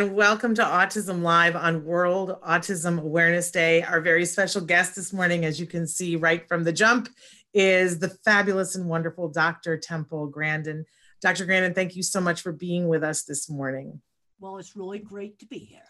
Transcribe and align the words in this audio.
And 0.00 0.14
welcome 0.14 0.54
to 0.54 0.62
Autism 0.62 1.22
Live 1.22 1.56
on 1.56 1.84
World 1.84 2.36
Autism 2.46 3.00
Awareness 3.00 3.50
Day. 3.50 3.82
Our 3.82 4.00
very 4.00 4.24
special 4.26 4.60
guest 4.60 4.94
this 4.94 5.12
morning, 5.12 5.44
as 5.44 5.58
you 5.58 5.66
can 5.66 5.88
see 5.88 6.14
right 6.14 6.46
from 6.46 6.62
the 6.62 6.72
jump, 6.72 7.08
is 7.52 7.98
the 7.98 8.08
fabulous 8.08 8.76
and 8.76 8.88
wonderful 8.88 9.28
Dr. 9.28 9.76
Temple 9.76 10.28
Grandin. 10.28 10.86
Dr. 11.20 11.46
Grandin, 11.46 11.74
thank 11.74 11.96
you 11.96 12.04
so 12.04 12.20
much 12.20 12.42
for 12.42 12.52
being 12.52 12.86
with 12.86 13.02
us 13.02 13.24
this 13.24 13.50
morning. 13.50 14.00
Well, 14.38 14.58
it's 14.58 14.76
really 14.76 15.00
great 15.00 15.40
to 15.40 15.46
be 15.46 15.58
here. 15.58 15.82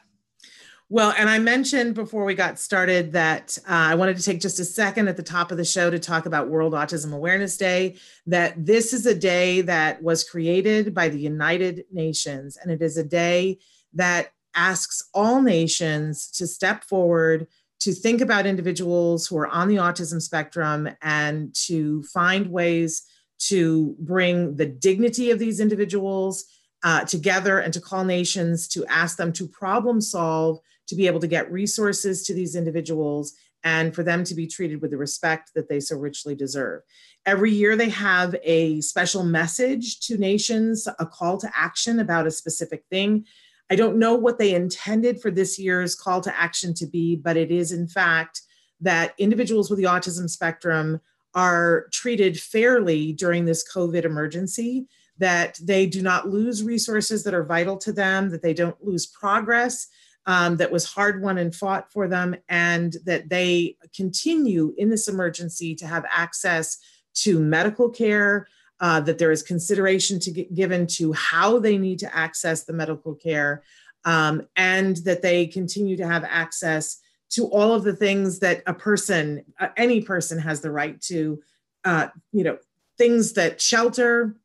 Well, 0.89 1.13
and 1.19 1.29
I 1.29 1.39
mentioned 1.39 1.95
before 1.95 2.25
we 2.25 2.35
got 2.35 2.59
started 2.59 3.13
that 3.13 3.59
uh, 3.69 3.73
I 3.73 3.95
wanted 3.95 4.17
to 4.17 4.23
take 4.23 4.41
just 4.41 4.59
a 4.59 4.65
second 4.65 5.09
at 5.09 5.19
the 5.19 5.23
top 5.23 5.51
of 5.51 5.59
the 5.59 5.67
show 5.67 5.91
to 5.91 5.99
talk 5.99 6.25
about 6.25 6.49
World 6.49 6.73
Autism 6.73 7.13
Awareness 7.13 7.59
Day. 7.59 7.97
That 8.27 8.65
this 8.65 8.95
is 8.95 9.05
a 9.05 9.15
day 9.15 9.61
that 9.61 10.03
was 10.03 10.25
created 10.25 10.95
by 10.95 11.11
the 11.11 11.21
United 11.21 11.85
Nations, 11.93 12.57
and 12.57 12.73
it 12.73 12.81
is 12.81 12.97
a 12.97 13.05
day 13.05 13.59
that 13.95 14.33
asks 14.55 15.09
all 15.15 15.41
nations 15.43 16.31
to 16.33 16.47
step 16.47 16.85
forward 16.85 17.47
to 17.81 17.93
think 17.93 18.21
about 18.21 18.47
individuals 18.47 19.27
who 19.27 19.39
are 19.39 19.47
on 19.47 19.69
the 19.69 19.77
autism 19.77 20.21
spectrum 20.21 20.89
and 21.01 21.55
to 21.55 22.03
find 22.05 22.51
ways 22.51 23.05
to 23.39 23.95
bring 24.01 24.57
the 24.57 24.67
dignity 24.67 25.31
of 25.31 25.39
these 25.39 25.61
individuals 25.61 26.45
uh, 26.83 27.05
together 27.05 27.61
and 27.61 27.73
to 27.73 27.81
call 27.81 28.05
nations 28.05 28.69
to 28.69 28.85
ask 28.87 29.17
them 29.17 29.33
to 29.33 29.47
problem 29.47 30.01
solve 30.01 30.59
to 30.89 30.95
be 30.95 31.07
able 31.07 31.21
to 31.21 31.27
get 31.27 31.51
resources 31.53 32.25
to 32.25 32.35
these 32.35 32.57
individuals 32.57 33.35
and 33.65 33.95
for 33.95 34.03
them 34.03 34.25
to 34.25 34.35
be 34.35 34.47
treated 34.47 34.81
with 34.81 34.91
the 34.91 34.97
respect 34.97 35.53
that 35.55 35.69
they 35.69 35.81
so 35.81 35.97
richly 35.97 36.35
deserve. 36.35 36.83
Every 37.27 37.53
year, 37.53 37.77
they 37.77 37.89
have 37.91 38.37
a 38.43 38.81
special 38.81 39.25
message 39.25 40.01
to 40.01 40.17
nations, 40.17 40.87
a 40.99 41.07
call 41.07 41.39
to 41.39 41.51
action 41.55 41.99
about 41.99 42.27
a 42.27 42.31
specific 42.31 42.85
thing. 42.91 43.27
I 43.71 43.77
don't 43.77 43.99
know 43.99 44.15
what 44.15 44.39
they 44.39 44.55
intended 44.55 45.21
for 45.21 45.31
this 45.31 45.59
year's 45.59 45.95
call 45.95 46.21
to 46.23 46.39
action 46.39 46.75
to 46.75 46.87
be, 46.87 47.17
but 47.17 47.37
it 47.37 47.51
is, 47.51 47.73
in 47.73 47.87
fact, 47.87 48.43
that 48.81 49.15
individuals 49.19 49.69
with 49.69 49.79
the 49.79 49.87
autism 49.87 50.29
spectrum 50.29 51.01
are 51.35 51.87
treated 51.93 52.41
fairly 52.41 53.13
during 53.13 53.45
this 53.45 53.69
COVID 53.71 54.05
emergency, 54.05 54.87
that 55.19 55.59
they 55.63 55.87
do 55.87 56.01
not 56.01 56.29
lose 56.29 56.63
resources 56.63 57.25
that 57.25 57.35
are 57.35 57.45
vital 57.45 57.77
to 57.79 57.93
them, 57.93 58.31
that 58.31 58.43
they 58.43 58.55
don't 58.55 58.83
lose 58.83 59.07
progress 59.07 59.89
um, 60.27 60.57
that 60.59 60.71
was 60.71 60.85
hard 60.85 61.23
won 61.23 61.39
and 61.39 61.55
fought 61.55 61.91
for 61.93 62.07
them, 62.07 62.37
and 62.49 62.97
that 63.05 63.29
they 63.29 63.77
continue 63.95 64.75
in 64.77 64.91
this 64.91 65.09
emergency 65.09 65.75
to 65.75 65.87
have 65.87 66.05
access 66.11 66.79
to 67.15 67.41
medical 67.41 67.89
care, 67.89 68.47
uh, 68.81 69.01
that 69.01 69.19
there 69.19 69.33
is 69.33 69.43
consideration 69.43 70.21
to 70.21 70.31
get 70.31 70.55
given 70.55 70.87
to 70.87 71.13
how 71.13 71.59
they 71.59 71.79
need 71.79 71.99
to 71.99 72.17
access 72.17 72.65
the 72.65 72.73
medical 72.73 73.15
care, 73.15 73.63
um, 74.05 74.47
and 74.57 74.99
that 74.99 75.23
they 75.23 75.47
continue 75.47 75.97
to 75.97 76.07
have 76.07 76.25
access 76.25 76.99
to 77.31 77.47
all 77.47 77.75
of 77.75 77.85
the 77.85 77.95
things 77.95 78.39
that 78.39 78.63
a 78.67 78.73
person, 78.73 79.45
uh, 79.61 79.69
any 79.77 80.01
person, 80.01 80.39
has 80.39 80.61
the 80.61 80.71
right 80.71 81.01
to. 81.03 81.41
Uh, 81.85 82.09
you 82.33 82.43
know, 82.43 82.59
things 82.99 83.35
that 83.35 83.61
shelter, 83.61 84.37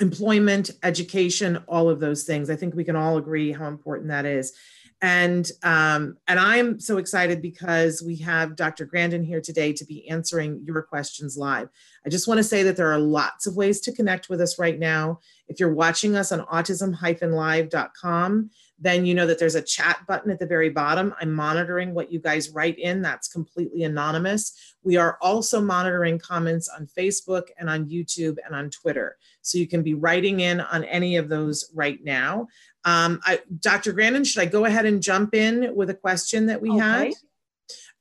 employment, 0.00 0.70
education, 0.82 1.62
all 1.68 1.90
of 1.90 2.00
those 2.00 2.24
things. 2.24 2.48
I 2.48 2.56
think 2.56 2.74
we 2.74 2.84
can 2.84 2.96
all 2.96 3.18
agree 3.18 3.52
how 3.52 3.68
important 3.68 4.08
that 4.08 4.24
is 4.24 4.54
and 5.02 5.50
um, 5.62 6.18
and 6.28 6.38
I'm 6.38 6.78
so 6.78 6.98
excited 6.98 7.40
because 7.40 8.02
we 8.02 8.16
have 8.16 8.56
Dr. 8.56 8.84
Grandin 8.84 9.24
here 9.24 9.40
today 9.40 9.72
to 9.74 9.84
be 9.84 10.08
answering 10.08 10.62
your 10.64 10.82
questions 10.82 11.36
live. 11.38 11.68
I 12.04 12.08
just 12.08 12.26
want 12.26 12.38
to 12.38 12.44
say 12.44 12.62
that 12.62 12.76
there 12.76 12.92
are 12.92 12.98
lots 12.98 13.46
of 13.46 13.56
ways 13.56 13.80
to 13.82 13.92
connect 13.92 14.28
with 14.28 14.40
us 14.40 14.58
right 14.58 14.78
now. 14.78 15.20
If 15.48 15.60
you're 15.60 15.74
watching 15.74 16.16
us 16.16 16.32
on 16.32 16.40
autism-live.com, 16.46 18.50
then 18.82 19.04
you 19.04 19.14
know 19.14 19.26
that 19.26 19.38
there's 19.38 19.56
a 19.56 19.62
chat 19.62 19.98
button 20.08 20.30
at 20.30 20.38
the 20.38 20.46
very 20.46 20.70
bottom. 20.70 21.14
I'm 21.20 21.32
monitoring 21.32 21.92
what 21.92 22.10
you 22.10 22.18
guys 22.18 22.50
write 22.50 22.78
in. 22.78 23.02
That's 23.02 23.28
completely 23.28 23.84
anonymous. 23.84 24.74
We 24.82 24.96
are 24.96 25.18
also 25.20 25.60
monitoring 25.60 26.18
comments 26.18 26.66
on 26.68 26.86
Facebook 26.86 27.48
and 27.58 27.68
on 27.68 27.90
YouTube 27.90 28.38
and 28.46 28.54
on 28.54 28.70
Twitter. 28.70 29.18
So 29.42 29.58
you 29.58 29.68
can 29.68 29.82
be 29.82 29.92
writing 29.92 30.40
in 30.40 30.62
on 30.62 30.84
any 30.84 31.16
of 31.16 31.28
those 31.28 31.70
right 31.74 32.02
now. 32.02 32.48
Um, 32.86 33.20
I, 33.24 33.40
Dr. 33.58 33.92
Grandin, 33.92 34.24
should 34.24 34.40
I 34.40 34.46
go 34.46 34.64
ahead 34.64 34.86
and 34.86 35.02
jump 35.02 35.34
in 35.34 35.74
with 35.74 35.90
a 35.90 35.94
question 35.94 36.46
that 36.46 36.62
we 36.62 36.70
okay. 36.70 36.78
had? 36.78 37.12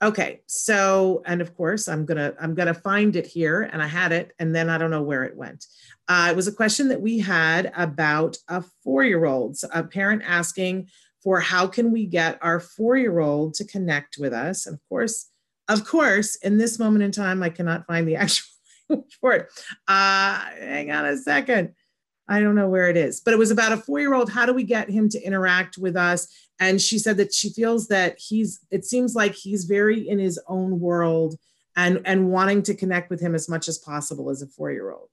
Okay, 0.02 0.42
so 0.46 1.22
and 1.26 1.42
of 1.42 1.56
course 1.56 1.90
I'm 1.90 2.06
gonna 2.06 2.34
I'm 2.40 2.56
gonna 2.56 2.74
find 2.74 3.16
it 3.18 3.28
here, 3.28 3.64
and 3.64 3.84
I 3.84 3.88
had 3.88 4.14
it, 4.14 4.34
and 4.40 4.56
then 4.56 4.70
I 4.70 4.78
don't 4.78 4.92
know 4.92 5.02
where 5.02 5.26
it 5.26 5.36
went. 5.36 5.66
Uh, 6.08 6.28
it 6.30 6.36
was 6.36 6.48
a 6.48 6.54
question 6.54 6.88
that 6.88 7.02
we 7.02 7.20
had 7.20 7.72
about 7.76 8.38
a 8.48 8.64
four-year-old, 8.84 9.58
so 9.58 9.68
a 9.74 9.84
parent 9.84 10.24
asking 10.26 10.88
for 11.22 11.42
how 11.42 11.68
can 11.68 11.92
we 11.92 12.06
get 12.06 12.40
our 12.42 12.62
four-year-old 12.62 13.56
to 13.56 13.66
connect 13.66 14.18
with 14.18 14.32
us, 14.32 14.66
and 14.66 14.76
of 14.76 14.82
course, 14.88 15.30
of 15.68 15.86
course, 15.86 16.38
in 16.38 16.58
this 16.58 16.80
moment 16.80 17.04
in 17.04 17.12
time, 17.12 17.44
I 17.44 17.50
cannot 17.50 17.86
find 17.86 18.08
the 18.08 18.16
actual 18.16 18.46
it. 18.90 19.48
Uh, 19.88 20.40
hang 20.60 20.92
on 20.92 21.06
a 21.06 21.18
second. 21.18 21.74
I 22.28 22.40
don't 22.40 22.56
know 22.56 22.70
where 22.70 22.90
it 22.90 22.96
is, 22.96 23.22
but 23.22 23.34
it 23.34 23.38
was 23.38 23.52
about 23.52 23.72
a 23.72 23.78
four 23.78 24.00
year 24.00 24.14
old. 24.14 24.32
How 24.32 24.46
do 24.46 24.54
we 24.54 24.64
get 24.64 24.90
him 24.90 25.10
to 25.10 25.22
interact 25.22 25.78
with 25.78 25.98
us? 25.98 26.28
And 26.60 26.82
she 26.82 27.00
said 27.00 27.18
that 27.18 27.34
she 27.34 27.50
feels 27.50 27.88
that 27.88 28.20
he's, 28.20 28.60
it 28.70 28.86
seems 28.86 29.16
like 29.16 29.34
he's 29.34 29.66
very 29.66 30.08
in 30.08 30.20
his 30.20 30.40
own 30.48 30.80
world 30.80 31.38
and, 31.76 32.02
and 32.06 32.30
wanting 32.30 32.64
to 32.64 32.76
connect 32.76 33.10
with 33.10 33.22
him 33.22 33.34
as 33.34 33.48
much 33.48 33.68
as 33.68 33.78
possible 33.78 34.30
as 34.30 34.42
a 34.42 34.48
four 34.48 34.72
year 34.72 34.92
old. 34.92 35.10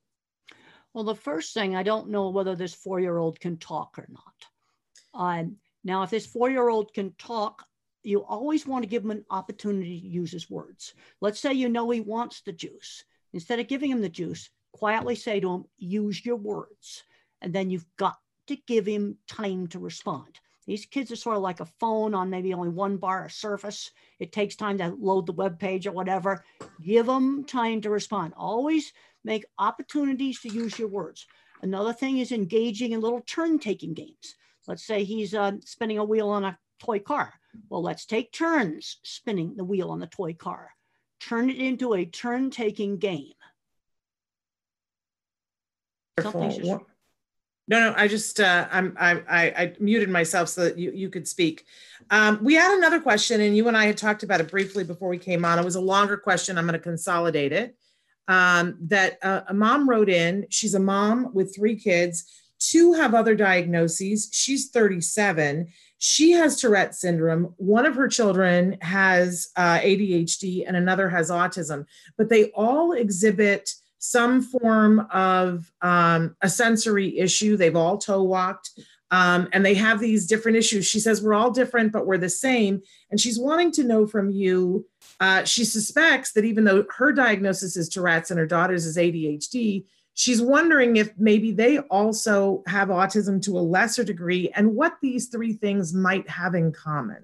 Well, 0.92 1.04
the 1.04 1.14
first 1.14 1.54
thing, 1.54 1.76
I 1.76 1.82
don't 1.82 2.08
know 2.08 2.30
whether 2.30 2.56
this 2.56 2.74
four 2.74 3.00
year 3.00 3.18
old 3.18 3.38
can 3.38 3.58
talk 3.58 3.98
or 3.98 4.08
not. 4.08 4.34
Um, 5.14 5.56
now, 5.84 6.02
if 6.02 6.10
this 6.10 6.26
four 6.26 6.50
year 6.50 6.68
old 6.68 6.92
can 6.92 7.12
talk, 7.18 7.64
you 8.02 8.24
always 8.24 8.66
want 8.66 8.82
to 8.82 8.88
give 8.88 9.04
him 9.04 9.10
an 9.10 9.24
opportunity 9.30 10.00
to 10.00 10.06
use 10.06 10.32
his 10.32 10.48
words. 10.48 10.94
Let's 11.20 11.40
say 11.40 11.52
you 11.52 11.68
know 11.68 11.90
he 11.90 12.00
wants 12.00 12.40
the 12.40 12.52
juice. 12.52 13.04
Instead 13.32 13.60
of 13.60 13.68
giving 13.68 13.90
him 13.90 14.00
the 14.00 14.08
juice, 14.08 14.48
quietly 14.72 15.14
say 15.16 15.40
to 15.40 15.52
him, 15.52 15.64
use 15.76 16.24
your 16.24 16.36
words. 16.36 17.02
And 17.42 17.52
then 17.52 17.68
you've 17.68 17.86
got 17.96 18.16
to 18.46 18.56
give 18.66 18.86
him 18.86 19.18
time 19.28 19.66
to 19.68 19.78
respond. 19.78 20.40
These 20.66 20.86
kids 20.86 21.12
are 21.12 21.16
sort 21.16 21.36
of 21.36 21.42
like 21.42 21.60
a 21.60 21.70
phone 21.78 22.14
on 22.14 22.30
maybe 22.30 22.52
only 22.52 22.68
one 22.68 22.96
bar 22.96 23.26
of 23.26 23.32
surface. 23.32 23.92
It 24.18 24.32
takes 24.32 24.56
time 24.56 24.78
to 24.78 24.96
load 24.98 25.26
the 25.26 25.32
web 25.32 25.58
page 25.58 25.86
or 25.86 25.92
whatever. 25.92 26.44
Give 26.82 27.06
them 27.06 27.44
time 27.44 27.80
to 27.82 27.90
respond. 27.90 28.34
Always 28.36 28.92
make 29.24 29.44
opportunities 29.58 30.40
to 30.40 30.48
use 30.48 30.78
your 30.78 30.88
words. 30.88 31.26
Another 31.62 31.92
thing 31.92 32.18
is 32.18 32.32
engaging 32.32 32.92
in 32.92 33.00
little 33.00 33.22
turn 33.22 33.58
taking 33.58 33.94
games. 33.94 34.34
Let's 34.66 34.84
say 34.84 35.04
he's 35.04 35.34
uh, 35.34 35.52
spinning 35.64 35.98
a 35.98 36.04
wheel 36.04 36.28
on 36.28 36.44
a 36.44 36.58
toy 36.80 36.98
car. 36.98 37.32
Well, 37.68 37.82
let's 37.82 38.04
take 38.04 38.32
turns 38.32 38.98
spinning 39.04 39.54
the 39.56 39.64
wheel 39.64 39.90
on 39.90 40.00
the 40.00 40.06
toy 40.06 40.34
car. 40.34 40.70
Turn 41.20 41.48
it 41.48 41.56
into 41.56 41.94
a 41.94 42.04
turn 42.04 42.50
taking 42.50 42.98
game. 42.98 43.32
No, 47.68 47.80
no, 47.80 47.94
I 47.96 48.06
just 48.06 48.38
uh, 48.38 48.68
I'm 48.70 48.96
I, 48.98 49.22
I, 49.28 49.42
I 49.46 49.76
muted 49.80 50.08
myself 50.08 50.48
so 50.48 50.64
that 50.64 50.78
you 50.78 50.92
you 50.92 51.08
could 51.08 51.26
speak. 51.26 51.64
Um, 52.10 52.38
we 52.42 52.54
had 52.54 52.76
another 52.76 53.00
question, 53.00 53.40
and 53.40 53.56
you 53.56 53.66
and 53.68 53.76
I 53.76 53.86
had 53.86 53.96
talked 53.96 54.22
about 54.22 54.40
it 54.40 54.50
briefly 54.50 54.84
before 54.84 55.08
we 55.08 55.18
came 55.18 55.44
on. 55.44 55.58
It 55.58 55.64
was 55.64 55.74
a 55.74 55.80
longer 55.80 56.16
question. 56.16 56.58
I'm 56.58 56.66
going 56.66 56.78
to 56.78 56.78
consolidate 56.78 57.52
it. 57.52 57.76
Um, 58.28 58.78
that 58.82 59.18
uh, 59.22 59.42
a 59.48 59.54
mom 59.54 59.88
wrote 59.88 60.08
in. 60.08 60.46
She's 60.50 60.74
a 60.74 60.80
mom 60.80 61.32
with 61.32 61.54
three 61.54 61.76
kids. 61.76 62.24
Two 62.58 62.94
have 62.94 63.14
other 63.14 63.34
diagnoses. 63.34 64.28
She's 64.32 64.70
37. 64.70 65.68
She 65.98 66.32
has 66.32 66.60
Tourette 66.60 66.94
syndrome. 66.94 67.54
One 67.56 67.86
of 67.86 67.94
her 67.96 68.08
children 68.08 68.78
has 68.80 69.48
uh, 69.56 69.78
ADHD 69.78 70.64
and 70.66 70.76
another 70.76 71.08
has 71.08 71.30
autism, 71.30 71.86
but 72.16 72.28
they 72.28 72.50
all 72.50 72.92
exhibit 72.92 73.70
some 73.98 74.42
form 74.42 75.06
of 75.10 75.70
um, 75.82 76.36
a 76.42 76.48
sensory 76.48 77.18
issue. 77.18 77.56
They've 77.56 77.76
all 77.76 77.98
toe 77.98 78.22
walked. 78.22 78.70
Um, 79.10 79.48
and 79.52 79.64
they 79.64 79.74
have 79.74 80.00
these 80.00 80.26
different 80.26 80.58
issues. 80.58 80.86
She 80.86 80.98
says, 80.98 81.22
We're 81.22 81.34
all 81.34 81.50
different, 81.50 81.92
but 81.92 82.06
we're 82.06 82.18
the 82.18 82.28
same. 82.28 82.82
And 83.10 83.20
she's 83.20 83.38
wanting 83.38 83.70
to 83.72 83.84
know 83.84 84.06
from 84.06 84.30
you. 84.30 84.86
Uh, 85.20 85.44
she 85.44 85.64
suspects 85.64 86.32
that 86.32 86.44
even 86.44 86.64
though 86.64 86.84
her 86.96 87.12
diagnosis 87.12 87.76
is 87.76 87.88
Tourette's 87.88 88.30
and 88.30 88.38
her 88.38 88.46
daughter's 88.46 88.84
is 88.84 88.96
ADHD, 88.96 89.84
she's 90.14 90.42
wondering 90.42 90.96
if 90.96 91.12
maybe 91.16 91.52
they 91.52 91.78
also 91.78 92.64
have 92.66 92.88
autism 92.88 93.40
to 93.42 93.56
a 93.56 93.60
lesser 93.60 94.02
degree 94.02 94.50
and 94.54 94.74
what 94.74 94.96
these 95.00 95.28
three 95.28 95.52
things 95.52 95.94
might 95.94 96.28
have 96.28 96.54
in 96.54 96.72
common. 96.72 97.22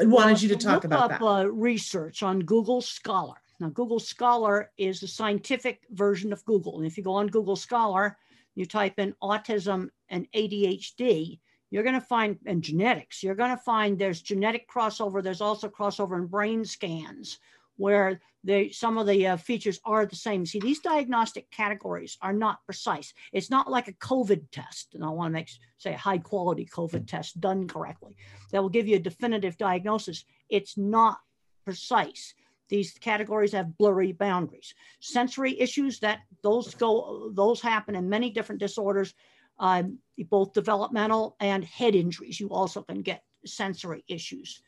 I 0.00 0.04
wanted 0.04 0.34
well, 0.34 0.42
you 0.42 0.48
to 0.50 0.56
talk 0.56 0.84
about 0.84 1.10
up, 1.10 1.20
that. 1.20 1.24
Uh, 1.24 1.44
research 1.46 2.22
on 2.22 2.40
Google 2.40 2.82
Scholar. 2.82 3.36
Now, 3.60 3.68
Google 3.68 3.98
Scholar 3.98 4.70
is 4.78 5.00
the 5.00 5.08
scientific 5.08 5.82
version 5.90 6.32
of 6.32 6.44
Google. 6.44 6.78
And 6.78 6.86
if 6.86 6.96
you 6.96 7.02
go 7.02 7.14
on 7.14 7.26
Google 7.26 7.56
Scholar, 7.56 8.16
you 8.54 8.66
type 8.66 8.98
in 8.98 9.14
autism 9.22 9.88
and 10.08 10.26
ADHD, 10.32 11.40
you're 11.70 11.82
going 11.82 11.94
to 11.94 12.00
find, 12.00 12.38
and 12.46 12.62
genetics, 12.62 13.22
you're 13.22 13.34
going 13.34 13.56
to 13.56 13.62
find 13.62 13.98
there's 13.98 14.22
genetic 14.22 14.68
crossover. 14.70 15.22
There's 15.22 15.40
also 15.40 15.68
crossover 15.68 16.16
in 16.18 16.26
brain 16.26 16.64
scans 16.64 17.38
where 17.76 18.20
they, 18.44 18.70
some 18.70 18.98
of 18.98 19.06
the 19.06 19.26
uh, 19.26 19.36
features 19.36 19.80
are 19.84 20.06
the 20.06 20.16
same. 20.16 20.46
See, 20.46 20.60
these 20.60 20.80
diagnostic 20.80 21.50
categories 21.50 22.16
are 22.22 22.32
not 22.32 22.64
precise. 22.64 23.12
It's 23.32 23.50
not 23.50 23.70
like 23.70 23.88
a 23.88 23.92
COVID 23.94 24.50
test, 24.50 24.94
and 24.94 25.04
I 25.04 25.08
want 25.10 25.28
to 25.28 25.32
make 25.32 25.50
say 25.78 25.94
a 25.94 25.98
high 25.98 26.18
quality 26.18 26.66
COVID 26.66 27.06
test 27.06 27.40
done 27.40 27.66
correctly 27.68 28.16
that 28.50 28.62
will 28.62 28.68
give 28.68 28.88
you 28.88 28.96
a 28.96 29.00
definitive 29.00 29.56
diagnosis. 29.58 30.24
It's 30.48 30.76
not 30.76 31.18
precise. 31.64 32.34
These 32.68 32.92
categories 33.00 33.52
have 33.52 33.78
blurry 33.78 34.12
boundaries. 34.12 34.74
Sensory 35.00 35.58
issues 35.58 36.00
that 36.00 36.20
those 36.42 36.74
go 36.74 37.30
those 37.32 37.60
happen 37.60 37.94
in 37.94 38.08
many 38.08 38.30
different 38.30 38.60
disorders, 38.60 39.14
um, 39.58 39.98
both 40.30 40.52
developmental 40.52 41.36
and 41.40 41.64
head 41.64 41.94
injuries. 41.94 42.38
You 42.38 42.50
also 42.50 42.82
can 42.82 43.02
get 43.02 43.22
sensory 43.46 44.04
issues. 44.08 44.62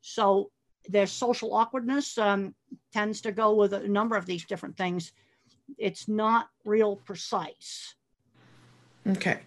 So 0.00 0.50
their 0.88 1.06
social 1.06 1.54
awkwardness 1.54 2.18
um, 2.18 2.54
tends 2.92 3.20
to 3.22 3.32
go 3.32 3.54
with 3.54 3.72
a 3.72 3.86
number 3.86 4.16
of 4.16 4.26
these 4.26 4.44
different 4.44 4.76
things. 4.76 5.12
It's 5.78 6.08
not 6.08 6.48
real 6.64 6.96
precise. 6.96 7.94
Okay. 9.06 9.40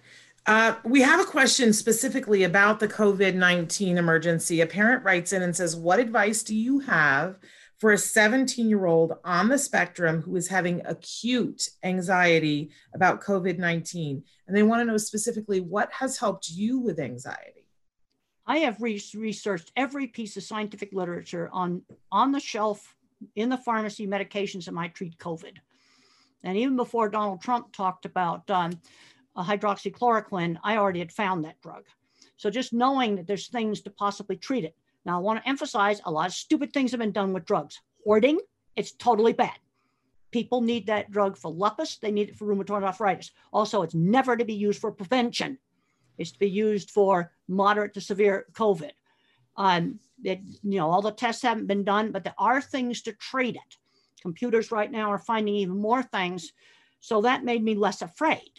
Uh, 0.48 0.76
we 0.84 1.02
have 1.02 1.20
a 1.20 1.26
question 1.26 1.74
specifically 1.74 2.44
about 2.44 2.80
the 2.80 2.88
COVID 2.88 3.34
19 3.34 3.98
emergency. 3.98 4.62
A 4.62 4.68
parent 4.68 5.04
writes 5.04 5.34
in 5.34 5.42
and 5.42 5.56
says, 5.56 5.76
What 5.76 6.00
advice 6.00 6.44
do 6.44 6.56
you 6.56 6.80
have 6.80 7.40
for 7.78 7.92
a 7.92 7.98
17 7.98 8.70
year 8.70 8.86
old 8.86 9.14
on 9.24 9.50
the 9.50 9.58
spectrum 9.58 10.22
who 10.22 10.36
is 10.36 10.48
having 10.48 10.82
acute 10.86 11.70
anxiety 11.84 12.72
about 12.94 13.22
COVID 13.22 13.58
19? 13.58 14.24
And 14.48 14.56
they 14.56 14.64
want 14.64 14.82
to 14.82 14.86
know 14.86 14.98
specifically 14.98 15.60
what 15.60 15.92
has 15.94 16.18
helped 16.18 16.50
you 16.50 16.80
with 16.80 17.00
anxiety. 17.00 17.68
I 18.48 18.60
have 18.60 18.82
re- 18.82 19.02
researched 19.16 19.72
every 19.76 20.08
piece 20.08 20.38
of 20.38 20.44
scientific 20.44 20.94
literature 20.94 21.50
on 21.52 21.82
on 22.12 22.32
the 22.32 22.40
shelf 22.40 22.96
in 23.36 23.50
the 23.50 23.58
pharmacy 23.58 24.08
medications 24.08 24.66
that 24.66 24.74
might 24.74 24.94
treat 24.94 25.18
COVID. 25.18 25.58
And 26.44 26.58
even 26.58 26.76
before 26.76 27.10
Donald 27.10 27.42
Trump 27.42 27.74
talked 27.74 28.06
about 28.06 28.50
um, 28.52 28.80
hydroxychloroquine, 29.36 30.58
I 30.64 30.78
already 30.78 31.00
had 31.00 31.12
found 31.12 31.44
that 31.44 31.60
drug. 31.62 31.86
So 32.38 32.50
just 32.50 32.74
knowing 32.74 33.16
that 33.16 33.28
there's 33.28 33.48
things 33.48 33.82
to 33.82 33.90
possibly 33.90 34.36
treat 34.36 34.64
it. 34.64 34.76
Now, 35.06 35.18
I 35.18 35.22
want 35.22 35.42
to 35.42 35.48
emphasize 35.48 36.02
a 36.04 36.12
lot 36.12 36.28
of 36.28 36.34
stupid 36.34 36.74
things 36.74 36.92
have 36.92 37.00
been 37.00 37.12
done 37.12 37.34
with 37.34 37.46
drugs. 37.46 37.80
Hoarding, 38.04 38.40
it's 38.76 38.92
totally 38.92 39.34
bad. 39.34 39.58
People 40.32 40.62
need 40.62 40.88
that 40.88 41.12
drug 41.12 41.38
for 41.38 41.52
lupus, 41.52 41.98
they 41.98 42.12
need 42.12 42.30
it 42.30 42.36
for 42.36 42.46
rheumatoid 42.46 42.84
arthritis. 42.84 43.32
Also, 43.54 43.84
it's 43.84 43.96
never 43.96 44.36
to 44.36 44.44
be 44.44 44.54
used 44.54 44.82
for 44.82 44.92
prevention. 44.92 45.58
It's 46.18 46.32
to 46.32 46.40
be 46.40 46.50
used 46.50 46.92
for 46.92 47.32
moderate 47.48 47.94
to 47.94 48.02
severe 48.02 48.46
COVID. 48.54 48.92
Um, 49.58 50.00
it, 50.24 50.42
you 50.64 50.80
know, 50.80 50.90
all 50.90 51.02
the 51.02 51.12
tests 51.12 51.44
haven't 51.44 51.68
been 51.68 51.84
done, 51.84 52.12
but 52.12 52.24
there 52.24 52.36
are 52.38 52.62
things 52.62 53.02
to 53.04 53.14
treat 53.14 53.56
it. 53.56 53.78
Computers 54.22 54.72
right 54.72 54.92
now 54.92 55.12
are 55.12 55.20
finding 55.20 55.56
even 55.56 55.78
more 55.78 56.04
things. 56.04 56.52
So 57.00 57.22
that 57.22 57.44
made 57.44 57.64
me 57.64 57.76
less 57.76 58.02
afraid 58.02 58.52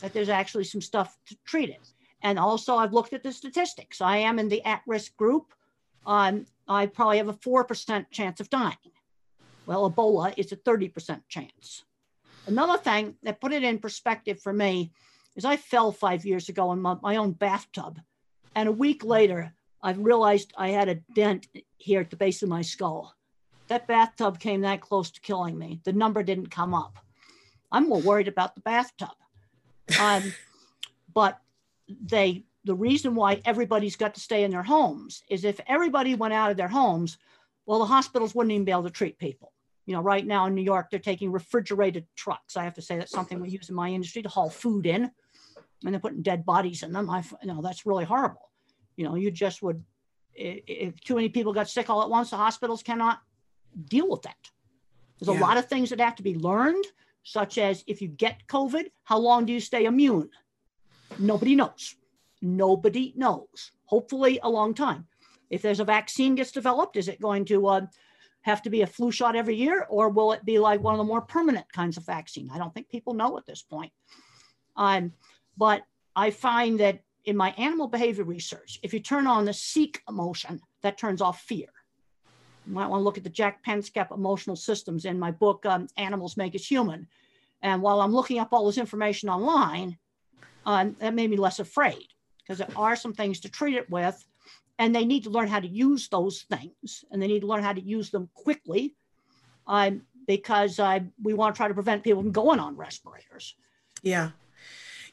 that 0.00 0.12
there's 0.12 0.28
actually 0.28 0.64
some 0.64 0.80
stuff 0.80 1.16
to 1.26 1.36
treat 1.44 1.70
it. 1.70 1.80
And 2.22 2.38
also, 2.38 2.76
I've 2.76 2.92
looked 2.92 3.14
at 3.14 3.22
the 3.22 3.32
statistics. 3.32 4.00
I 4.00 4.18
am 4.18 4.38
in 4.38 4.48
the 4.48 4.62
at 4.64 4.82
risk 4.86 5.16
group. 5.16 5.54
Um, 6.06 6.46
I 6.68 6.86
probably 6.86 7.18
have 7.18 7.28
a 7.28 7.34
4% 7.34 8.06
chance 8.10 8.40
of 8.40 8.50
dying. 8.50 8.76
Well, 9.66 9.90
Ebola 9.90 10.34
is 10.36 10.52
a 10.52 10.56
30% 10.56 11.22
chance. 11.28 11.84
Another 12.46 12.78
thing 12.78 13.16
that 13.22 13.40
put 13.40 13.52
it 13.52 13.62
in 13.62 13.78
perspective 13.78 14.40
for 14.40 14.52
me 14.52 14.92
is 15.36 15.44
I 15.44 15.56
fell 15.56 15.92
five 15.92 16.24
years 16.24 16.48
ago 16.48 16.72
in 16.72 16.80
my, 16.80 16.96
my 17.02 17.16
own 17.16 17.32
bathtub. 17.32 18.00
And 18.54 18.68
a 18.68 18.72
week 18.72 19.04
later, 19.04 19.52
I 19.82 19.92
realized 19.92 20.52
I 20.56 20.70
had 20.70 20.88
a 20.88 20.96
dent 21.14 21.46
here 21.76 22.00
at 22.00 22.10
the 22.10 22.16
base 22.16 22.42
of 22.42 22.48
my 22.48 22.62
skull. 22.62 23.14
That 23.68 23.86
bathtub 23.86 24.40
came 24.40 24.62
that 24.62 24.80
close 24.80 25.10
to 25.12 25.20
killing 25.20 25.56
me. 25.56 25.80
The 25.84 25.92
number 25.92 26.22
didn't 26.22 26.50
come 26.50 26.74
up. 26.74 26.98
I'm 27.70 27.88
more 27.88 28.00
worried 28.00 28.28
about 28.28 28.54
the 28.54 28.60
bathtub. 28.62 29.14
Um, 30.00 30.34
but 31.14 31.40
they, 31.88 32.44
the 32.64 32.74
reason 32.74 33.14
why 33.14 33.40
everybody's 33.44 33.96
got 33.96 34.14
to 34.14 34.20
stay 34.20 34.44
in 34.44 34.50
their 34.50 34.62
homes 34.62 35.22
is 35.30 35.44
if 35.44 35.60
everybody 35.66 36.14
went 36.14 36.34
out 36.34 36.50
of 36.50 36.56
their 36.56 36.68
homes, 36.68 37.18
well, 37.66 37.78
the 37.78 37.86
hospitals 37.86 38.34
wouldn't 38.34 38.52
even 38.52 38.64
be 38.64 38.72
able 38.72 38.82
to 38.84 38.90
treat 38.90 39.18
people. 39.18 39.52
You 39.86 39.94
know, 39.94 40.02
right 40.02 40.26
now 40.26 40.46
in 40.46 40.54
New 40.54 40.62
York, 40.62 40.88
they're 40.90 41.00
taking 41.00 41.32
refrigerated 41.32 42.06
trucks. 42.14 42.56
I 42.56 42.64
have 42.64 42.74
to 42.74 42.82
say 42.82 42.98
that's 42.98 43.12
something 43.12 43.40
we 43.40 43.48
use 43.48 43.70
in 43.70 43.74
my 43.74 43.88
industry 43.88 44.22
to 44.22 44.28
haul 44.28 44.50
food 44.50 44.86
in 44.86 45.10
and 45.84 45.94
they're 45.94 46.00
putting 46.00 46.22
dead 46.22 46.44
bodies 46.44 46.82
in 46.82 46.92
them. 46.92 47.08
I 47.08 47.24
you 47.42 47.48
know 47.52 47.62
that's 47.62 47.86
really 47.86 48.04
horrible. 48.04 48.50
You 48.96 49.04
know, 49.04 49.14
you 49.14 49.30
just 49.30 49.62
would 49.62 49.82
if 50.34 51.00
too 51.00 51.16
many 51.16 51.28
people 51.28 51.52
got 51.52 51.68
sick 51.68 51.90
all 51.90 52.02
at 52.02 52.10
once, 52.10 52.30
the 52.30 52.36
hospitals 52.36 52.82
cannot 52.82 53.20
deal 53.88 54.08
with 54.08 54.22
that. 54.22 54.50
There's 55.18 55.34
yeah. 55.34 55.42
a 55.42 55.46
lot 55.46 55.58
of 55.58 55.68
things 55.68 55.90
that 55.90 56.00
have 56.00 56.16
to 56.16 56.22
be 56.22 56.34
learned, 56.36 56.84
such 57.22 57.58
as 57.58 57.84
if 57.86 58.00
you 58.00 58.08
get 58.08 58.46
COVID, 58.46 58.86
how 59.04 59.18
long 59.18 59.44
do 59.44 59.52
you 59.52 59.60
stay 59.60 59.84
immune? 59.84 60.30
Nobody 61.18 61.54
knows. 61.54 61.96
Nobody 62.42 63.12
knows. 63.16 63.72
Hopefully, 63.86 64.40
a 64.42 64.48
long 64.48 64.74
time. 64.74 65.06
If 65.50 65.62
there's 65.62 65.80
a 65.80 65.84
vaccine 65.84 66.36
gets 66.36 66.52
developed, 66.52 66.96
is 66.96 67.08
it 67.08 67.20
going 67.20 67.44
to 67.46 67.66
uh, 67.66 67.86
have 68.42 68.62
to 68.62 68.70
be 68.70 68.82
a 68.82 68.86
flu 68.86 69.10
shot 69.10 69.36
every 69.36 69.56
year, 69.56 69.86
or 69.90 70.08
will 70.08 70.32
it 70.32 70.44
be 70.44 70.58
like 70.58 70.80
one 70.80 70.94
of 70.94 70.98
the 70.98 71.04
more 71.04 71.20
permanent 71.20 71.70
kinds 71.72 71.96
of 71.96 72.06
vaccine? 72.06 72.48
I 72.52 72.58
don't 72.58 72.72
think 72.72 72.88
people 72.88 73.14
know 73.14 73.36
at 73.36 73.46
this 73.46 73.62
point. 73.62 73.92
Um, 74.76 75.12
but 75.56 75.82
I 76.16 76.30
find 76.30 76.80
that 76.80 77.00
in 77.24 77.36
my 77.36 77.50
animal 77.58 77.88
behavior 77.88 78.24
research, 78.24 78.78
if 78.82 78.94
you 78.94 79.00
turn 79.00 79.26
on 79.26 79.44
the 79.44 79.52
seek 79.52 80.00
emotion, 80.08 80.60
that 80.82 80.96
turns 80.96 81.20
off 81.20 81.42
fear. 81.42 81.68
You 82.66 82.72
might 82.72 82.86
want 82.86 83.00
to 83.00 83.04
look 83.04 83.18
at 83.18 83.24
the 83.24 83.30
Jaak 83.30 83.64
Panksepp 83.64 84.14
emotional 84.14 84.56
systems 84.56 85.04
in 85.04 85.18
my 85.18 85.30
book, 85.30 85.66
um, 85.66 85.88
Animals 85.96 86.36
Make 86.36 86.54
Us 86.54 86.66
Human. 86.66 87.08
And 87.62 87.82
while 87.82 88.00
I'm 88.00 88.12
looking 88.12 88.38
up 88.38 88.52
all 88.52 88.66
this 88.66 88.78
information 88.78 89.28
online, 89.28 89.98
um, 90.64 90.96
that 91.00 91.14
made 91.14 91.30
me 91.30 91.36
less 91.36 91.58
afraid 91.58 92.06
because 92.50 92.66
there 92.66 92.76
are 92.76 92.96
some 92.96 93.12
things 93.12 93.38
to 93.38 93.48
treat 93.48 93.76
it 93.76 93.88
with. 93.88 94.26
And 94.80 94.92
they 94.92 95.04
need 95.04 95.22
to 95.24 95.30
learn 95.30 95.46
how 95.46 95.60
to 95.60 95.68
use 95.68 96.08
those 96.08 96.42
things 96.42 97.04
and 97.10 97.22
they 97.22 97.28
need 97.28 97.40
to 97.40 97.46
learn 97.46 97.62
how 97.62 97.72
to 97.72 97.80
use 97.80 98.10
them 98.10 98.28
quickly 98.34 98.96
um, 99.68 100.02
because 100.26 100.80
uh, 100.80 101.00
we 101.22 101.32
want 101.32 101.54
to 101.54 101.56
try 101.56 101.68
to 101.68 101.74
prevent 101.74 102.02
people 102.02 102.22
from 102.22 102.32
going 102.32 102.58
on 102.58 102.76
respirators. 102.76 103.54
Yeah. 104.02 104.30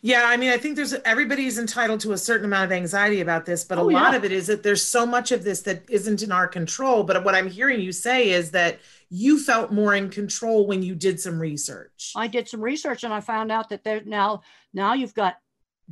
Yeah, 0.02 0.24
I 0.26 0.38
mean, 0.38 0.52
I 0.52 0.58
think 0.58 0.76
there's 0.76 0.94
everybody's 0.94 1.60
entitled 1.60 2.00
to 2.02 2.14
a 2.14 2.18
certain 2.18 2.46
amount 2.46 2.66
of 2.66 2.72
anxiety 2.72 3.22
about 3.22 3.46
this, 3.46 3.64
but 3.64 3.78
oh, 3.78 3.82
a 3.82 3.92
lot 3.92 4.12
yeah. 4.12 4.18
of 4.18 4.26
it 4.26 4.32
is 4.32 4.48
that 4.48 4.64
there's 4.64 4.84
so 4.84 5.06
much 5.06 5.32
of 5.32 5.44
this 5.44 5.62
that 5.64 5.84
isn't 5.90 6.24
in 6.24 6.32
our 6.32 6.48
control. 6.48 7.04
But 7.04 7.24
what 7.24 7.36
I'm 7.36 7.50
hearing 7.50 7.82
you 7.82 7.92
say 7.92 8.30
is 8.30 8.52
that 8.52 8.80
you 9.10 9.40
felt 9.40 9.72
more 9.72 9.96
in 9.96 10.10
control 10.10 10.66
when 10.66 10.82
you 10.82 10.96
did 10.96 11.20
some 11.20 11.40
research. 11.40 12.14
I 12.16 12.28
did 12.28 12.48
some 12.48 12.62
research 12.62 13.04
and 13.04 13.14
I 13.14 13.22
found 13.22 13.52
out 13.52 13.70
that 13.70 13.84
there 13.84 14.02
now 14.06 14.44
now 14.74 14.94
you've 14.94 15.16
got 15.16 15.38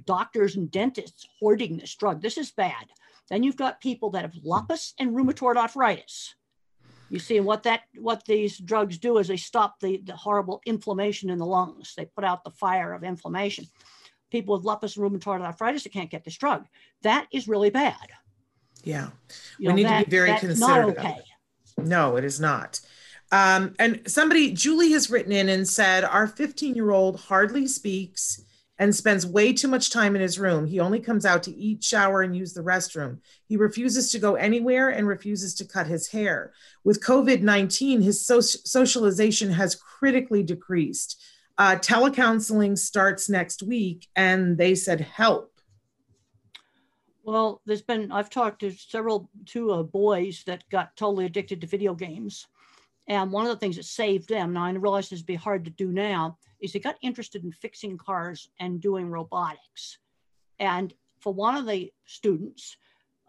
doctors 0.04 0.56
and 0.56 0.70
dentists 0.72 1.28
hoarding 1.40 1.78
this 1.78 1.96
drug. 1.96 2.22
This 2.22 2.38
is 2.38 2.52
bad. 2.52 2.86
Then 3.30 3.44
you've 3.44 3.58
got 3.58 3.82
people 3.82 4.12
that 4.12 4.24
have 4.24 4.36
lupus 4.44 4.94
and 5.00 5.12
rheumatoid 5.12 5.56
arthritis. 5.56 6.36
You 7.10 7.20
see 7.20 7.40
what 7.40 7.64
that 7.64 7.82
what 7.98 8.25
these 8.25 8.58
drugs 8.58 8.98
do 8.98 9.20
is 9.20 9.28
they 9.28 9.38
stop 9.38 9.80
the, 9.80 10.02
the 10.04 10.16
horrible 10.16 10.62
inflammation 10.66 11.30
in 11.30 11.38
the 11.38 11.46
lungs. 11.46 11.94
They 11.96 12.06
put 12.06 12.24
out 12.24 12.44
the 12.44 12.52
fire 12.52 12.94
of 12.94 13.04
inflammation 13.04 13.68
people 14.36 14.56
with 14.56 14.66
lupus 14.66 14.98
and 14.98 15.06
rheumatoid 15.06 15.42
arthritis 15.42 15.84
that 15.84 15.94
can't 15.94 16.10
get 16.10 16.25
this 16.25 16.38
drug. 16.38 16.66
That 17.04 17.28
is 17.32 17.48
really 17.48 17.70
bad. 17.70 17.96
Yeah. 18.84 19.10
You 19.58 19.68
we 19.68 19.68
know, 19.68 19.75
need 19.75 19.86
that, 19.86 20.00
to 20.00 20.06
be 20.06 20.12
very 20.12 20.38
considerate. 20.38 20.98
okay. 20.98 21.20
No, 21.78 22.18
it 22.18 22.25
is 22.25 22.40
not. 22.40 22.82
Um, 23.32 23.75
and 23.80 24.02
somebody, 24.08 24.52
Julie 24.52 24.92
has 24.92 25.10
written 25.10 25.32
in 25.32 25.50
and 25.50 25.68
said, 25.68 26.04
Our 26.04 26.28
15 26.28 26.75
year 26.75 26.92
old 26.92 27.20
hardly 27.20 27.68
speaks, 27.68 28.44
and 28.77 28.94
spends 28.94 29.25
way 29.25 29.53
too 29.53 29.67
much 29.67 29.89
time 29.89 30.15
in 30.15 30.22
his 30.22 30.38
room. 30.38 30.65
He 30.65 30.79
only 30.79 31.00
comes 31.00 31.25
out 31.25 31.44
to 31.44 31.55
eat, 31.55 31.84
shower, 31.84 32.22
and 32.22 32.36
use 32.36 32.53
the 32.53 32.62
restroom. 32.62 33.20
He 33.48 33.55
refuses 33.55 34.12
to 34.12 34.20
go 34.20 34.36
anywhere 34.36 34.89
and 34.89 35.08
refuses 35.08 35.55
to 35.55 35.65
cut 35.65 35.88
his 35.88 36.10
hair. 36.10 36.53
With 36.84 37.03
COVID 37.03 37.41
19, 37.41 38.01
his 38.01 38.25
so- 38.25 38.41
socialization 38.41 39.51
has 39.51 39.75
critically 39.75 40.44
decreased. 40.44 41.24
Uh, 41.58 41.77
telecounseling 41.77 42.77
starts 42.77 43.29
next 43.29 43.63
week, 43.63 44.08
and 44.15 44.58
they 44.58 44.75
said 44.75 45.00
help. 45.00 45.53
Well, 47.24 47.62
there's 47.65 47.82
been, 47.82 48.12
I've 48.12 48.29
talked 48.29 48.60
to 48.60 48.72
several, 48.72 49.29
two 49.46 49.72
uh, 49.72 49.84
boys 49.84 50.44
that 50.46 50.67
got 50.70 50.96
totally 50.96 51.25
addicted 51.25 51.62
to 51.62 51.67
video 51.67 51.96
games. 51.96 52.46
And 53.08 53.32
one 53.32 53.46
of 53.46 53.51
the 53.51 53.60
things 53.60 53.77
that 53.77 53.86
saved 53.86 54.29
them, 54.29 54.53
now 54.53 54.65
I 54.65 54.72
realize 54.72 55.10
this 55.10 55.20
would 55.20 55.25
be 55.25 55.36
hard 55.36 55.65
to 55.65 55.72
do 55.72 55.91
now, 55.91 56.38
is 56.65 56.74
they 56.74 56.79
got 56.79 56.98
interested 57.01 57.43
in 57.43 57.51
fixing 57.51 57.98
cars 57.98 58.50
and 58.60 58.81
doing 58.81 59.10
robotics. 59.10 60.00
And 60.60 60.93
for 61.19 61.34
one 61.34 61.55
of 61.55 61.65
the 61.65 61.91
students, 62.05 62.77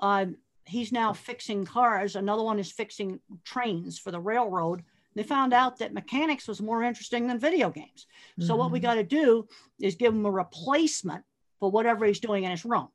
um, 0.00 0.36
he's 0.64 0.92
now 0.92 1.12
fixing 1.12 1.64
cars. 1.64 2.16
Another 2.16 2.42
one 2.42 2.58
is 2.58 2.72
fixing 2.72 3.20
trains 3.44 3.98
for 3.98 4.10
the 4.10 4.20
railroad. 4.20 4.82
They 5.14 5.22
found 5.22 5.54
out 5.54 5.78
that 5.78 5.94
mechanics 5.94 6.46
was 6.46 6.60
more 6.60 6.82
interesting 6.82 7.26
than 7.26 7.38
video 7.38 7.70
games. 7.70 8.06
So 8.38 8.48
mm-hmm. 8.48 8.58
what 8.58 8.70
we 8.70 8.78
mm-hmm. 8.78 8.86
got 8.86 8.94
to 8.96 9.02
do 9.02 9.48
is 9.80 9.94
give 9.94 10.12
him 10.12 10.26
a 10.26 10.30
replacement 10.30 11.24
for 11.58 11.70
whatever 11.70 12.04
he's 12.04 12.20
doing 12.20 12.44
in 12.44 12.50
his 12.50 12.66
room. 12.66 12.88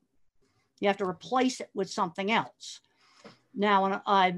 You 0.78 0.88
have 0.88 0.98
to 0.98 1.06
replace 1.08 1.60
it 1.60 1.70
with 1.74 1.90
something 1.90 2.30
else. 2.30 2.80
Now, 3.54 4.02
I, 4.06 4.34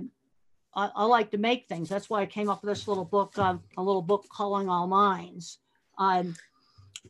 I, 0.75 0.91
I 0.95 1.05
like 1.05 1.31
to 1.33 1.39
make 1.39 1.69
things. 1.69 1.89
That's 1.89 2.09
why 2.09 2.23
I 2.23 2.27
came 2.27 2.49
up 2.49 2.63
with 2.63 2.73
this 2.73 2.89
little 2.89 3.05
book, 3.05 3.39
uh, 3.39 3.57
a 3.77 3.83
little 3.83 4.03
book 4.03 4.27
calling 4.31 4.69
all 4.69 4.87
minds. 4.87 5.59
Um, 5.99 6.35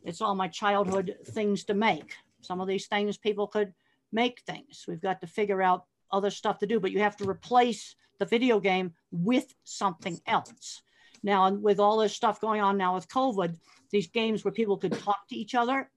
it's 0.03 0.21
all 0.21 0.35
my 0.35 0.47
childhood 0.47 1.15
things 1.27 1.63
to 1.65 1.73
make. 1.73 2.15
Some 2.41 2.61
of 2.61 2.67
these 2.67 2.87
things 2.87 3.17
people 3.17 3.47
could 3.47 3.73
make 4.11 4.41
things. 4.41 4.85
We've 4.87 5.01
got 5.01 5.21
to 5.21 5.27
figure 5.27 5.61
out 5.61 5.85
other 6.11 6.29
stuff 6.29 6.59
to 6.59 6.67
do, 6.67 6.79
but 6.79 6.91
you 6.91 6.99
have 6.99 7.17
to 7.17 7.29
replace 7.29 7.95
the 8.19 8.25
video 8.25 8.59
game 8.59 8.93
with 9.11 9.53
something 9.63 10.19
else. 10.27 10.81
Now, 11.23 11.51
with 11.51 11.79
all 11.79 11.97
this 11.97 12.13
stuff 12.13 12.39
going 12.39 12.61
on 12.61 12.77
now 12.77 12.95
with 12.95 13.09
COVID, 13.09 13.57
these 13.91 14.07
games 14.07 14.43
where 14.43 14.51
people 14.51 14.77
could 14.77 14.93
talk 14.93 15.27
to 15.29 15.35
each 15.35 15.55
other, 15.55 15.89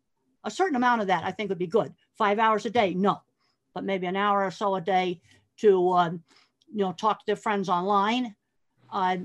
a 0.44 0.50
certain 0.50 0.76
amount 0.76 1.02
of 1.02 1.08
that 1.08 1.24
I 1.24 1.32
think 1.32 1.50
would 1.50 1.58
be 1.58 1.66
good. 1.66 1.92
Five 2.16 2.38
hours 2.38 2.64
a 2.66 2.70
day, 2.70 2.94
no, 2.94 3.20
but 3.74 3.84
maybe 3.84 4.06
an 4.06 4.16
hour 4.16 4.44
or 4.44 4.50
so 4.50 4.74
a 4.74 4.80
day 4.80 5.20
to 5.58 5.92
um, 5.92 6.22
you 6.72 6.84
know 6.84 6.92
talk 6.92 7.20
to 7.20 7.26
their 7.26 7.36
friends 7.36 7.68
online. 7.68 8.34
Uh, 8.90 9.18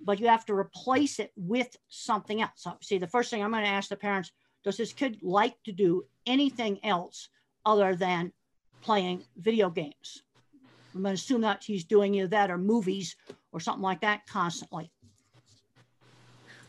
but 0.00 0.20
you 0.20 0.28
have 0.28 0.44
to 0.46 0.54
replace 0.54 1.18
it 1.18 1.32
with 1.36 1.76
something 1.88 2.42
else. 2.42 2.52
So, 2.56 2.76
see, 2.82 2.98
the 2.98 3.06
first 3.06 3.30
thing 3.30 3.42
I'm 3.42 3.50
going 3.50 3.64
to 3.64 3.70
ask 3.70 3.88
the 3.88 3.96
parents: 3.96 4.32
Does 4.64 4.76
this 4.76 4.92
kid 4.92 5.18
like 5.22 5.56
to 5.64 5.72
do 5.72 6.04
anything 6.26 6.84
else 6.84 7.28
other 7.64 7.94
than 7.94 8.32
playing 8.80 9.24
video 9.36 9.70
games? 9.70 10.22
I'm 10.94 11.02
going 11.02 11.14
to 11.14 11.20
assume 11.20 11.42
that 11.42 11.62
he's 11.62 11.84
doing 11.84 12.14
either 12.14 12.28
that 12.28 12.50
or 12.50 12.58
movies 12.58 13.16
or 13.52 13.60
something 13.60 13.82
like 13.82 14.00
that 14.00 14.26
constantly. 14.26 14.90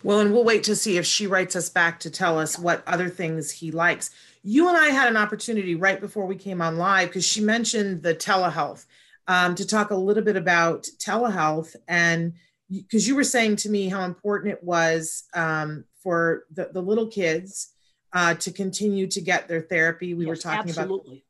Well, 0.01 0.21
and 0.21 0.31
we'll 0.31 0.45
wait 0.45 0.63
to 0.63 0.75
see 0.75 0.97
if 0.97 1.05
she 1.05 1.27
writes 1.27 1.55
us 1.55 1.69
back 1.69 1.99
to 2.01 2.09
tell 2.09 2.39
us 2.39 2.57
what 2.57 2.83
other 2.87 3.09
things 3.09 3.51
he 3.51 3.71
likes. 3.71 4.11
You 4.43 4.69
and 4.69 4.77
I 4.77 4.87
had 4.87 5.09
an 5.09 5.17
opportunity 5.17 5.75
right 5.75 5.99
before 5.99 6.25
we 6.25 6.35
came 6.35 6.61
on 6.61 6.77
live 6.77 7.09
because 7.09 7.25
she 7.25 7.41
mentioned 7.41 8.01
the 8.01 8.15
telehealth 8.15 8.85
um, 9.27 9.55
to 9.55 9.67
talk 9.67 9.91
a 9.91 9.95
little 9.95 10.23
bit 10.23 10.37
about 10.37 10.83
telehealth 10.99 11.75
and 11.87 12.33
because 12.69 13.07
you 13.07 13.15
were 13.15 13.23
saying 13.23 13.55
to 13.57 13.69
me 13.69 13.89
how 13.89 14.03
important 14.03 14.53
it 14.53 14.63
was 14.63 15.23
um, 15.33 15.85
for 16.03 16.43
the, 16.51 16.69
the 16.71 16.81
little 16.81 17.07
kids 17.07 17.73
uh, 18.13 18.33
to 18.35 18.51
continue 18.51 19.07
to 19.07 19.21
get 19.21 19.47
their 19.47 19.61
therapy. 19.61 20.13
We 20.13 20.25
yes, 20.25 20.29
were 20.29 20.41
talking 20.41 20.69
absolutely. 20.69 21.17
about 21.17 21.23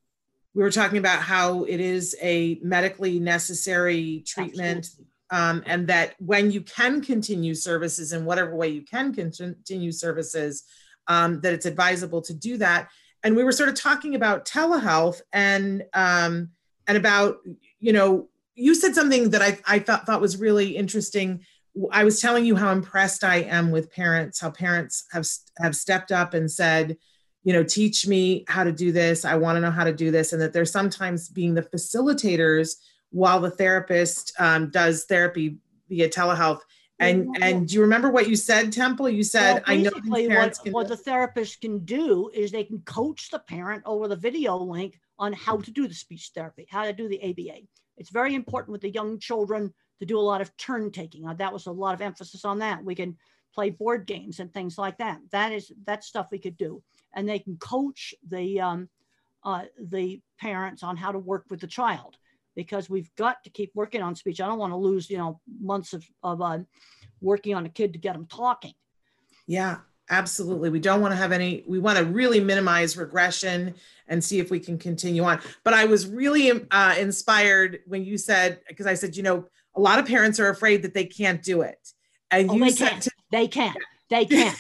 we 0.55 0.63
were 0.63 0.72
talking 0.72 0.98
about 0.98 1.22
how 1.22 1.63
it 1.63 1.79
is 1.79 2.15
a 2.22 2.60
medically 2.63 3.19
necessary 3.19 4.24
treatment 4.25 4.89
um, 5.29 5.63
and 5.67 5.88
that 5.88 6.15
when 6.19 6.51
you 6.51 6.62
can 6.62 7.01
continue 7.01 7.53
services 7.53 8.13
in 8.13 8.25
whatever 8.25 8.55
way 8.55 8.67
you 8.67 8.81
can 8.81 9.13
continue 9.13 9.91
services 9.91 10.63
um, 11.08 11.39
that 11.41 11.53
it's 11.53 11.67
advisable 11.67 12.22
to 12.24 12.34
do 12.34 12.58
that 12.58 12.89
and 13.24 13.36
we 13.36 13.43
were 13.43 13.51
sort 13.51 13.69
of 13.69 13.75
talking 13.75 14.15
about 14.15 14.46
telehealth 14.46 15.22
and 15.34 15.84
um, 15.93 16.50
and 16.88 16.98
about 16.98 17.38
you 17.79 17.93
know 17.93 18.27
you 18.60 18.75
said 18.75 18.94
something 18.94 19.30
that 19.32 19.42
I, 19.42 19.60
I 19.66 19.80
thought 19.80 20.06
thought 20.06 20.22
was 20.22 20.38
really 20.38 20.75
interesting 20.75 21.42
I 21.92 22.04
was 22.04 22.20
telling 22.20 22.46
you 22.46 22.56
how 22.56 22.72
impressed 22.72 23.24
I 23.24 23.38
am 23.38 23.72
with 23.72 23.92
parents, 23.92 24.39
how 24.39 24.51
parents 24.51 25.06
have 25.12 25.28
have 25.60 25.75
stepped 25.75 26.12
up 26.12 26.34
and 26.34 26.50
said, 26.50 26.98
you 27.44 27.54
know, 27.54 27.63
teach 27.63 28.08
me 28.08 28.44
how 28.48 28.63
to 28.63 28.72
do 28.72 28.92
this. 28.92 29.24
I 29.25 29.36
want 29.36 29.58
to 29.58 29.62
know 29.62 29.72
how 29.72 29.84
to 29.84 29.94
do 29.94 30.12
this, 30.12 30.34
and 30.34 30.42
that 30.42 30.51
they're 30.51 30.66
sometimes 30.66 31.30
being 31.30 31.54
the 31.54 31.62
facilitators 31.62 32.75
while 33.12 33.39
the 33.39 33.51
therapist 33.51 34.34
um, 34.39 34.70
does 34.72 35.06
therapy 35.06 35.58
via 35.88 36.10
telehealth. 36.10 36.62
And 37.00 37.38
and 37.39 37.68
do 37.68 37.75
you 37.75 37.82
remember 37.82 38.10
what 38.10 38.28
you 38.28 38.36
said, 38.36 38.74
Temple? 38.74 39.08
You 39.08 39.24
said 39.24 39.54
well, 39.54 39.63
I 39.68 39.78
know 39.78 39.92
what, 40.28 40.58
what 40.72 40.88
the 40.89 40.98
therapist 40.98 41.62
can 41.62 41.86
do 41.86 42.30
is 42.34 42.51
they 42.51 42.66
can 42.66 42.80
coach 42.80 43.30
the 43.30 43.39
parent 43.39 43.84
over 43.86 44.10
the 44.10 44.18
video 44.18 44.58
link 44.58 45.00
on 45.18 45.32
how 45.32 45.58
to 45.58 45.72
do 45.72 45.88
the 45.88 45.94
speech 45.94 46.32
therapy, 46.36 46.68
how 46.70 46.84
to 46.84 46.92
do 46.92 47.08
the 47.08 47.22
ABA. 47.24 47.62
It's 48.00 48.10
very 48.10 48.34
important 48.34 48.72
with 48.72 48.82
the 48.82 48.89
young 48.89 49.20
children 49.20 49.74
to 50.00 50.06
do 50.06 50.18
a 50.18 50.22
lot 50.22 50.41
of 50.41 50.56
turn 50.58 50.91
taking. 50.91 51.27
Uh, 51.27 51.34
that 51.36 51.53
was 51.53 51.68
a 51.68 51.72
lot 51.72 51.94
of 51.94 52.01
emphasis 52.01 52.46
on 52.46 52.60
that. 52.60 52.84
We 52.84 52.96
can 52.96 53.18
play 53.53 53.70
board 53.70 54.08
games 54.08 54.39
and 54.39 54.51
things 54.51 54.77
like 54.77 54.98
that. 54.98 55.20
That 55.32 55.51
is 55.51 55.72
that 55.86 56.03
stuff 56.03 56.29
we 56.32 56.39
could 56.39 56.58
do, 56.58 56.82
and 57.13 57.27
they 57.27 57.39
can 57.39 57.58
coach 57.58 58.13
the 58.27 58.62
um, 58.62 58.89
uh, 59.44 59.65
the 59.79 60.22
parents 60.39 60.82
on 60.82 60.98
how 60.98 61.12
to 61.12 61.20
work 61.20 61.46
with 61.50 61.60
the 61.60 61.68
child 61.68 62.18
because 62.56 62.89
we've 62.89 63.13
got 63.15 63.44
to 63.44 63.50
keep 63.50 63.72
working 63.75 64.01
on 64.01 64.15
speech. 64.15 64.41
I 64.41 64.48
don't 64.48 64.60
want 64.60 64.74
to 64.74 64.77
lose 64.77 65.10
you 65.10 65.18
know 65.18 65.41
months 65.62 65.94
of 65.94 66.06
of 66.24 66.41
uh, 66.41 66.60
working 67.22 67.53
on 67.53 67.65
a 67.65 67.70
kid 67.70 67.94
to 67.94 68.00
get 68.00 68.13
them 68.13 68.27
talking. 68.27 68.74
Yeah, 69.46 69.79
absolutely. 70.10 70.70
We 70.70 70.80
don't 70.80 71.01
want 71.01 71.12
to 71.12 71.16
have 71.16 71.32
any. 71.32 71.63
We 71.68 71.80
want 71.80 71.98
to 71.98 72.06
really 72.06 72.39
minimize 72.39 72.98
regression 72.98 73.75
and 74.08 74.24
see 74.24 74.39
if 74.39 74.50
we 74.50 74.60
can 74.60 74.78
continue 74.78 75.24
on. 75.24 75.39
But 75.63 75.74
I 75.74 75.86
was 75.86 76.08
really 76.08 76.51
uh, 76.72 76.96
inspired 76.98 77.80
when 77.88 78.04
you 78.04 78.18
said 78.18 78.62
because 78.68 78.88
I 78.88 78.94
said 78.94 79.16
you 79.16 79.24
know 79.24 79.46
a 79.75 79.82
lot 79.82 80.00
of 80.00 80.06
parents 80.06 80.39
are 80.39 80.50
afraid 80.50 80.82
that 80.84 80.94
they 80.94 81.06
can't 81.06 81.42
do 81.42 81.62
it. 81.62 81.94
And 82.32 82.50
oh, 82.50 82.56
you 82.56 82.66
they 82.66 82.74
can. 82.74 83.00
To- 83.00 83.12
they 83.32 83.48
can. 83.48 83.75
They 84.10 84.25
can. 84.25 84.56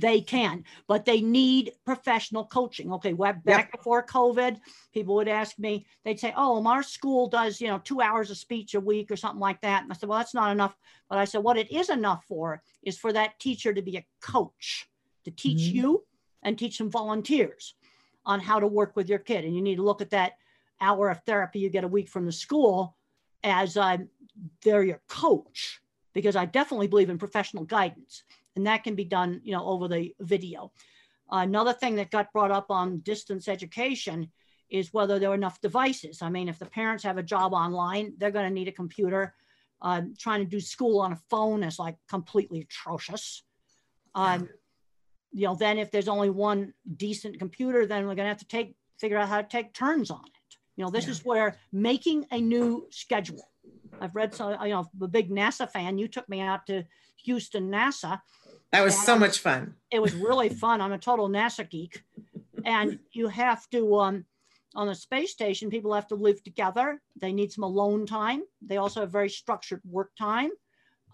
They 0.00 0.20
can, 0.20 0.64
but 0.86 1.04
they 1.04 1.20
need 1.20 1.72
professional 1.84 2.44
coaching. 2.44 2.92
Okay, 2.92 3.12
back 3.12 3.42
yep. 3.44 3.72
before 3.72 4.04
COVID, 4.04 4.58
people 4.92 5.14
would 5.16 5.28
ask 5.28 5.58
me, 5.58 5.86
they'd 6.04 6.20
say, 6.20 6.32
"Oh, 6.36 6.64
our 6.66 6.82
school 6.82 7.28
does, 7.28 7.60
you 7.60 7.68
know, 7.68 7.78
two 7.78 8.00
hours 8.00 8.30
of 8.30 8.36
speech 8.36 8.74
a 8.74 8.80
week 8.80 9.10
or 9.10 9.16
something 9.16 9.40
like 9.40 9.60
that." 9.62 9.82
And 9.82 9.92
I 9.92 9.94
said, 9.94 10.08
"Well, 10.08 10.18
that's 10.18 10.34
not 10.34 10.52
enough." 10.52 10.76
But 11.08 11.18
I 11.18 11.24
said, 11.24 11.42
"What 11.42 11.58
it 11.58 11.70
is 11.72 11.90
enough 11.90 12.24
for 12.26 12.62
is 12.82 12.98
for 12.98 13.12
that 13.12 13.38
teacher 13.40 13.72
to 13.72 13.82
be 13.82 13.96
a 13.96 14.06
coach, 14.20 14.88
to 15.24 15.30
teach 15.30 15.60
mm-hmm. 15.60 15.76
you 15.76 16.04
and 16.42 16.58
teach 16.58 16.76
some 16.76 16.90
volunteers 16.90 17.74
on 18.24 18.40
how 18.40 18.60
to 18.60 18.66
work 18.66 18.94
with 18.94 19.08
your 19.08 19.18
kid. 19.18 19.44
And 19.44 19.54
you 19.54 19.62
need 19.62 19.76
to 19.76 19.82
look 19.82 20.00
at 20.02 20.10
that 20.10 20.34
hour 20.80 21.10
of 21.10 21.20
therapy 21.24 21.58
you 21.58 21.70
get 21.70 21.84
a 21.84 21.88
week 21.88 22.08
from 22.08 22.26
the 22.26 22.32
school 22.32 22.96
as 23.42 23.76
uh, 23.76 23.98
they're 24.62 24.84
your 24.84 25.00
coach 25.08 25.80
because 26.12 26.36
I 26.36 26.44
definitely 26.44 26.88
believe 26.88 27.10
in 27.10 27.18
professional 27.18 27.64
guidance, 27.64 28.24
and 28.58 28.66
that 28.66 28.82
can 28.82 28.96
be 28.96 29.04
done, 29.04 29.40
you 29.44 29.52
know, 29.52 29.64
over 29.64 29.86
the 29.86 30.12
video. 30.18 30.72
Another 31.30 31.72
thing 31.72 31.94
that 31.94 32.10
got 32.10 32.32
brought 32.32 32.50
up 32.50 32.66
on 32.70 32.98
distance 33.00 33.46
education 33.46 34.28
is 34.68 34.92
whether 34.92 35.20
there 35.20 35.30
are 35.30 35.34
enough 35.34 35.60
devices. 35.60 36.22
I 36.22 36.28
mean, 36.28 36.48
if 36.48 36.58
the 36.58 36.66
parents 36.66 37.04
have 37.04 37.18
a 37.18 37.22
job 37.22 37.52
online, 37.52 38.14
they're 38.18 38.32
going 38.32 38.48
to 38.48 38.52
need 38.52 38.66
a 38.66 38.72
computer. 38.72 39.32
Um, 39.80 40.14
trying 40.18 40.40
to 40.40 40.50
do 40.50 40.58
school 40.58 40.98
on 40.98 41.12
a 41.12 41.20
phone 41.30 41.62
is 41.62 41.78
like 41.78 41.94
completely 42.10 42.62
atrocious. 42.62 43.44
Um, 44.16 44.48
you 45.30 45.46
know, 45.46 45.54
then 45.54 45.78
if 45.78 45.92
there's 45.92 46.08
only 46.08 46.30
one 46.30 46.74
decent 46.96 47.38
computer, 47.38 47.86
then 47.86 48.08
we're 48.08 48.16
going 48.16 48.26
to 48.26 48.34
have 48.34 48.38
to 48.38 48.48
take 48.48 48.74
figure 48.98 49.18
out 49.18 49.28
how 49.28 49.40
to 49.40 49.46
take 49.46 49.72
turns 49.72 50.10
on 50.10 50.24
it. 50.26 50.56
You 50.74 50.84
know, 50.84 50.90
this 50.90 51.04
yeah. 51.04 51.12
is 51.12 51.24
where 51.24 51.58
making 51.70 52.26
a 52.32 52.40
new 52.40 52.88
schedule 52.90 53.48
I've 54.00 54.16
read 54.16 54.34
so 54.34 54.50
you 54.62 54.70
know, 54.70 54.80
I'm 54.80 55.02
a 55.02 55.08
big 55.08 55.30
NASA 55.30 55.70
fan. 55.70 55.98
You 55.98 56.08
took 56.08 56.28
me 56.28 56.40
out 56.40 56.66
to 56.66 56.84
Houston, 57.24 57.70
NASA. 57.70 58.20
That 58.72 58.84
was 58.84 58.98
so 58.98 59.18
much 59.18 59.38
fun. 59.38 59.74
It 59.90 60.00
was 60.00 60.14
really 60.14 60.48
fun. 60.48 60.80
I'm 60.80 60.92
a 60.92 60.98
total 60.98 61.28
NASA 61.28 61.68
geek. 61.68 62.04
And 62.64 62.98
you 63.12 63.28
have 63.28 63.68
to, 63.70 63.98
um, 63.98 64.24
on 64.74 64.86
the 64.88 64.94
space 64.94 65.32
station, 65.32 65.70
people 65.70 65.94
have 65.94 66.08
to 66.08 66.14
live 66.14 66.42
together. 66.42 67.00
They 67.18 67.32
need 67.32 67.50
some 67.52 67.64
alone 67.64 68.04
time. 68.04 68.42
They 68.60 68.76
also 68.76 69.00
have 69.00 69.10
very 69.10 69.30
structured 69.30 69.80
work 69.84 70.10
time. 70.18 70.50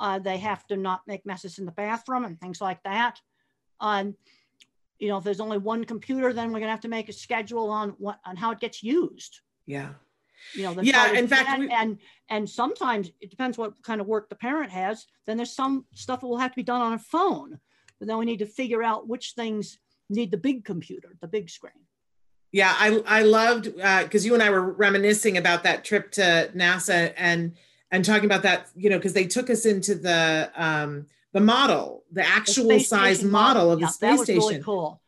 Uh, 0.01 0.19
they 0.19 0.39
have 0.39 0.67
to 0.67 0.77
not 0.77 1.03
make 1.07 1.25
messes 1.25 1.59
in 1.59 1.65
the 1.65 1.73
bathroom 1.73 2.25
and 2.25 2.41
things 2.41 2.61
like 2.61 2.83
that. 2.83 3.21
Um, 3.79 4.17
you 4.99 5.09
know, 5.09 5.19
if 5.19 5.25
there's 5.25 5.41
only 5.41 5.59
one 5.59 5.85
computer, 5.85 6.33
then 6.33 6.53
we're 6.53 6.59
gonna 6.59 6.73
have 6.73 6.81
to 6.81 6.89
make 6.89 7.09
a 7.09 7.13
schedule 7.13 7.71
on 7.71 7.91
what 7.99 8.19
on 8.25 8.37
how 8.37 8.51
it 8.51 8.59
gets 8.59 8.83
used. 8.83 9.41
Yeah 9.67 9.91
you 10.55 10.63
know 10.63 10.81
yeah 10.83 11.13
in 11.13 11.27
fact 11.27 11.59
we, 11.59 11.69
and 11.71 11.99
and 12.29 12.49
sometimes 12.49 13.11
it 13.21 13.31
depends 13.31 13.57
what 13.57 13.73
kind 13.83 14.01
of 14.01 14.07
work 14.07 14.29
the 14.29 14.35
parent 14.35 14.71
has 14.71 15.07
then 15.27 15.37
there's 15.37 15.53
some 15.53 15.85
stuff 15.95 16.21
that 16.21 16.27
will 16.27 16.39
have 16.39 16.51
to 16.51 16.57
be 16.57 16.63
done 16.63 16.81
on 16.81 16.93
a 16.93 16.99
phone 16.99 17.59
but 17.99 18.09
then 18.09 18.19
we 18.19 18.25
need 18.25 18.39
to 18.41 18.47
figure 18.47 18.83
out 18.83 19.09
which 19.09 19.33
things 19.33 19.79
need 20.09 20.31
the 20.31 20.37
big 20.37 20.65
computer, 20.65 21.17
the 21.21 21.29
big 21.29 21.51
screen. 21.51 21.73
Yeah, 22.53 22.75
I 22.77 23.03
I 23.07 23.23
loved 23.23 23.69
uh 23.81 24.05
because 24.05 24.25
uh, 24.25 24.27
you 24.27 24.35
and 24.35 24.43
I 24.43 24.51
were 24.51 24.73
reminiscing 24.73 25.39
about 25.39 25.65
that 25.65 25.85
trip 25.85 26.13
to 26.13 26.51
NASA 26.55 27.13
and 27.17 27.55
and 27.91 28.05
talking 28.05 28.27
about 28.27 28.43
that, 28.43 28.69
you 28.77 28.91
know, 28.91 28.99
because 28.99 29.13
they 29.13 29.27
took 29.27 29.51
us 29.51 29.67
into 29.67 29.95
the 29.95 30.51
um, 30.55 31.07
the 31.33 31.41
model, 31.41 32.05
the 32.13 32.27
actual 32.27 32.69
the 32.69 32.79
size 32.79 33.25
model, 33.25 33.73
of 33.73 33.81
yeah, 33.81 33.87
the 33.87 33.93
space 33.93 34.23
station. 34.23 34.41
Really 34.41 34.63
cool. 34.63 35.01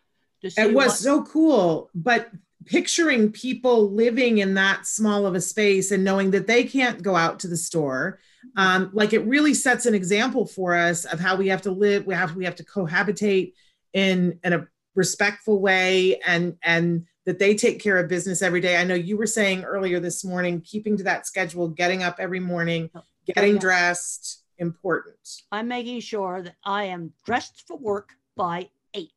It 0.43 0.75
was 0.75 0.75
what- 0.75 0.91
so 0.93 1.23
cool, 1.25 1.91
but 1.95 2.31
picturing 2.67 3.33
people 3.33 3.91
living 3.91 4.39
in 4.39 4.55
that 4.55 4.87
small 4.87 5.25
of 5.25 5.35
a 5.35 5.41
space 5.41 5.91
and 5.91 6.05
knowing 6.05 6.31
that 6.33 6.47
they 6.47 6.65
can't 6.65 7.03
go 7.03 7.17
out 7.17 7.41
to 7.41 7.49
the 7.49 7.57
store 7.57 8.19
um, 8.57 8.91
like 8.93 9.13
it 9.13 9.25
really 9.27 9.55
sets 9.55 9.87
an 9.87 9.95
example 9.95 10.47
for 10.47 10.75
us 10.75 11.05
of 11.05 11.19
how 11.19 11.37
we 11.37 11.49
have 11.49 11.63
to 11.63 11.71
live 11.71 12.07
we 12.07 12.15
have 12.15 12.37
we 12.37 12.45
have 12.45 12.57
to 12.57 12.65
cohabitate 12.65 13.53
in 13.93 14.39
in 14.45 14.53
a 14.53 14.67
respectful 14.95 15.61
way 15.61 16.19
and 16.27 16.57
and 16.63 17.07
that 17.27 17.39
they 17.41 17.55
take 17.55 17.83
care 17.83 17.99
of 17.99 18.09
business 18.09 18.41
every 18.41 18.61
day. 18.61 18.77
I 18.77 18.85
know 18.85 18.95
you 18.95 19.17
were 19.17 19.27
saying 19.27 19.65
earlier 19.65 20.01
this 20.01 20.25
morning, 20.25 20.61
keeping 20.61 20.97
to 20.97 21.03
that 21.05 21.27
schedule, 21.27 21.69
getting 21.69 22.03
up 22.05 22.17
every 22.19 22.41
morning, 22.41 22.89
getting 23.27 23.59
dressed, 23.59 24.45
important. 24.59 25.43
I'm 25.51 25.69
making 25.69 26.01
sure 26.01 26.41
that 26.43 26.55
I 26.65 26.85
am 26.85 27.13
dressed 27.25 27.65
for 27.67 27.77
work 27.77 28.11
by 28.37 28.71
eight, 28.95 29.11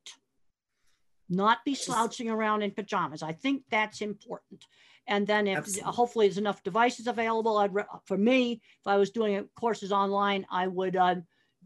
not 1.30 1.60
be 1.66 1.76
slouching 1.76 2.30
around 2.30 2.62
in 2.62 2.72
pajamas. 2.72 3.24
I 3.24 3.34
think 3.34 3.64
that's 3.70 4.02
important. 4.02 4.66
And 5.08 5.26
then 5.26 5.48
if 5.48 5.58
Absolutely. 5.60 5.92
hopefully 5.92 6.28
there's 6.28 6.38
enough 6.38 6.64
devices 6.64 7.08
available, 7.08 7.58
I'd 7.58 7.72
for 8.06 8.18
me, 8.18 8.62
if 8.80 8.88
I 8.88 8.98
was 8.98 9.10
doing 9.10 9.48
courses 9.56 9.92
online, 9.92 10.46
I 10.52 10.68
would 10.68 10.96
uh, 10.96 11.16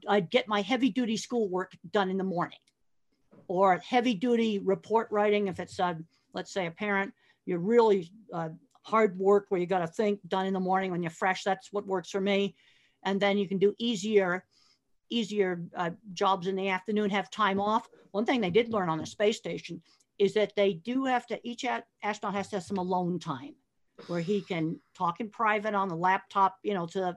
I'd 0.07 0.29
get 0.29 0.47
my 0.47 0.61
heavy 0.61 0.89
duty 0.89 1.17
schoolwork 1.17 1.73
done 1.91 2.09
in 2.09 2.17
the 2.17 2.23
morning 2.23 2.59
or 3.47 3.77
heavy 3.79 4.13
duty 4.13 4.59
report 4.59 5.07
writing 5.11 5.47
if 5.47 5.59
it's 5.59 5.79
uh, 5.79 5.95
let's 6.33 6.53
say 6.53 6.67
a 6.67 6.71
parent, 6.71 7.13
you're 7.45 7.59
really 7.59 8.11
uh, 8.33 8.49
hard 8.83 9.17
work 9.17 9.45
where 9.49 9.59
you 9.59 9.67
got 9.67 9.79
to 9.79 9.87
think 9.87 10.19
done 10.27 10.45
in 10.45 10.53
the 10.53 10.59
morning 10.59 10.91
when 10.91 11.03
you're 11.03 11.11
fresh. 11.11 11.43
That's 11.43 11.71
what 11.71 11.85
works 11.85 12.09
for 12.09 12.21
me. 12.21 12.55
And 13.03 13.19
then 13.19 13.37
you 13.37 13.47
can 13.47 13.57
do 13.57 13.73
easier, 13.77 14.45
easier 15.13 15.63
uh, 15.75 15.91
jobs 16.13 16.47
in 16.47 16.55
the 16.55 16.69
afternoon, 16.69 17.09
have 17.09 17.29
time 17.29 17.59
off. 17.59 17.87
One 18.11 18.25
thing 18.25 18.41
they 18.41 18.49
did 18.49 18.71
learn 18.71 18.89
on 18.89 18.97
the 18.97 19.05
space 19.05 19.37
station 19.37 19.81
is 20.19 20.33
that 20.33 20.55
they 20.55 20.73
do 20.73 21.05
have 21.05 21.25
to, 21.27 21.39
each 21.43 21.65
astronaut 22.03 22.35
has 22.35 22.49
to 22.49 22.57
have 22.57 22.63
some 22.63 22.77
alone 22.77 23.19
time 23.19 23.55
where 24.07 24.21
he 24.21 24.41
can 24.41 24.79
talk 24.95 25.19
in 25.19 25.29
private 25.29 25.73
on 25.73 25.87
the 25.87 25.95
laptop, 25.95 26.57
you 26.63 26.73
know, 26.73 26.87
to 26.87 27.15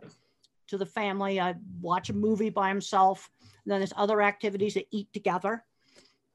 to 0.68 0.76
the 0.76 0.86
family, 0.86 1.38
uh, 1.38 1.54
watch 1.80 2.10
a 2.10 2.12
movie 2.12 2.50
by 2.50 2.68
himself. 2.68 3.30
And 3.40 3.70
then 3.70 3.78
there's 3.78 3.92
other 3.96 4.20
activities 4.20 4.74
that 4.74 4.88
eat 4.90 5.06
together. 5.12 5.64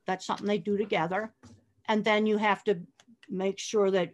That's 0.07 0.25
something 0.25 0.47
they 0.47 0.57
do 0.57 0.77
together 0.77 1.33
and 1.91 2.05
then 2.05 2.25
you 2.25 2.37
have 2.37 2.63
to 2.63 2.79
make 3.29 3.59
sure 3.59 3.91
that 3.91 4.11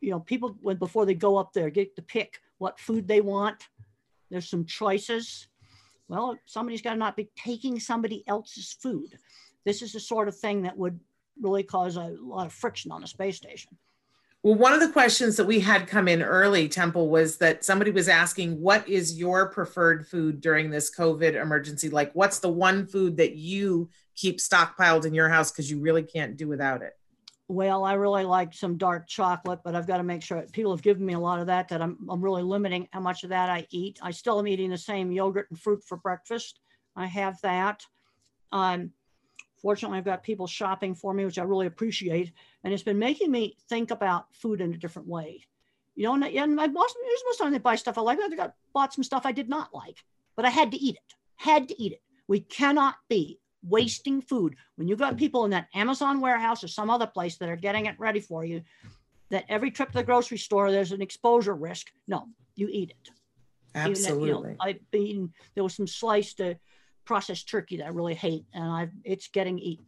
you 0.00 0.10
know 0.10 0.20
people 0.20 0.50
before 0.78 1.06
they 1.06 1.14
go 1.14 1.36
up 1.36 1.52
there 1.52 1.70
get 1.70 1.94
to 1.96 2.02
pick 2.02 2.40
what 2.58 2.78
food 2.78 3.06
they 3.06 3.20
want 3.20 3.68
there's 4.30 4.48
some 4.48 4.64
choices 4.64 5.46
well 6.10 6.36
somebody's 6.44 6.82
got 6.82 6.92
to 6.92 6.98
not 6.98 7.16
be 7.16 7.30
taking 7.36 7.78
somebody 7.80 8.24
else's 8.26 8.72
food. 8.72 9.18
This 9.64 9.80
is 9.80 9.92
the 9.92 10.00
sort 10.00 10.28
of 10.28 10.36
thing 10.36 10.62
that 10.62 10.76
would 10.76 10.98
really 11.40 11.62
cause 11.62 11.96
a 11.96 12.16
lot 12.20 12.46
of 12.46 12.52
friction 12.52 12.90
on 12.90 13.04
a 13.04 13.06
space 13.06 13.36
station. 13.36 13.76
Well 14.42 14.56
one 14.56 14.72
of 14.72 14.80
the 14.80 14.88
questions 14.88 15.36
that 15.36 15.46
we 15.46 15.60
had 15.60 15.86
come 15.86 16.08
in 16.08 16.22
early 16.22 16.68
temple 16.68 17.08
was 17.08 17.38
that 17.38 17.64
somebody 17.64 17.90
was 17.90 18.08
asking 18.08 18.60
what 18.60 18.88
is 18.88 19.18
your 19.18 19.50
preferred 19.50 20.06
food 20.06 20.40
during 20.40 20.70
this 20.70 20.94
covid 20.94 21.40
emergency? 21.40 21.88
Like 21.88 22.12
what's 22.12 22.40
the 22.40 22.48
one 22.48 22.86
food 22.86 23.16
that 23.18 23.36
you 23.36 23.88
keep 24.16 24.38
stockpiled 24.38 25.06
in 25.06 25.14
your 25.14 25.28
house 25.28 25.50
because 25.50 25.70
you 25.70 25.80
really 25.80 26.02
can't 26.02 26.36
do 26.36 26.48
without 26.48 26.82
it 26.82 26.94
well, 27.50 27.82
I 27.82 27.94
really 27.94 28.22
like 28.22 28.54
some 28.54 28.76
dark 28.76 29.08
chocolate, 29.08 29.58
but 29.64 29.74
I've 29.74 29.86
got 29.86 29.96
to 29.96 30.04
make 30.04 30.22
sure 30.22 30.44
people 30.52 30.70
have 30.70 30.82
given 30.82 31.04
me 31.04 31.14
a 31.14 31.18
lot 31.18 31.40
of 31.40 31.48
that, 31.48 31.66
that 31.68 31.82
I'm, 31.82 31.98
I'm 32.08 32.22
really 32.22 32.44
limiting 32.44 32.86
how 32.92 33.00
much 33.00 33.24
of 33.24 33.30
that 33.30 33.50
I 33.50 33.66
eat. 33.70 33.98
I 34.00 34.12
still 34.12 34.38
am 34.38 34.46
eating 34.46 34.70
the 34.70 34.78
same 34.78 35.10
yogurt 35.10 35.48
and 35.50 35.58
fruit 35.58 35.82
for 35.82 35.96
breakfast. 35.96 36.60
I 36.94 37.06
have 37.06 37.40
that. 37.40 37.84
Um, 38.52 38.92
fortunately, 39.60 39.98
I've 39.98 40.04
got 40.04 40.22
people 40.22 40.46
shopping 40.46 40.94
for 40.94 41.12
me, 41.12 41.24
which 41.24 41.40
I 41.40 41.42
really 41.42 41.66
appreciate. 41.66 42.30
And 42.62 42.72
it's 42.72 42.84
been 42.84 43.00
making 43.00 43.32
me 43.32 43.56
think 43.68 43.90
about 43.90 44.32
food 44.32 44.60
in 44.60 44.72
a 44.72 44.78
different 44.78 45.08
way. 45.08 45.44
You 45.96 46.04
know, 46.04 46.14
and, 46.14 46.22
and 46.22 46.60
I 46.60 46.68
most, 46.68 46.96
most 47.26 47.38
time 47.38 47.50
they 47.50 47.58
buy 47.58 47.74
stuff 47.74 47.98
I 47.98 48.02
like. 48.02 48.20
I 48.20 48.28
got 48.36 48.54
bought 48.72 48.94
some 48.94 49.02
stuff 49.02 49.26
I 49.26 49.32
did 49.32 49.48
not 49.48 49.74
like, 49.74 50.04
but 50.36 50.44
I 50.44 50.50
had 50.50 50.70
to 50.70 50.78
eat 50.78 50.94
it. 50.94 51.14
Had 51.34 51.66
to 51.66 51.82
eat 51.82 51.90
it. 51.94 52.02
We 52.28 52.38
cannot 52.38 52.94
be 53.08 53.39
wasting 53.62 54.20
food. 54.22 54.56
When 54.76 54.88
you've 54.88 54.98
got 54.98 55.16
people 55.16 55.44
in 55.44 55.50
that 55.50 55.68
Amazon 55.74 56.20
warehouse 56.20 56.64
or 56.64 56.68
some 56.68 56.90
other 56.90 57.06
place 57.06 57.36
that 57.38 57.48
are 57.48 57.56
getting 57.56 57.86
it 57.86 57.98
ready 57.98 58.20
for 58.20 58.44
you, 58.44 58.62
that 59.30 59.44
every 59.48 59.70
trip 59.70 59.90
to 59.92 59.98
the 59.98 60.04
grocery 60.04 60.38
store, 60.38 60.70
there's 60.70 60.92
an 60.92 61.02
exposure 61.02 61.54
risk. 61.54 61.90
No, 62.08 62.26
you 62.56 62.68
eat 62.70 62.90
it. 62.90 63.10
Absolutely. 63.74 64.28
You 64.28 64.56
know, 64.56 64.56
I've 64.60 64.90
been, 64.90 65.32
there 65.54 65.62
was 65.62 65.74
some 65.74 65.86
sliced 65.86 66.40
uh, 66.40 66.54
processed 67.04 67.48
turkey 67.48 67.76
that 67.78 67.86
I 67.86 67.90
really 67.90 68.14
hate, 68.14 68.44
and 68.52 68.64
I've, 68.64 68.90
it's 69.04 69.28
getting 69.28 69.58
eaten. 69.58 69.86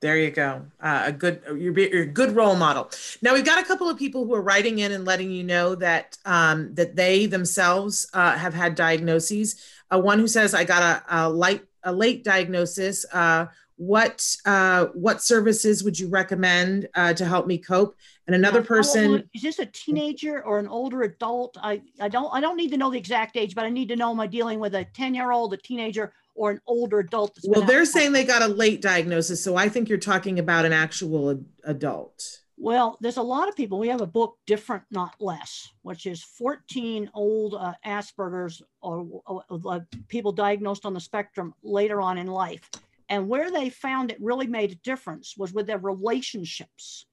There 0.00 0.18
you 0.18 0.30
go. 0.30 0.66
Uh, 0.78 1.04
a 1.06 1.12
good, 1.12 1.40
you're, 1.46 1.78
you're, 1.78 2.02
a 2.02 2.06
good 2.06 2.36
role 2.36 2.54
model. 2.54 2.90
Now 3.22 3.32
we've 3.32 3.46
got 3.46 3.62
a 3.62 3.66
couple 3.66 3.88
of 3.88 3.98
people 3.98 4.26
who 4.26 4.34
are 4.34 4.42
writing 4.42 4.78
in 4.78 4.92
and 4.92 5.06
letting 5.06 5.30
you 5.30 5.42
know 5.42 5.74
that 5.76 6.18
um, 6.26 6.74
that 6.74 6.96
they 6.96 7.24
themselves 7.24 8.06
uh, 8.12 8.36
have 8.36 8.52
had 8.52 8.74
diagnoses. 8.74 9.56
Uh, 9.90 9.98
one 9.98 10.18
who 10.18 10.28
says, 10.28 10.52
"I 10.52 10.64
got 10.64 10.82
a, 10.82 11.02
a 11.08 11.28
light 11.30 11.64
a 11.86 11.92
late 11.92 12.22
diagnosis, 12.24 13.06
uh, 13.12 13.46
what 13.76 14.36
uh, 14.44 14.86
what 14.86 15.22
services 15.22 15.84
would 15.84 15.98
you 15.98 16.08
recommend 16.08 16.88
uh, 16.94 17.12
to 17.14 17.24
help 17.24 17.46
me 17.46 17.58
cope? 17.58 17.96
And 18.26 18.34
another 18.34 18.62
person 18.62 19.28
is 19.34 19.42
this 19.42 19.58
a 19.58 19.66
teenager 19.66 20.42
or 20.44 20.58
an 20.58 20.66
older 20.66 21.02
adult? 21.02 21.56
I, 21.62 21.82
I 22.00 22.08
don't 22.08 22.30
I 22.32 22.40
don't 22.40 22.56
need 22.56 22.70
to 22.70 22.76
know 22.76 22.90
the 22.90 22.98
exact 22.98 23.36
age, 23.36 23.54
but 23.54 23.64
I 23.64 23.70
need 23.70 23.88
to 23.88 23.96
know 23.96 24.10
am 24.10 24.20
I 24.20 24.26
dealing 24.26 24.58
with 24.60 24.74
a 24.74 24.84
10 24.84 25.14
year 25.14 25.30
old, 25.30 25.52
a 25.54 25.58
teenager, 25.58 26.12
or 26.34 26.50
an 26.50 26.60
older 26.66 27.00
adult? 27.00 27.38
well, 27.44 27.62
they're 27.62 27.84
saying 27.84 28.12
they 28.12 28.24
got 28.24 28.42
a 28.42 28.48
late 28.48 28.80
diagnosis, 28.80 29.44
so 29.44 29.56
I 29.56 29.68
think 29.68 29.88
you're 29.88 29.98
talking 29.98 30.38
about 30.38 30.64
an 30.64 30.72
actual 30.72 31.44
adult. 31.64 32.40
Well, 32.58 32.96
there's 33.00 33.18
a 33.18 33.22
lot 33.22 33.48
of 33.48 33.56
people. 33.56 33.78
We 33.78 33.88
have 33.88 34.00
a 34.00 34.06
book, 34.06 34.38
Different 34.46 34.84
Not 34.90 35.14
Less, 35.20 35.72
which 35.82 36.06
is 36.06 36.22
14 36.22 37.10
old 37.12 37.54
uh, 37.54 37.74
Asperger's 37.84 38.62
or, 38.80 39.06
or, 39.26 39.44
or, 39.50 39.86
people 40.08 40.32
diagnosed 40.32 40.86
on 40.86 40.94
the 40.94 41.00
spectrum 41.00 41.54
later 41.62 42.00
on 42.00 42.16
in 42.16 42.26
life. 42.26 42.70
And 43.10 43.28
where 43.28 43.50
they 43.50 43.68
found 43.68 44.10
it 44.10 44.18
really 44.20 44.46
made 44.46 44.72
a 44.72 44.76
difference 44.76 45.36
was 45.36 45.52
with 45.52 45.66
their 45.66 45.78
relationships. 45.78 47.06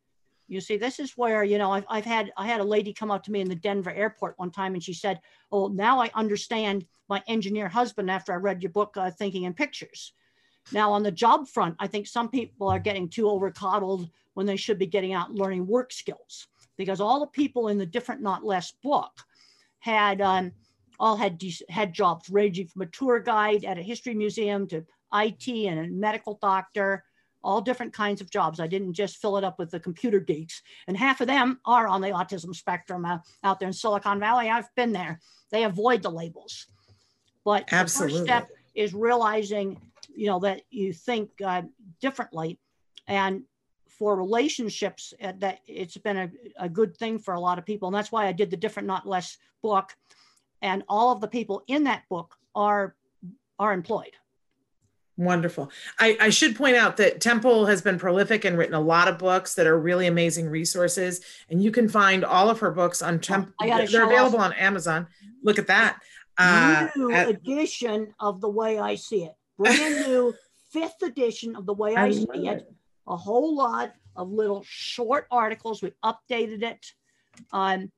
You 0.48 0.62
see, 0.62 0.78
this 0.78 1.00
is 1.00 1.18
where, 1.18 1.44
you 1.44 1.58
know, 1.58 1.72
I've, 1.72 1.86
I've 1.90 2.06
had, 2.06 2.32
I 2.38 2.48
had 2.48 2.62
a 2.62 2.66
lady 2.66 2.94
come 2.94 3.12
up 3.12 3.24
to 3.24 3.32
me 3.32 3.42
in 3.42 3.50
the 3.50 3.56
Denver 3.56 3.92
airport 3.92 4.40
one 4.40 4.52
time 4.52 4.74
and 4.74 4.84
she 4.84 4.94
said, 4.94 5.20
Oh, 5.52 5.68
now 5.68 6.02
I 6.02 6.10
understand 6.16 6.86
my 7.10 7.22
engineer 7.28 7.68
husband 7.68 8.10
after 8.10 8.32
I 8.32 8.38
read 8.38 8.64
your 8.64 8.72
book, 8.72 8.96
uh, 8.96 9.12
Thinking 9.12 9.44
in 9.44 9.54
Pictures. 9.54 10.14
Now, 10.72 10.92
on 10.92 11.04
the 11.04 11.12
job 11.12 11.48
front, 11.48 11.76
I 11.80 11.88
think 11.88 12.08
some 12.08 12.30
people 12.30 12.70
are 12.70 12.80
getting 12.80 13.10
too 13.10 13.26
overcoddled 13.26 14.10
when 14.34 14.46
they 14.46 14.56
should 14.56 14.80
be 14.80 14.88
getting 14.88 15.14
out 15.14 15.30
and 15.30 15.38
learning 15.38 15.68
work 15.68 15.92
skills 15.92 16.48
because 16.78 17.00
all 17.00 17.20
the 17.20 17.28
people 17.28 17.68
in 17.68 17.78
the 17.78 17.86
different 17.86 18.22
not 18.22 18.44
less 18.44 18.74
book 18.84 19.12
had 19.80 20.22
um, 20.22 20.52
all 21.00 21.18
had 21.18 21.42
had 21.70 21.94
jobs 21.94 22.30
ranging 22.30 22.68
from 22.68 22.84
a 22.84 22.88
tour 22.88 23.20
guide 23.20 23.66
at 23.66 23.78
a 23.78 23.82
history 23.82 24.14
museum 24.14 24.68
to 24.68 24.86
IT 25.14 25.48
and 25.48 25.80
a 25.80 25.88
medical 25.88 26.40
doctor, 26.42 27.04
all 27.44 27.62
different 27.62 27.94
kinds 27.94 28.22
of 28.22 28.32
jobs. 28.32 28.60
I 28.60 28.68
didn't 28.68 28.94
just 28.94 29.18
fill 29.18 29.38
it 29.38 29.44
up 29.44 29.60
with 29.60 29.72
the 29.72 29.80
computer 29.80 30.20
geeks, 30.20 30.62
and 30.88 30.98
half 30.98 31.22
of 31.22 31.28
them 31.28 31.60
are 31.66 31.88
on 31.88 32.02
the 32.02 32.10
autism 32.10 32.56
spectrum 32.56 33.06
uh, 33.06 33.20
out 33.44 33.60
there 33.60 33.68
in 33.68 33.74
Silicon 33.74 34.20
Valley. 34.20 34.50
I've 34.50 34.74
been 34.76 34.94
there. 34.94 35.20
They 35.52 35.66
avoid 35.66 36.02
the 36.02 36.10
labels, 36.10 36.68
but 37.44 37.66
Absolutely. 37.72 38.14
the 38.14 38.20
first 38.20 38.28
step 38.28 38.50
is 38.74 38.94
realizing, 38.94 39.80
you 40.16 40.28
know, 40.28 40.40
that 40.40 40.62
you 40.70 40.94
think 40.94 41.30
uh, 41.44 41.64
differently, 42.00 42.60
and 43.08 43.44
for 43.98 44.16
relationships 44.16 45.14
uh, 45.22 45.34
that 45.38 45.60
it's 45.68 45.98
been 45.98 46.18
a, 46.18 46.32
a 46.58 46.70
good 46.70 46.98
thing 46.98 47.20
for 47.20 47.34
a 47.34 47.40
lot 47.40 47.60
of 47.60 47.66
people 47.66 47.88
and 47.88 47.96
that's 47.96 48.12
why 48.12 48.28
i 48.28 48.32
did 48.32 48.50
the 48.50 48.58
different 48.58 48.88
not 48.88 49.08
less 49.08 49.38
book 49.62 49.96
and 50.62 50.84
all 50.90 51.12
of 51.12 51.22
the 51.22 51.28
people 51.28 51.64
in 51.68 51.84
that 51.84 52.04
book 52.10 52.36
are 52.56 52.96
are 53.60 53.72
employed 53.72 54.14
Wonderful. 55.16 55.70
I, 56.00 56.18
I, 56.20 56.30
should 56.32 56.56
point 56.56 56.76
out 56.76 56.98
that 56.98 57.22
Temple 57.22 57.68
has 57.68 57.84
been 57.84 58.00
prolific 58.00 58.46
and 58.46 58.58
written 58.58 58.74
a 58.74 58.82
lot 58.82 59.08
of 59.08 59.20
books 59.20 59.54
that 59.54 59.68
are 59.68 59.78
really 59.78 60.08
amazing 60.08 60.50
resources. 60.50 61.22
And 61.52 61.62
you 61.62 61.70
can 61.70 61.88
find 61.88 62.26
all 62.26 62.50
of 62.50 62.60
her 62.62 62.72
books 62.72 63.04
on 63.04 63.20
Temple. 63.20 63.54
They're 63.60 64.06
available 64.06 64.40
off. 64.40 64.46
on 64.46 64.54
Amazon. 64.54 65.06
Look 65.44 65.60
at 65.60 65.68
that. 65.68 66.00
Uh, 66.36 66.88
new 66.96 67.12
at, 67.12 67.30
edition 67.30 68.16
of 68.20 68.42
The 68.42 68.50
Way 68.50 68.80
I 68.80 68.96
See 68.96 69.26
It. 69.26 69.36
Brand 69.58 70.08
new 70.08 70.34
fifth 70.72 71.02
edition 71.04 71.56
of 71.56 71.66
The 71.66 71.74
Way 71.74 71.96
I, 71.96 72.06
I 72.06 72.12
See 72.12 72.26
it. 72.34 72.58
it 72.58 72.74
a 73.08 73.18
whole 73.18 73.56
lot 73.56 73.94
of 74.16 74.32
little 74.32 74.64
short 74.66 75.28
articles. 75.32 75.82
We 75.82 75.94
updated 76.04 76.64
it. 76.64 76.94
Um, 77.52 77.92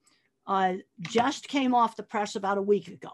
uh, 0.48 0.74
just 1.02 1.48
came 1.48 1.74
off 1.74 1.96
the 1.96 2.04
press 2.04 2.36
about 2.36 2.58
a 2.58 2.62
week 2.62 2.88
ago. 2.88 3.10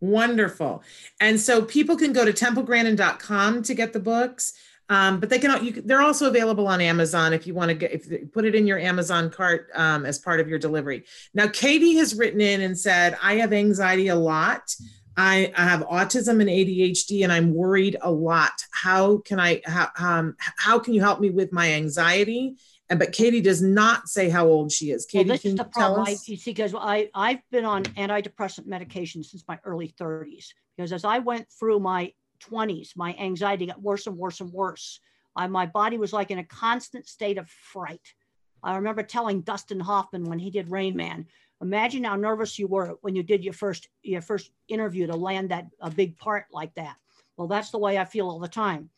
Wonderful. 0.00 0.82
And 1.20 1.38
so 1.38 1.62
people 1.62 1.96
can 1.96 2.12
go 2.12 2.24
to 2.24 2.32
templegrandin.com 2.32 3.62
to 3.64 3.74
get 3.74 3.92
the 3.92 4.00
books. 4.00 4.54
Um, 4.88 5.20
but 5.20 5.28
they 5.28 5.38
can, 5.38 5.64
you, 5.64 5.70
they're 5.72 6.02
also 6.02 6.28
available 6.28 6.66
on 6.66 6.80
Amazon 6.80 7.32
if 7.32 7.46
you 7.46 7.54
want 7.54 7.68
to 7.68 7.74
get, 7.74 7.92
if 7.92 8.32
put 8.32 8.44
it 8.44 8.56
in 8.56 8.66
your 8.66 8.78
Amazon 8.78 9.30
cart 9.30 9.68
um, 9.74 10.04
as 10.04 10.18
part 10.18 10.40
of 10.40 10.48
your 10.48 10.58
delivery. 10.58 11.04
Now, 11.32 11.46
Katie 11.46 11.94
has 11.96 12.16
written 12.16 12.40
in 12.40 12.60
and 12.62 12.76
said, 12.76 13.16
I 13.22 13.34
have 13.34 13.52
anxiety 13.52 14.08
a 14.08 14.16
lot. 14.16 14.74
I, 15.20 15.52
I 15.54 15.64
have 15.64 15.82
autism 15.82 16.40
and 16.40 16.48
ADHD, 16.48 17.24
and 17.24 17.32
I'm 17.32 17.52
worried 17.52 17.96
a 18.00 18.10
lot. 18.10 18.52
How 18.70 19.18
can 19.18 19.38
I, 19.38 19.60
how, 19.66 19.88
um, 19.98 20.34
how 20.38 20.78
can 20.78 20.94
you 20.94 21.02
help 21.02 21.20
me 21.20 21.28
with 21.28 21.52
my 21.52 21.74
anxiety? 21.74 22.56
And 22.88 22.98
but 22.98 23.12
Katie 23.12 23.42
does 23.42 23.60
not 23.60 24.08
say 24.08 24.30
how 24.30 24.46
old 24.46 24.72
she 24.72 24.90
is. 24.90 25.04
Katie, 25.04 25.28
well, 25.28 25.34
this 25.34 25.42
can 25.42 25.50
is 25.52 25.56
the 25.58 25.64
problem. 25.64 26.06
I, 26.08 26.12
us? 26.12 26.26
you 26.26 26.38
see, 26.38 26.52
because 26.52 26.74
I 26.74 27.10
I've 27.14 27.42
been 27.50 27.66
on 27.66 27.82
antidepressant 27.84 28.66
medication 28.66 29.22
since 29.22 29.44
my 29.46 29.58
early 29.64 29.94
30s. 30.00 30.48
Because 30.76 30.92
as 30.92 31.04
I 31.04 31.18
went 31.18 31.48
through 31.50 31.80
my 31.80 32.12
20s, 32.50 32.96
my 32.96 33.14
anxiety 33.14 33.66
got 33.66 33.82
worse 33.82 34.06
and 34.06 34.16
worse 34.16 34.40
and 34.40 34.50
worse. 34.50 35.00
I, 35.36 35.46
my 35.48 35.66
body 35.66 35.98
was 35.98 36.14
like 36.14 36.30
in 36.30 36.38
a 36.38 36.44
constant 36.44 37.06
state 37.06 37.36
of 37.36 37.48
fright. 37.50 38.14
I 38.62 38.76
remember 38.76 39.02
telling 39.02 39.42
Dustin 39.42 39.80
Hoffman 39.80 40.24
when 40.24 40.38
he 40.38 40.50
did 40.50 40.70
Rain 40.70 40.96
Man, 40.96 41.26
imagine 41.60 42.04
how 42.04 42.16
nervous 42.16 42.58
you 42.58 42.66
were 42.66 42.96
when 43.02 43.14
you 43.14 43.22
did 43.22 43.44
your 43.44 43.52
first 43.52 43.88
your 44.02 44.22
first 44.22 44.50
interview 44.68 45.06
to 45.06 45.16
land 45.16 45.50
that 45.50 45.66
a 45.80 45.90
big 45.90 46.18
part 46.18 46.46
like 46.52 46.74
that. 46.74 46.96
Well, 47.36 47.48
that's 47.48 47.70
the 47.70 47.78
way 47.78 47.98
I 47.98 48.04
feel 48.04 48.28
all 48.28 48.38
the 48.38 48.48
time. 48.48 48.90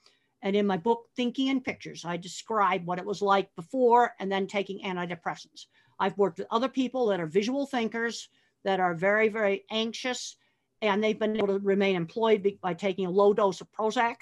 And 0.42 0.56
in 0.56 0.66
my 0.66 0.76
book, 0.76 1.06
Thinking 1.14 1.48
in 1.48 1.60
Pictures, 1.60 2.04
I 2.04 2.16
describe 2.16 2.84
what 2.84 2.98
it 2.98 3.06
was 3.06 3.22
like 3.22 3.54
before 3.54 4.14
and 4.18 4.30
then 4.30 4.46
taking 4.46 4.80
antidepressants. 4.84 5.66
I've 6.00 6.18
worked 6.18 6.38
with 6.38 6.48
other 6.50 6.68
people 6.68 7.06
that 7.06 7.20
are 7.20 7.26
visual 7.26 7.64
thinkers, 7.64 8.28
that 8.64 8.80
are 8.80 8.94
very, 8.94 9.28
very 9.28 9.64
anxious, 9.70 10.36
and 10.80 11.02
they've 11.02 11.18
been 11.18 11.36
able 11.36 11.46
to 11.46 11.60
remain 11.60 11.94
employed 11.94 12.58
by 12.60 12.74
taking 12.74 13.06
a 13.06 13.10
low 13.10 13.32
dose 13.32 13.60
of 13.60 13.70
Prozac. 13.70 14.16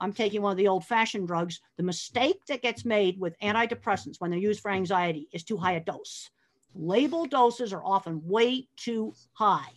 I'm 0.00 0.12
taking 0.12 0.42
one 0.42 0.52
of 0.52 0.58
the 0.58 0.68
old 0.68 0.84
fashioned 0.84 1.28
drugs. 1.28 1.60
The 1.76 1.84
mistake 1.84 2.44
that 2.46 2.62
gets 2.62 2.84
made 2.84 3.20
with 3.20 3.38
antidepressants 3.38 4.20
when 4.20 4.30
they're 4.30 4.40
used 4.40 4.60
for 4.60 4.72
anxiety 4.72 5.28
is 5.32 5.44
too 5.44 5.56
high 5.56 5.72
a 5.72 5.80
dose. 5.80 6.30
Label 6.74 7.26
doses 7.26 7.72
are 7.72 7.82
often 7.84 8.26
way 8.26 8.68
too 8.76 9.14
high. 9.32 9.70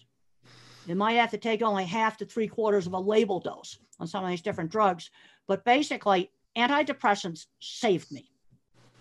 You 0.86 0.95
might 0.95 1.13
have 1.13 1.32
to 1.32 1.38
take 1.38 1.62
only 1.62 1.86
half 1.86 2.17
to 2.17 2.25
three 2.25 2.47
quarters 2.47 2.88
of 2.88 2.93
a 2.93 2.99
label 2.99 3.39
dose 3.39 3.80
on 3.99 4.08
some 4.08 4.23
of 4.23 4.30
these 4.30 4.41
different 4.41 4.71
drugs. 4.71 5.10
But 5.47 5.63
basically, 5.63 6.32
antidepressants 6.58 7.45
saved 7.60 8.12
me. 8.12 8.30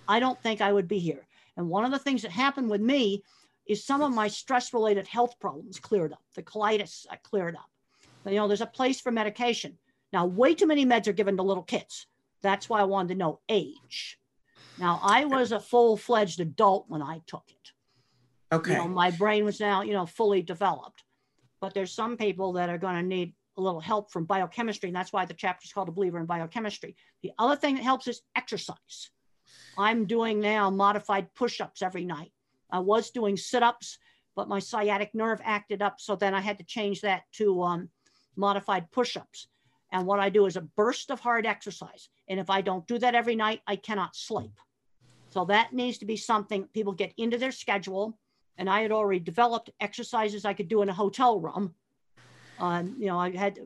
I 0.09 0.21
don't 0.21 0.41
think 0.43 0.61
I 0.61 0.73
would 0.73 0.89
be 0.89 0.99
here. 0.99 1.27
And 1.57 1.69
one 1.69 1.85
of 1.85 1.91
the 1.91 1.99
things 1.99 2.23
that 2.23 2.31
happened 2.31 2.71
with 2.71 2.81
me 2.81 3.23
is 3.67 3.85
some 3.85 4.03
of 4.03 4.15
my 4.15 4.29
stress 4.29 4.73
related 4.73 5.07
health 5.07 5.39
problems 5.41 5.79
cleared 5.79 6.13
up. 6.13 6.23
The 6.35 6.43
colitis 6.43 7.07
uh, 7.11 7.17
cleared 7.23 7.55
up. 7.55 7.71
You 8.27 8.37
know, 8.37 8.49
there's 8.49 8.61
a 8.61 8.67
place 8.67 9.01
for 9.01 9.13
medication. 9.13 9.79
Now, 10.13 10.27
way 10.27 10.55
too 10.55 10.67
many 10.67 10.85
meds 10.85 11.07
are 11.07 11.13
given 11.13 11.37
to 11.37 11.43
little 11.43 11.63
kids. 11.63 12.07
That's 12.43 12.69
why 12.69 12.81
I 12.81 12.85
wanted 12.85 13.15
to 13.15 13.19
know 13.19 13.41
age. 13.49 14.19
Now, 14.79 15.01
I 15.03 15.25
was 15.25 15.53
a 15.53 15.61
full 15.61 15.97
fledged 15.97 16.41
adult 16.41 16.87
when 16.89 17.03
I 17.03 17.21
took 17.27 17.45
it. 17.49 17.73
Okay. 18.53 18.73
You 18.73 18.79
know, 18.79 18.89
my 18.89 19.11
brain 19.11 19.45
was 19.45 19.61
now, 19.61 19.83
you 19.83 19.93
know, 19.93 20.07
fully 20.07 20.43
developed. 20.43 21.05
But 21.61 21.75
there's 21.75 21.93
some 21.93 22.17
people 22.17 22.55
that 22.55 22.71
are 22.71 22.79
going 22.79 22.97
to 22.97 23.03
need 23.03 23.35
a 23.57 23.61
little 23.61 23.81
help 23.81 24.11
from 24.11 24.25
biochemistry. 24.25 24.89
And 24.89 24.97
that's 24.97 25.13
why 25.13 25.25
the 25.25 25.35
chapter 25.35 25.65
is 25.65 25.73
called 25.73 25.89
A 25.89 25.93
Believer 25.93 26.19
in 26.19 26.27
Biochemistry. 26.27 26.97
The 27.23 27.33
other 27.39 27.57
thing 27.57 27.77
that 27.77 27.85
helps 27.85 28.09
is 28.09 28.23
exercise. 28.35 29.11
I'm 29.77 30.07
doing 30.07 30.41
now 30.41 30.71
modified 30.71 31.35
push 31.35 31.61
ups 31.61 31.83
every 31.83 32.05
night. 32.05 32.33
I 32.71 32.79
was 32.81 33.11
doing 33.11 33.37
sit 33.37 33.63
ups, 33.63 33.99
but 34.37 34.49
my 34.49 34.59
sciatic 34.59 35.15
nerve 35.15 35.41
acted 35.45 35.83
up. 35.83 36.01
So 36.01 36.17
then 36.17 36.35
I 36.35 36.41
had 36.41 36.59
to 36.59 36.65
change 36.65 37.03
that 37.03 37.23
to 37.35 37.63
um, 37.63 37.89
modified 38.37 38.91
push 38.91 39.17
ups. 39.17 39.49
And 39.93 40.07
what 40.07 40.21
I 40.21 40.29
do 40.31 40.47
is 40.47 40.57
a 40.57 40.61
burst 40.61 41.11
of 41.11 41.21
hard 41.21 41.47
exercise. 41.47 42.09
And 42.29 42.39
if 42.39 42.49
I 42.49 42.61
don't 42.61 42.87
do 42.87 42.99
that 42.99 43.15
every 43.15 43.35
night, 43.37 43.61
I 43.67 43.77
cannot 43.77 44.15
sleep. 44.15 44.53
So 45.31 45.45
that 45.47 45.73
needs 45.73 45.99
to 45.99 46.07
be 46.07 46.17
something 46.17 46.69
people 46.73 46.93
get 46.93 47.13
into 47.17 47.39
their 47.39 47.53
schedule. 47.53 48.19
And 48.61 48.69
I 48.69 48.83
had 48.83 48.93
already 48.93 49.21
developed 49.21 49.71
exercises 49.81 50.45
I 50.45 50.53
could 50.53 50.69
do 50.69 50.83
in 50.83 50.91
a 50.91 50.95
hotel 50.95 51.41
room. 51.41 51.75
Um, 52.59 52.95
you 52.99 53.07
know, 53.07 53.19
I 53.19 53.35
had, 53.35 53.59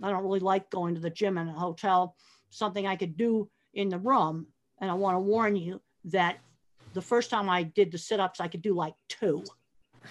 I 0.00 0.10
don't 0.10 0.22
really 0.22 0.38
like 0.38 0.70
going 0.70 0.94
to 0.94 1.00
the 1.00 1.10
gym 1.10 1.36
in 1.36 1.48
a 1.48 1.52
hotel, 1.52 2.14
something 2.50 2.86
I 2.86 2.94
could 2.94 3.16
do 3.16 3.50
in 3.74 3.88
the 3.88 3.98
room. 3.98 4.46
And 4.80 4.88
I 4.88 4.94
want 4.94 5.16
to 5.16 5.20
warn 5.20 5.56
you 5.56 5.82
that 6.04 6.38
the 6.94 7.02
first 7.02 7.28
time 7.28 7.50
I 7.50 7.64
did 7.64 7.90
the 7.90 7.98
sit 7.98 8.20
ups, 8.20 8.38
I 8.40 8.46
could 8.46 8.62
do 8.62 8.72
like 8.72 8.94
two. 9.08 9.42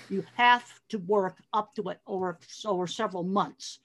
You 0.10 0.26
have 0.36 0.70
to 0.90 1.00
work 1.00 1.38
up 1.54 1.74
to 1.76 1.88
it 1.88 2.02
over, 2.06 2.38
over 2.66 2.88
several 2.88 3.24
months. 3.24 3.80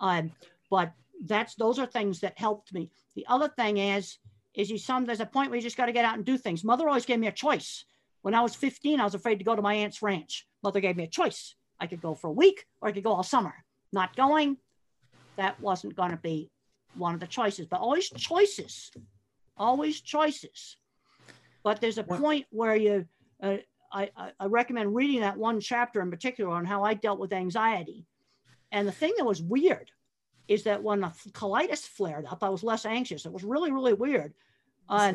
Um, 0.00 0.32
but 0.68 0.94
that's 1.24 1.54
those 1.54 1.78
are 1.78 1.86
things 1.86 2.18
that 2.20 2.36
helped 2.36 2.74
me. 2.74 2.90
The 3.14 3.24
other 3.28 3.48
thing 3.48 3.76
is, 3.76 4.18
is 4.52 4.68
you 4.68 4.78
some 4.78 5.04
there's 5.04 5.20
a 5.20 5.26
point 5.26 5.50
where 5.50 5.58
you 5.58 5.62
just 5.62 5.76
got 5.76 5.86
to 5.86 5.92
get 5.92 6.04
out 6.04 6.16
and 6.16 6.24
do 6.24 6.36
things. 6.36 6.64
Mother 6.64 6.88
always 6.88 7.06
gave 7.06 7.20
me 7.20 7.28
a 7.28 7.32
choice. 7.32 7.84
When 8.26 8.34
I 8.34 8.40
was 8.40 8.56
15, 8.56 8.98
I 8.98 9.04
was 9.04 9.14
afraid 9.14 9.38
to 9.38 9.44
go 9.44 9.54
to 9.54 9.62
my 9.62 9.74
aunt's 9.74 10.02
ranch. 10.02 10.48
Mother 10.64 10.80
gave 10.80 10.96
me 10.96 11.04
a 11.04 11.06
choice. 11.06 11.54
I 11.78 11.86
could 11.86 12.02
go 12.02 12.16
for 12.16 12.26
a 12.26 12.32
week 12.32 12.66
or 12.80 12.88
I 12.88 12.92
could 12.92 13.04
go 13.04 13.12
all 13.12 13.22
summer. 13.22 13.54
Not 13.92 14.16
going, 14.16 14.56
that 15.36 15.60
wasn't 15.60 15.94
going 15.94 16.10
to 16.10 16.16
be 16.16 16.50
one 16.96 17.14
of 17.14 17.20
the 17.20 17.28
choices, 17.28 17.66
but 17.66 17.78
always 17.78 18.10
choices, 18.10 18.90
always 19.56 20.00
choices. 20.00 20.76
But 21.62 21.80
there's 21.80 21.98
a 21.98 22.02
point 22.02 22.46
where 22.50 22.74
you, 22.74 23.06
uh, 23.40 23.58
I, 23.92 24.10
I 24.40 24.46
recommend 24.46 24.96
reading 24.96 25.20
that 25.20 25.36
one 25.36 25.60
chapter 25.60 26.00
in 26.00 26.10
particular 26.10 26.52
on 26.52 26.64
how 26.64 26.82
I 26.82 26.94
dealt 26.94 27.20
with 27.20 27.32
anxiety. 27.32 28.06
And 28.72 28.88
the 28.88 28.92
thing 28.92 29.12
that 29.18 29.24
was 29.24 29.40
weird 29.40 29.92
is 30.48 30.64
that 30.64 30.82
when 30.82 31.02
the 31.02 31.12
colitis 31.30 31.86
flared 31.86 32.26
up, 32.26 32.42
I 32.42 32.48
was 32.48 32.64
less 32.64 32.86
anxious. 32.86 33.24
It 33.24 33.32
was 33.32 33.44
really, 33.44 33.70
really 33.70 33.94
weird. 33.94 34.34
Uh, 34.88 35.12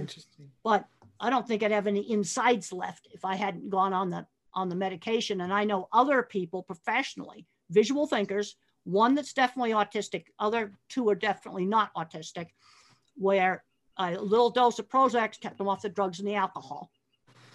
but 0.63 0.85
I 1.21 1.29
don't 1.29 1.47
think 1.47 1.61
I'd 1.61 1.71
have 1.71 1.87
any 1.87 2.11
insides 2.11 2.73
left 2.73 3.07
if 3.13 3.23
I 3.23 3.35
hadn't 3.35 3.69
gone 3.69 3.93
on 3.93 4.09
the 4.09 4.25
on 4.53 4.67
the 4.67 4.75
medication. 4.75 5.41
And 5.41 5.53
I 5.53 5.63
know 5.63 5.87
other 5.93 6.23
people 6.23 6.63
professionally, 6.63 7.47
visual 7.69 8.05
thinkers, 8.05 8.57
one 8.83 9.15
that's 9.15 9.31
definitely 9.31 9.71
autistic, 9.71 10.25
other 10.39 10.73
two 10.89 11.07
are 11.07 11.15
definitely 11.15 11.65
not 11.65 11.93
autistic, 11.93 12.47
where 13.15 13.63
a 13.97 14.15
little 14.15 14.49
dose 14.49 14.79
of 14.79 14.89
Prozac 14.89 15.39
kept 15.39 15.57
them 15.57 15.69
off 15.69 15.83
the 15.83 15.89
drugs 15.89 16.19
and 16.19 16.27
the 16.27 16.35
alcohol, 16.35 16.91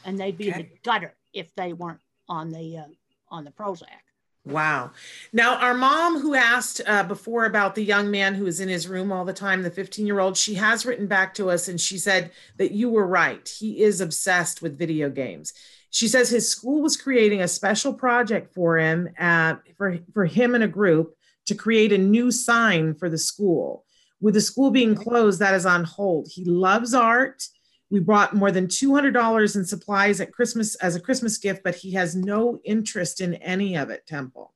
and 0.04 0.18
they'd 0.18 0.38
be 0.38 0.50
okay. 0.50 0.60
in 0.60 0.68
the 0.68 0.78
gutter 0.84 1.16
if 1.34 1.54
they 1.56 1.72
weren't 1.72 2.00
on 2.28 2.50
the 2.50 2.78
uh, 2.78 2.84
on 3.30 3.44
the 3.44 3.50
Prozac. 3.50 4.05
Wow. 4.46 4.92
Now, 5.32 5.56
our 5.56 5.74
mom, 5.74 6.20
who 6.20 6.36
asked 6.36 6.80
uh, 6.86 7.02
before 7.02 7.46
about 7.46 7.74
the 7.74 7.82
young 7.82 8.12
man 8.12 8.32
who 8.32 8.46
is 8.46 8.60
in 8.60 8.68
his 8.68 8.86
room 8.86 9.10
all 9.10 9.24
the 9.24 9.32
time, 9.32 9.62
the 9.62 9.72
15 9.72 10.06
year 10.06 10.20
old, 10.20 10.36
she 10.36 10.54
has 10.54 10.86
written 10.86 11.08
back 11.08 11.34
to 11.34 11.50
us 11.50 11.66
and 11.66 11.80
she 11.80 11.98
said 11.98 12.30
that 12.56 12.70
you 12.70 12.88
were 12.88 13.06
right. 13.06 13.48
He 13.48 13.82
is 13.82 14.00
obsessed 14.00 14.62
with 14.62 14.78
video 14.78 15.10
games. 15.10 15.52
She 15.90 16.06
says 16.06 16.30
his 16.30 16.48
school 16.48 16.80
was 16.80 16.96
creating 16.96 17.42
a 17.42 17.48
special 17.48 17.92
project 17.92 18.54
for 18.54 18.78
him, 18.78 19.08
uh, 19.18 19.56
for, 19.76 19.98
for 20.14 20.26
him 20.26 20.54
and 20.54 20.62
a 20.62 20.68
group 20.68 21.16
to 21.46 21.56
create 21.56 21.92
a 21.92 21.98
new 21.98 22.30
sign 22.30 22.94
for 22.94 23.10
the 23.10 23.18
school. 23.18 23.84
With 24.20 24.34
the 24.34 24.40
school 24.40 24.70
being 24.70 24.94
closed, 24.94 25.40
that 25.40 25.54
is 25.54 25.66
on 25.66 25.82
hold. 25.82 26.28
He 26.30 26.44
loves 26.44 26.94
art. 26.94 27.42
We 27.90 28.00
brought 28.00 28.34
more 28.34 28.50
than 28.50 28.66
$200 28.66 29.56
in 29.56 29.64
supplies 29.64 30.20
at 30.20 30.32
Christmas 30.32 30.74
as 30.76 30.96
a 30.96 31.00
Christmas 31.00 31.38
gift, 31.38 31.62
but 31.62 31.76
he 31.76 31.92
has 31.92 32.16
no 32.16 32.58
interest 32.64 33.20
in 33.20 33.34
any 33.34 33.76
of 33.76 33.90
it, 33.90 34.06
Temple. 34.06 34.52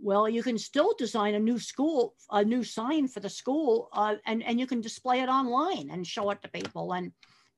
Well, 0.00 0.28
you 0.28 0.42
can 0.42 0.58
still 0.58 0.94
design 0.96 1.34
a 1.34 1.40
new 1.40 1.58
school, 1.58 2.14
a 2.30 2.44
new 2.44 2.62
sign 2.62 3.08
for 3.08 3.20
the 3.20 3.28
school, 3.28 3.88
uh, 3.92 4.16
and 4.26 4.44
and 4.44 4.60
you 4.60 4.66
can 4.66 4.80
display 4.80 5.20
it 5.20 5.28
online 5.28 5.90
and 5.90 6.06
show 6.06 6.30
it 6.30 6.40
to 6.42 6.48
people, 6.48 6.92
and 6.92 7.10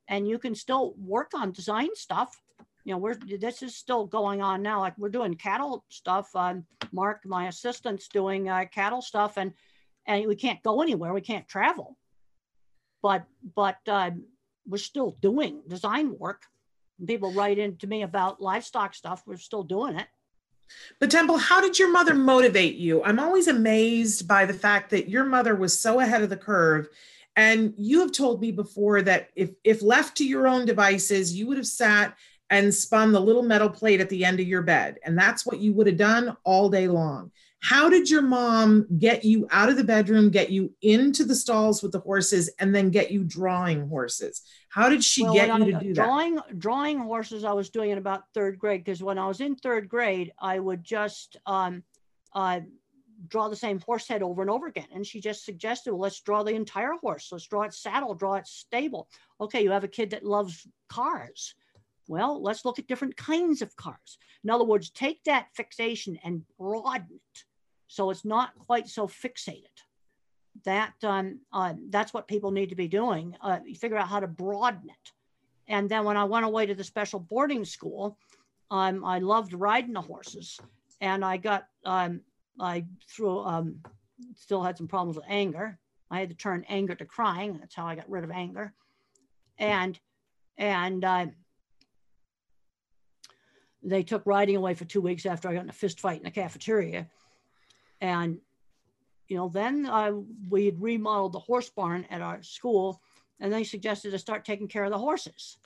and 0.09 0.27
you 0.27 0.38
can 0.38 0.55
still 0.55 0.94
work 0.96 1.33
on 1.35 1.53
design 1.53 1.88
stuff. 1.94 2.40
You 2.85 2.94
know, 2.94 2.99
we're 2.99 3.14
this 3.14 3.62
is 3.62 3.77
still 3.77 4.07
going 4.07 4.40
on 4.40 4.62
now. 4.62 4.81
Like 4.81 4.96
we're 4.96 5.11
doing 5.11 5.35
cattle 5.35 5.85
stuff. 5.90 6.35
Um, 6.35 6.64
Mark, 6.92 7.27
my 7.27 7.49
assistant's 7.49 8.09
doing 8.09 8.49
uh, 8.49 8.64
cattle 8.73 9.03
stuff, 9.03 9.37
and 9.37 9.53
and 10.07 10.27
we 10.27 10.35
can't 10.35 10.62
go 10.62 10.81
anywhere. 10.81 11.12
We 11.12 11.20
can't 11.20 11.46
travel. 11.46 11.99
But 13.03 13.25
but 13.55 13.79
uh, 13.87 14.12
we're 14.70 14.78
still 14.78 15.16
doing 15.20 15.62
design 15.68 16.16
work. 16.18 16.42
People 17.04 17.33
write 17.33 17.59
in 17.59 17.76
to 17.78 17.87
me 17.87 18.02
about 18.02 18.40
livestock 18.40 18.94
stuff. 18.94 19.22
We're 19.26 19.37
still 19.37 19.62
doing 19.62 19.98
it. 19.98 20.06
But 21.00 21.11
Temple, 21.11 21.38
how 21.38 21.61
did 21.61 21.78
your 21.78 21.90
mother 21.90 22.14
motivate 22.14 22.76
you? 22.76 23.02
I'm 23.02 23.18
always 23.18 23.48
amazed 23.48 24.28
by 24.28 24.46
the 24.46 24.54
fact 24.54 24.90
that 24.90 25.09
your 25.09 25.24
mother 25.24 25.56
was 25.56 25.78
so 25.78 25.98
ahead 25.98 26.22
of 26.22 26.30
the 26.30 26.37
curve. 26.37 26.88
And 27.37 27.74
you 27.76 28.00
have 28.00 28.12
told 28.12 28.40
me 28.40 28.52
before 28.52 29.02
that 29.02 29.30
if, 29.35 29.50
if 29.64 29.83
left 29.83 30.16
to 30.18 30.26
your 30.26 30.46
own 30.46 30.66
devices, 30.66 31.35
you 31.35 31.46
would 31.48 31.56
have 31.56 31.66
sat 31.66 32.16
and 32.50 32.74
spun 32.74 33.12
the 33.12 33.20
little 33.20 33.42
metal 33.42 33.70
plate 33.70 34.00
at 34.00 34.09
the 34.09 34.24
end 34.24 34.40
of 34.40 34.46
your 34.46 34.62
bed. 34.62 34.98
And 35.04 35.18
that's 35.18 35.46
what 35.46 35.59
you 35.59 35.72
would 35.72 35.87
have 35.87 35.96
done 35.96 36.37
all 36.44 36.68
day 36.68 36.88
long. 36.88 37.30
How 37.62 37.90
did 37.90 38.09
your 38.09 38.23
mom 38.23 38.87
get 38.99 39.23
you 39.23 39.46
out 39.51 39.68
of 39.68 39.77
the 39.77 39.85
bedroom, 39.85 40.31
get 40.31 40.51
you 40.51 40.75
into 40.81 41.25
the 41.25 41.35
stalls 41.35 41.83
with 41.83 41.92
the 41.92 42.01
horses, 42.01 42.51
and 42.59 42.75
then 42.75 42.90
get 42.90 43.11
you 43.11 43.23
drawing 43.23 43.87
horses? 43.87 44.42
How 44.70 44.88
did 44.88 45.05
she 45.05 45.25
well, 45.25 45.35
get 45.35 45.49
you 45.49 45.55
I, 45.55 45.70
to 45.70 45.81
do 45.81 45.94
drawing, 45.94 46.35
that? 46.37 46.59
Drawing 46.59 46.99
horses, 46.99 47.44
I 47.44 47.53
was 47.53 47.68
doing 47.68 47.90
in 47.90 47.99
about 47.99 48.25
third 48.33 48.59
grade 48.59 48.83
because 48.83 49.03
when 49.03 49.18
I 49.18 49.29
was 49.29 49.40
in 49.40 49.57
third 49.57 49.90
grade, 49.90 50.33
I 50.38 50.59
would 50.59 50.83
just 50.83 51.37
um, 51.44 51.83
uh, 52.33 52.61
draw 53.29 53.49
the 53.49 53.57
same 53.57 53.79
horse 53.81 54.09
head 54.09 54.23
over 54.23 54.40
and 54.40 54.51
over 54.51 54.66
again. 54.66 54.88
And 54.94 55.07
she 55.07 55.20
just 55.20 55.44
suggested, 55.44 55.92
well, 55.92 56.01
let's 56.01 56.20
draw 56.23 56.42
the 56.42 56.55
entire 56.55 56.94
horse. 57.03 57.29
Let's 57.31 57.46
draw 57.46 57.62
its 57.62 57.79
saddle, 57.79 58.14
draw 58.14 58.37
its 58.37 58.53
stable. 58.53 59.07
Okay, 59.38 59.62
you 59.62 59.70
have 59.70 59.85
a 59.85 59.88
kid 59.88 60.11
that 60.11 60.25
loves 60.25 60.66
cars. 60.88 61.55
Well, 62.09 62.42
let's 62.42 62.64
look 62.64 62.79
at 62.79 62.88
different 62.88 63.18
kinds 63.18 63.61
of 63.61 63.77
cars. 63.77 64.18
In 64.42 64.51
other 64.51 64.64
words, 64.64 64.90
take 64.90 65.23
that 65.25 65.49
fixation 65.55 66.18
and 66.25 66.42
broaden 66.59 67.07
it 67.11 67.44
so 67.90 68.11
it's 68.11 68.24
not 68.24 68.57
quite 68.57 68.88
so 68.88 69.09
fixated. 69.09 69.64
That 70.64 70.94
um, 71.03 71.40
uh, 71.53 71.74
that's 71.88 72.14
what 72.14 72.29
people 72.29 72.53
need 72.53 72.68
to 72.68 72.76
be 72.76 72.87
doing. 72.87 73.37
Uh, 73.42 73.59
figure 73.76 73.96
out 73.96 74.07
how 74.07 74.20
to 74.20 74.29
broaden 74.29 74.88
it. 74.88 75.12
And 75.66 75.88
then 75.88 76.05
when 76.05 76.16
I 76.16 76.22
went 76.24 76.44
away 76.44 76.66
to 76.66 76.74
the 76.74 76.85
special 76.85 77.18
boarding 77.18 77.64
school, 77.64 78.16
um, 78.70 79.05
I 79.05 79.18
loved 79.18 79.55
riding 79.55 79.92
the 79.92 80.00
horses, 80.00 80.61
and 81.00 81.24
I 81.24 81.37
got 81.37 81.66
um, 81.85 82.20
I 82.61 82.85
threw 83.09 83.40
um, 83.40 83.81
still 84.37 84.62
had 84.62 84.76
some 84.76 84.87
problems 84.87 85.16
with 85.16 85.26
anger. 85.29 85.76
I 86.12 86.20
had 86.20 86.29
to 86.29 86.37
turn 86.37 86.64
anger 86.68 86.94
to 86.94 87.05
crying. 87.05 87.59
That's 87.59 87.74
how 87.74 87.87
I 87.87 87.96
got 87.96 88.09
rid 88.09 88.22
of 88.22 88.31
anger. 88.31 88.72
And 89.59 89.98
and 90.57 91.05
uh, 91.05 91.26
they 93.83 94.05
took 94.05 94.22
riding 94.26 94.55
away 94.55 94.74
for 94.74 94.85
two 94.85 95.00
weeks 95.00 95.26
after 95.26 95.48
I 95.48 95.55
got 95.55 95.64
in 95.64 95.70
a 95.70 95.72
fist 95.72 95.98
fight 95.98 96.18
in 96.18 96.24
the 96.24 96.31
cafeteria. 96.31 97.09
And 98.00 98.38
you 99.28 99.36
know, 99.36 99.48
then 99.48 99.86
uh, 99.86 100.12
we 100.48 100.66
had 100.66 100.82
remodeled 100.82 101.32
the 101.32 101.38
horse 101.38 101.70
barn 101.70 102.04
at 102.10 102.20
our 102.20 102.42
school, 102.42 103.00
and 103.38 103.52
they 103.52 103.62
suggested 103.62 104.10
to 104.10 104.18
start 104.18 104.44
taking 104.44 104.66
care 104.66 104.84
of 104.84 104.90
the 104.90 104.98
horses. 104.98 105.58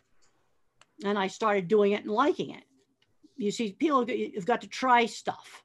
And 1.03 1.19
I 1.19 1.29
started 1.29 1.67
doing 1.67 1.93
it 1.93 2.03
and 2.03 2.11
liking 2.11 2.51
it. 2.51 2.65
You 3.37 3.51
see, 3.51 3.73
people 3.73 4.07
have 4.07 4.47
got 4.47 4.61
to 4.61 4.69
try 4.69 5.07
stuff. 5.07 5.65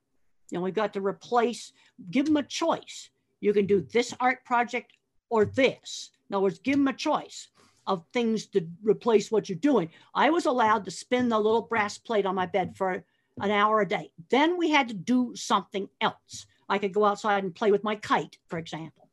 You 0.50 0.58
know, 0.58 0.64
we've 0.64 0.74
got 0.74 0.94
to 0.94 1.02
replace, 1.02 1.74
give 2.10 2.26
them 2.26 2.38
a 2.38 2.44
choice. 2.44 3.10
You 3.42 3.54
can 3.54 3.68
do 3.68 3.82
this 3.82 4.14
art 4.20 4.44
project 4.46 4.94
or 5.30 5.46
this. 5.46 6.12
In 6.30 6.36
other 6.36 6.44
words, 6.44 6.60
give 6.60 6.78
them 6.78 6.88
a 6.88 6.94
choice 6.94 7.50
of 7.86 8.06
things 8.14 8.46
to 8.48 8.68
replace 8.82 9.30
what 9.30 9.50
you're 9.50 9.58
doing. 9.58 9.90
I 10.16 10.30
was 10.30 10.46
allowed 10.46 10.86
to 10.86 10.92
spin 10.92 11.30
the 11.30 11.38
little 11.38 11.64
brass 11.64 11.98
plate 11.98 12.26
on 12.26 12.36
my 12.36 12.46
bed 12.46 12.78
for 12.78 13.04
an 13.42 13.52
hour 13.52 13.82
a 13.82 13.88
day. 13.88 14.12
Then 14.30 14.58
we 14.58 14.70
had 14.70 14.88
to 14.88 14.94
do 14.94 15.34
something 15.36 15.90
else. 16.00 16.46
I 16.70 16.78
could 16.78 16.94
go 16.94 17.06
outside 17.06 17.44
and 17.44 17.54
play 17.54 17.72
with 17.72 17.84
my 17.84 17.96
kite, 17.96 18.38
for 18.48 18.58
example. 18.60 19.10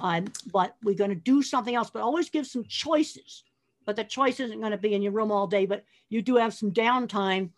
Um, 0.00 0.26
but 0.50 0.76
we're 0.82 0.94
going 0.94 1.10
to 1.10 1.16
do 1.16 1.42
something 1.42 1.74
else, 1.74 1.90
but 1.90 2.02
always 2.02 2.30
give 2.30 2.46
some 2.46 2.64
choices. 2.64 3.44
But 3.84 3.96
the 3.96 4.04
choice 4.04 4.40
isn't 4.40 4.60
going 4.60 4.72
to 4.72 4.78
be 4.78 4.94
in 4.94 5.02
your 5.02 5.12
room 5.12 5.30
all 5.30 5.46
day, 5.46 5.66
but 5.66 5.84
you 6.08 6.22
do 6.22 6.36
have 6.36 6.54
some 6.54 6.72
downtime 6.72 7.50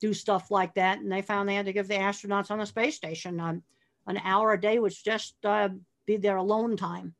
do 0.00 0.14
stuff 0.14 0.50
like 0.50 0.74
that. 0.74 1.00
And 1.00 1.10
they 1.10 1.22
found 1.22 1.48
they 1.48 1.54
had 1.54 1.66
to 1.66 1.72
give 1.72 1.88
the 1.88 1.94
astronauts 1.94 2.50
on 2.50 2.58
the 2.58 2.66
space 2.66 2.96
station 2.96 3.40
um, 3.40 3.62
an 4.06 4.18
hour 4.18 4.52
a 4.52 4.60
day, 4.60 4.78
which 4.78 5.04
just 5.04 5.34
uh, 5.44 5.68
be 6.06 6.16
their 6.16 6.36
alone 6.36 6.76
time. 6.76 7.14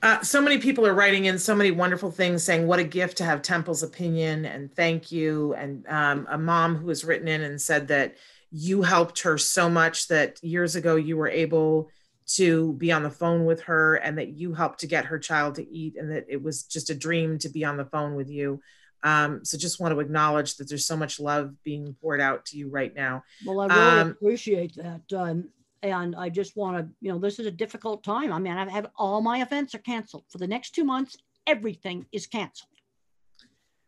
Uh, 0.00 0.22
so 0.22 0.40
many 0.40 0.58
people 0.58 0.86
are 0.86 0.94
writing 0.94 1.24
in 1.24 1.38
so 1.38 1.56
many 1.56 1.72
wonderful 1.72 2.10
things 2.10 2.44
saying 2.44 2.66
what 2.66 2.78
a 2.78 2.84
gift 2.84 3.16
to 3.16 3.24
have 3.24 3.42
temple's 3.42 3.82
opinion 3.82 4.44
and 4.44 4.72
thank 4.72 5.10
you 5.10 5.54
and 5.54 5.84
um, 5.88 6.24
a 6.30 6.38
mom 6.38 6.76
who 6.76 6.88
has 6.88 7.04
written 7.04 7.26
in 7.26 7.40
and 7.40 7.60
said 7.60 7.88
that 7.88 8.14
you 8.50 8.82
helped 8.82 9.22
her 9.22 9.38
so 9.38 9.68
much 9.68 10.08
that 10.08 10.42
years 10.42 10.76
ago 10.76 10.96
you 10.96 11.16
were 11.16 11.28
able 11.28 11.90
to 12.26 12.74
be 12.74 12.92
on 12.92 13.02
the 13.02 13.10
phone 13.10 13.46
with 13.46 13.62
her 13.62 13.94
and 13.96 14.18
that 14.18 14.28
you 14.28 14.52
helped 14.52 14.80
to 14.80 14.86
get 14.86 15.06
her 15.06 15.18
child 15.18 15.54
to 15.54 15.68
eat 15.68 15.96
and 15.96 16.10
that 16.10 16.26
it 16.28 16.42
was 16.42 16.64
just 16.64 16.90
a 16.90 16.94
dream 16.94 17.38
to 17.38 17.48
be 17.48 17.64
on 17.64 17.76
the 17.76 17.84
phone 17.86 18.14
with 18.14 18.28
you 18.28 18.60
um, 19.02 19.44
so 19.44 19.56
just 19.56 19.80
want 19.80 19.94
to 19.94 20.00
acknowledge 20.00 20.56
that 20.56 20.68
there's 20.68 20.86
so 20.86 20.96
much 20.96 21.20
love 21.20 21.52
being 21.64 21.94
poured 22.00 22.20
out 22.20 22.44
to 22.46 22.56
you 22.58 22.68
right 22.68 22.94
now. 22.94 23.22
Well, 23.46 23.60
I 23.60 23.66
really 23.66 24.00
um, 24.00 24.10
appreciate 24.10 24.74
that. 24.76 25.02
Um, 25.16 25.48
and 25.82 26.16
I 26.16 26.28
just 26.28 26.56
want 26.56 26.78
to, 26.78 26.88
you 27.00 27.12
know, 27.12 27.18
this 27.18 27.38
is 27.38 27.46
a 27.46 27.52
difficult 27.52 28.02
time. 28.02 28.32
I 28.32 28.38
mean, 28.40 28.54
I've 28.54 28.70
had 28.70 28.90
all 28.96 29.20
my 29.20 29.40
events 29.40 29.74
are 29.74 29.78
canceled 29.78 30.24
for 30.28 30.38
the 30.38 30.48
next 30.48 30.74
two 30.74 30.84
months. 30.84 31.16
Everything 31.46 32.06
is 32.10 32.26
canceled. 32.26 32.68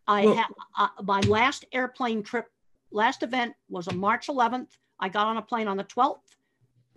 I 0.07 0.27
well, 0.27 0.35
have 0.37 0.53
uh, 0.79 1.03
my 1.03 1.21
last 1.21 1.65
airplane 1.73 2.23
trip, 2.23 2.47
last 2.93 3.23
event 3.23 3.55
was 3.69 3.89
on 3.89 3.99
March 3.99 4.27
11th. 4.27 4.69
I 4.99 5.09
got 5.09 5.27
on 5.27 5.37
a 5.37 5.43
plane 5.43 5.69
on 5.69 5.77
the 5.77 5.85
12th. 5.85 6.19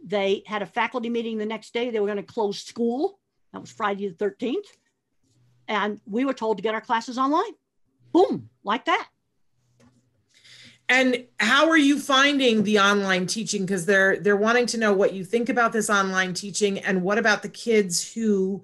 They 0.06 0.44
had 0.46 0.62
a 0.62 0.66
faculty 0.66 1.10
meeting 1.10 1.38
the 1.38 1.46
next 1.46 1.74
day. 1.74 1.90
They 1.90 2.00
were 2.00 2.08
going 2.08 2.18
to 2.18 2.24
close 2.24 2.60
school. 2.60 3.20
That 3.54 3.62
was 3.62 3.72
Friday 3.72 4.10
the 4.10 4.16
13th. 4.16 4.66
And 5.68 6.02
we 6.06 6.26
were 6.26 6.34
told 6.34 6.58
to 6.58 6.64
get 6.64 6.74
our 6.74 6.82
classes 6.82 7.18
online 7.18 7.54
boom, 8.14 8.50
like 8.64 8.86
that. 8.86 9.08
And 10.88 11.26
how 11.40 11.70
are 11.70 11.78
you 11.78 12.00
finding 12.00 12.64
the 12.64 12.80
online 12.80 13.26
teaching? 13.26 13.66
Because 13.66 13.86
they're 13.86 14.20
they're 14.20 14.38
wanting 14.38 14.68
to 14.68 14.78
know 14.78 14.94
what 14.94 15.14
you 15.14 15.24
think 15.24 15.50
about 15.50 15.74
this 15.74 15.90
online 15.90 16.34
teaching 16.34 16.78
and 16.80 17.02
what 17.02 17.18
about 17.18 17.42
the 17.42 17.50
kids 17.50 18.14
who 18.14 18.64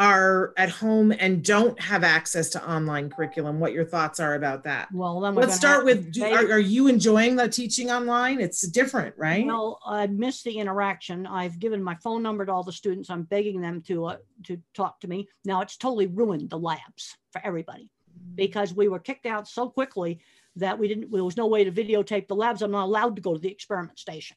are 0.00 0.52
at 0.56 0.70
home 0.70 1.12
and 1.12 1.44
don't 1.44 1.78
have 1.78 2.02
access 2.02 2.48
to 2.48 2.70
online 2.70 3.08
curriculum 3.08 3.60
what 3.60 3.72
your 3.72 3.84
thoughts 3.84 4.18
are 4.18 4.34
about 4.34 4.64
that 4.64 4.88
well 4.92 5.20
then 5.20 5.34
let's 5.34 5.54
start 5.54 5.84
with 5.84 6.10
do, 6.12 6.24
are, 6.24 6.52
are, 6.52 6.58
you 6.58 6.88
enjoying 6.88 7.36
the 7.36 7.48
teaching 7.48 7.90
online 7.90 8.40
it's 8.40 8.62
different 8.62 9.14
right 9.16 9.46
well 9.46 9.78
i 9.86 10.06
miss 10.06 10.42
the 10.42 10.58
interaction 10.58 11.26
i've 11.26 11.58
given 11.58 11.82
my 11.82 11.94
phone 11.96 12.22
number 12.22 12.44
to 12.46 12.50
all 12.50 12.64
the 12.64 12.72
students 12.72 13.10
i'm 13.10 13.24
begging 13.24 13.60
them 13.60 13.82
to 13.82 14.06
uh, 14.06 14.16
to 14.42 14.60
talk 14.74 14.98
to 14.98 15.06
me 15.06 15.28
now 15.44 15.60
it's 15.60 15.76
totally 15.76 16.06
ruined 16.06 16.48
the 16.50 16.58
labs 16.58 17.16
for 17.30 17.40
everybody 17.44 17.90
because 18.34 18.74
we 18.74 18.88
were 18.88 18.98
kicked 18.98 19.26
out 19.26 19.46
so 19.46 19.68
quickly 19.68 20.20
that 20.56 20.78
we 20.78 20.88
didn't, 20.88 21.12
there 21.12 21.24
was 21.24 21.36
no 21.36 21.46
way 21.46 21.64
to 21.64 21.72
videotape 21.72 22.28
the 22.28 22.34
labs. 22.34 22.62
I'm 22.62 22.70
not 22.70 22.84
allowed 22.84 23.16
to 23.16 23.22
go 23.22 23.34
to 23.34 23.40
the 23.40 23.50
experiment 23.50 23.98
station. 23.98 24.36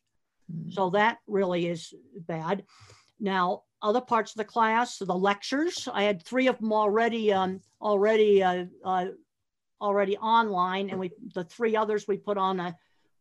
Mm-hmm. 0.51 0.71
So 0.71 0.91
that 0.91 1.17
really 1.27 1.67
is 1.67 1.93
bad. 2.15 2.63
Now, 3.19 3.63
other 3.83 4.01
parts 4.01 4.31
of 4.31 4.37
the 4.37 4.45
class, 4.45 4.97
the 4.97 5.13
lectures, 5.13 5.89
I 5.93 6.03
had 6.03 6.23
three 6.23 6.47
of 6.47 6.57
them 6.57 6.71
already, 6.71 7.33
um, 7.33 7.59
already, 7.81 8.41
uh, 8.41 8.65
uh, 8.83 9.07
already 9.81 10.17
online, 10.17 10.89
and 10.89 10.99
we 10.99 11.11
the 11.35 11.43
three 11.43 11.75
others 11.75 12.07
we 12.07 12.17
put 12.17 12.37
on 12.37 12.59
a 12.61 12.75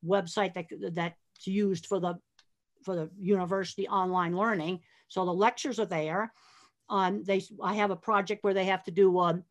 website 0.07 0.55
that 0.55 0.95
that's 0.95 1.47
used 1.47 1.87
for 1.87 1.99
the 1.99 2.15
for 2.85 2.95
the 2.95 3.11
university 3.19 3.89
online 3.89 4.37
learning. 4.37 4.81
So 5.09 5.25
the 5.25 5.35
lectures 5.35 5.81
are 5.81 5.87
there. 5.87 6.33
Um, 6.89 7.25
they 7.25 7.43
I 7.61 7.75
have 7.75 7.91
a 7.91 7.97
project 7.97 8.45
where 8.45 8.55
they 8.55 8.67
have 8.67 8.85
to 8.85 8.93
do 8.93 9.19
um, 9.19 9.43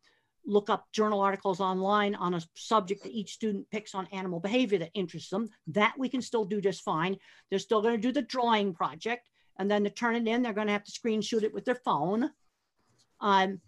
look 0.46 0.70
up 0.70 0.90
journal 0.92 1.20
articles 1.20 1.60
online 1.60 2.14
on 2.14 2.34
a 2.34 2.42
subject 2.54 3.02
that 3.02 3.12
each 3.12 3.34
student 3.34 3.70
picks 3.70 3.94
on 3.94 4.06
animal 4.12 4.40
behavior 4.40 4.78
that 4.78 4.90
interests 4.94 5.30
them. 5.30 5.50
That 5.66 5.94
we 5.98 6.08
can 6.08 6.22
still 6.22 6.46
do 6.46 6.60
just 6.60 6.82
fine. 6.82 7.16
They're 7.50 7.58
still 7.58 7.82
going 7.82 7.96
to 7.96 8.08
do 8.08 8.12
the 8.12 8.22
drawing 8.22 8.72
project. 8.72 9.28
And 9.62 9.70
then 9.70 9.84
to 9.84 9.90
turn 9.90 10.16
it 10.16 10.26
in, 10.26 10.42
they're 10.42 10.52
going 10.52 10.66
to 10.66 10.72
have 10.72 10.82
to 10.82 10.90
screenshot 10.90 11.44
it 11.44 11.54
with 11.54 11.64
their 11.64 11.76
phone. 11.76 12.28
Um, 13.20 13.60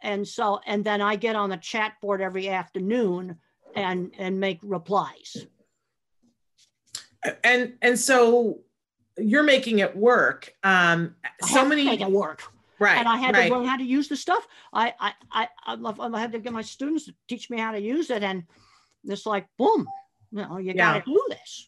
and 0.00 0.26
so, 0.26 0.58
and 0.66 0.82
then 0.82 1.02
I 1.02 1.16
get 1.16 1.36
on 1.36 1.50
the 1.50 1.58
chat 1.58 1.92
board 2.00 2.22
every 2.22 2.48
afternoon 2.48 3.36
and 3.76 4.10
and 4.16 4.40
make 4.40 4.58
replies. 4.62 5.46
And 7.44 7.74
and 7.82 7.98
so 7.98 8.60
you're 9.18 9.42
making 9.42 9.80
it 9.80 9.94
work. 9.94 10.54
Um, 10.62 11.16
so 11.42 11.62
many 11.62 11.84
make 11.84 12.00
it 12.00 12.10
work. 12.10 12.42
Right. 12.78 12.96
And 12.96 13.06
I 13.06 13.18
had 13.18 13.34
right. 13.34 13.48
to 13.48 13.54
learn 13.54 13.66
how 13.66 13.76
to 13.76 13.84
use 13.84 14.08
the 14.08 14.16
stuff. 14.16 14.48
I, 14.72 14.94
I, 15.30 15.48
I, 15.66 15.74
love. 15.74 16.00
I, 16.00 16.18
had 16.18 16.32
to 16.32 16.38
get 16.38 16.54
my 16.54 16.62
students 16.62 17.04
to 17.04 17.14
teach 17.28 17.50
me 17.50 17.58
how 17.58 17.72
to 17.72 17.80
use 17.80 18.08
it. 18.08 18.22
And 18.22 18.44
it's 19.04 19.26
like, 19.26 19.46
boom, 19.58 19.86
you 20.30 20.42
know, 20.42 20.56
you 20.56 20.72
yeah. 20.74 20.94
got 20.94 21.04
to 21.04 21.10
do 21.10 21.22
this. 21.28 21.67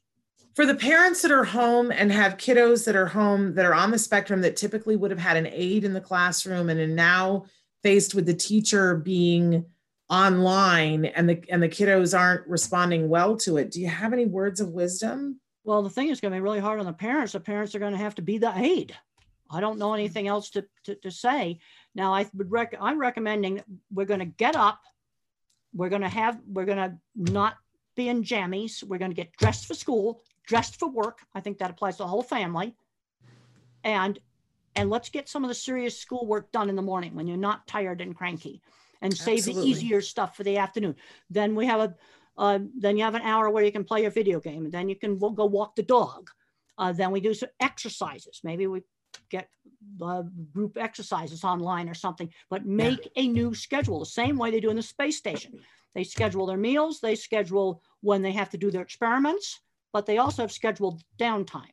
For 0.54 0.66
the 0.66 0.74
parents 0.74 1.22
that 1.22 1.30
are 1.30 1.44
home 1.44 1.92
and 1.92 2.10
have 2.10 2.36
kiddos 2.36 2.84
that 2.84 2.96
are 2.96 3.06
home 3.06 3.54
that 3.54 3.64
are 3.64 3.74
on 3.74 3.90
the 3.90 3.98
spectrum 3.98 4.40
that 4.40 4.56
typically 4.56 4.96
would 4.96 5.10
have 5.10 5.20
had 5.20 5.36
an 5.36 5.46
aide 5.50 5.84
in 5.84 5.92
the 5.92 6.00
classroom 6.00 6.68
and 6.68 6.80
are 6.80 6.86
now 6.86 7.44
faced 7.82 8.14
with 8.14 8.26
the 8.26 8.34
teacher 8.34 8.96
being 8.96 9.64
online 10.10 11.04
and 11.04 11.28
the 11.28 11.42
and 11.50 11.62
the 11.62 11.68
kiddos 11.68 12.18
aren't 12.18 12.46
responding 12.48 13.08
well 13.08 13.36
to 13.36 13.56
it, 13.56 13.70
do 13.70 13.80
you 13.80 13.88
have 13.88 14.12
any 14.12 14.26
words 14.26 14.60
of 14.60 14.70
wisdom? 14.70 15.40
Well, 15.62 15.82
the 15.82 15.90
thing 15.90 16.08
is 16.08 16.20
going 16.20 16.32
to 16.32 16.36
be 16.36 16.42
really 16.42 16.58
hard 16.58 16.80
on 16.80 16.86
the 16.86 16.92
parents. 16.92 17.32
The 17.32 17.40
parents 17.40 17.74
are 17.74 17.78
going 17.78 17.92
to 17.92 17.98
have 17.98 18.16
to 18.16 18.22
be 18.22 18.38
the 18.38 18.52
aide. 18.56 18.96
I 19.50 19.60
don't 19.60 19.78
know 19.78 19.94
anything 19.94 20.26
else 20.26 20.50
to, 20.50 20.64
to, 20.84 20.94
to 20.96 21.10
say. 21.10 21.58
Now, 21.94 22.14
I 22.14 22.28
would 22.34 22.50
rec- 22.50 22.76
I'm 22.80 23.00
recommending 23.00 23.62
we're 23.92 24.06
going 24.06 24.20
to 24.20 24.26
get 24.26 24.56
up. 24.56 24.80
We're 25.74 25.88
going 25.88 26.02
to 26.02 26.08
have, 26.08 26.40
we're 26.46 26.64
going 26.64 26.78
to 26.78 26.96
not 27.14 27.56
be 28.00 28.08
in 28.08 28.24
jammies. 28.24 28.82
We're 28.82 28.98
going 28.98 29.10
to 29.10 29.22
get 29.22 29.36
dressed 29.36 29.66
for 29.66 29.74
school, 29.74 30.22
dressed 30.46 30.78
for 30.78 30.88
work. 30.88 31.18
I 31.34 31.40
think 31.40 31.58
that 31.58 31.70
applies 31.70 31.96
to 31.96 32.04
the 32.04 32.08
whole 32.08 32.22
family. 32.22 32.74
And 33.84 34.18
and 34.76 34.88
let's 34.88 35.08
get 35.08 35.28
some 35.28 35.42
of 35.44 35.48
the 35.48 35.54
serious 35.54 35.98
schoolwork 35.98 36.52
done 36.52 36.68
in 36.68 36.76
the 36.76 36.82
morning 36.82 37.14
when 37.14 37.26
you're 37.26 37.36
not 37.50 37.66
tired 37.66 38.00
and 38.00 38.14
cranky 38.14 38.62
and 39.02 39.12
save 39.16 39.38
Absolutely. 39.38 39.62
the 39.62 39.68
easier 39.68 40.00
stuff 40.00 40.36
for 40.36 40.44
the 40.44 40.58
afternoon. 40.58 40.94
Then 41.28 41.56
we 41.56 41.66
have 41.66 41.80
a, 41.80 41.94
uh, 42.38 42.60
then 42.78 42.96
you 42.96 43.02
have 43.02 43.16
an 43.16 43.22
hour 43.22 43.50
where 43.50 43.64
you 43.64 43.72
can 43.72 43.82
play 43.82 44.02
your 44.02 44.12
video 44.12 44.38
game 44.38 44.64
and 44.64 44.72
then 44.72 44.88
you 44.88 44.94
can 44.94 45.18
go 45.18 45.44
walk 45.46 45.74
the 45.74 45.82
dog. 45.82 46.30
Uh, 46.78 46.92
then 46.92 47.10
we 47.10 47.20
do 47.20 47.34
some 47.34 47.48
exercises. 47.58 48.40
Maybe 48.44 48.68
we 48.68 48.82
get 49.28 49.48
uh, 50.00 50.22
group 50.52 50.76
exercises 50.78 51.42
online 51.42 51.88
or 51.88 51.94
something, 51.94 52.30
but 52.48 52.64
make 52.64 53.04
yeah. 53.06 53.24
a 53.24 53.28
new 53.28 53.52
schedule 53.54 53.98
the 53.98 54.06
same 54.06 54.36
way 54.38 54.52
they 54.52 54.60
do 54.60 54.70
in 54.70 54.76
the 54.76 54.82
space 54.82 55.16
station. 55.16 55.60
They 55.94 56.04
schedule 56.04 56.46
their 56.46 56.56
meals, 56.56 57.00
they 57.00 57.14
schedule 57.14 57.82
when 58.00 58.22
they 58.22 58.32
have 58.32 58.50
to 58.50 58.58
do 58.58 58.70
their 58.70 58.82
experiments, 58.82 59.60
but 59.92 60.06
they 60.06 60.18
also 60.18 60.42
have 60.42 60.52
scheduled 60.52 61.02
downtime. 61.18 61.72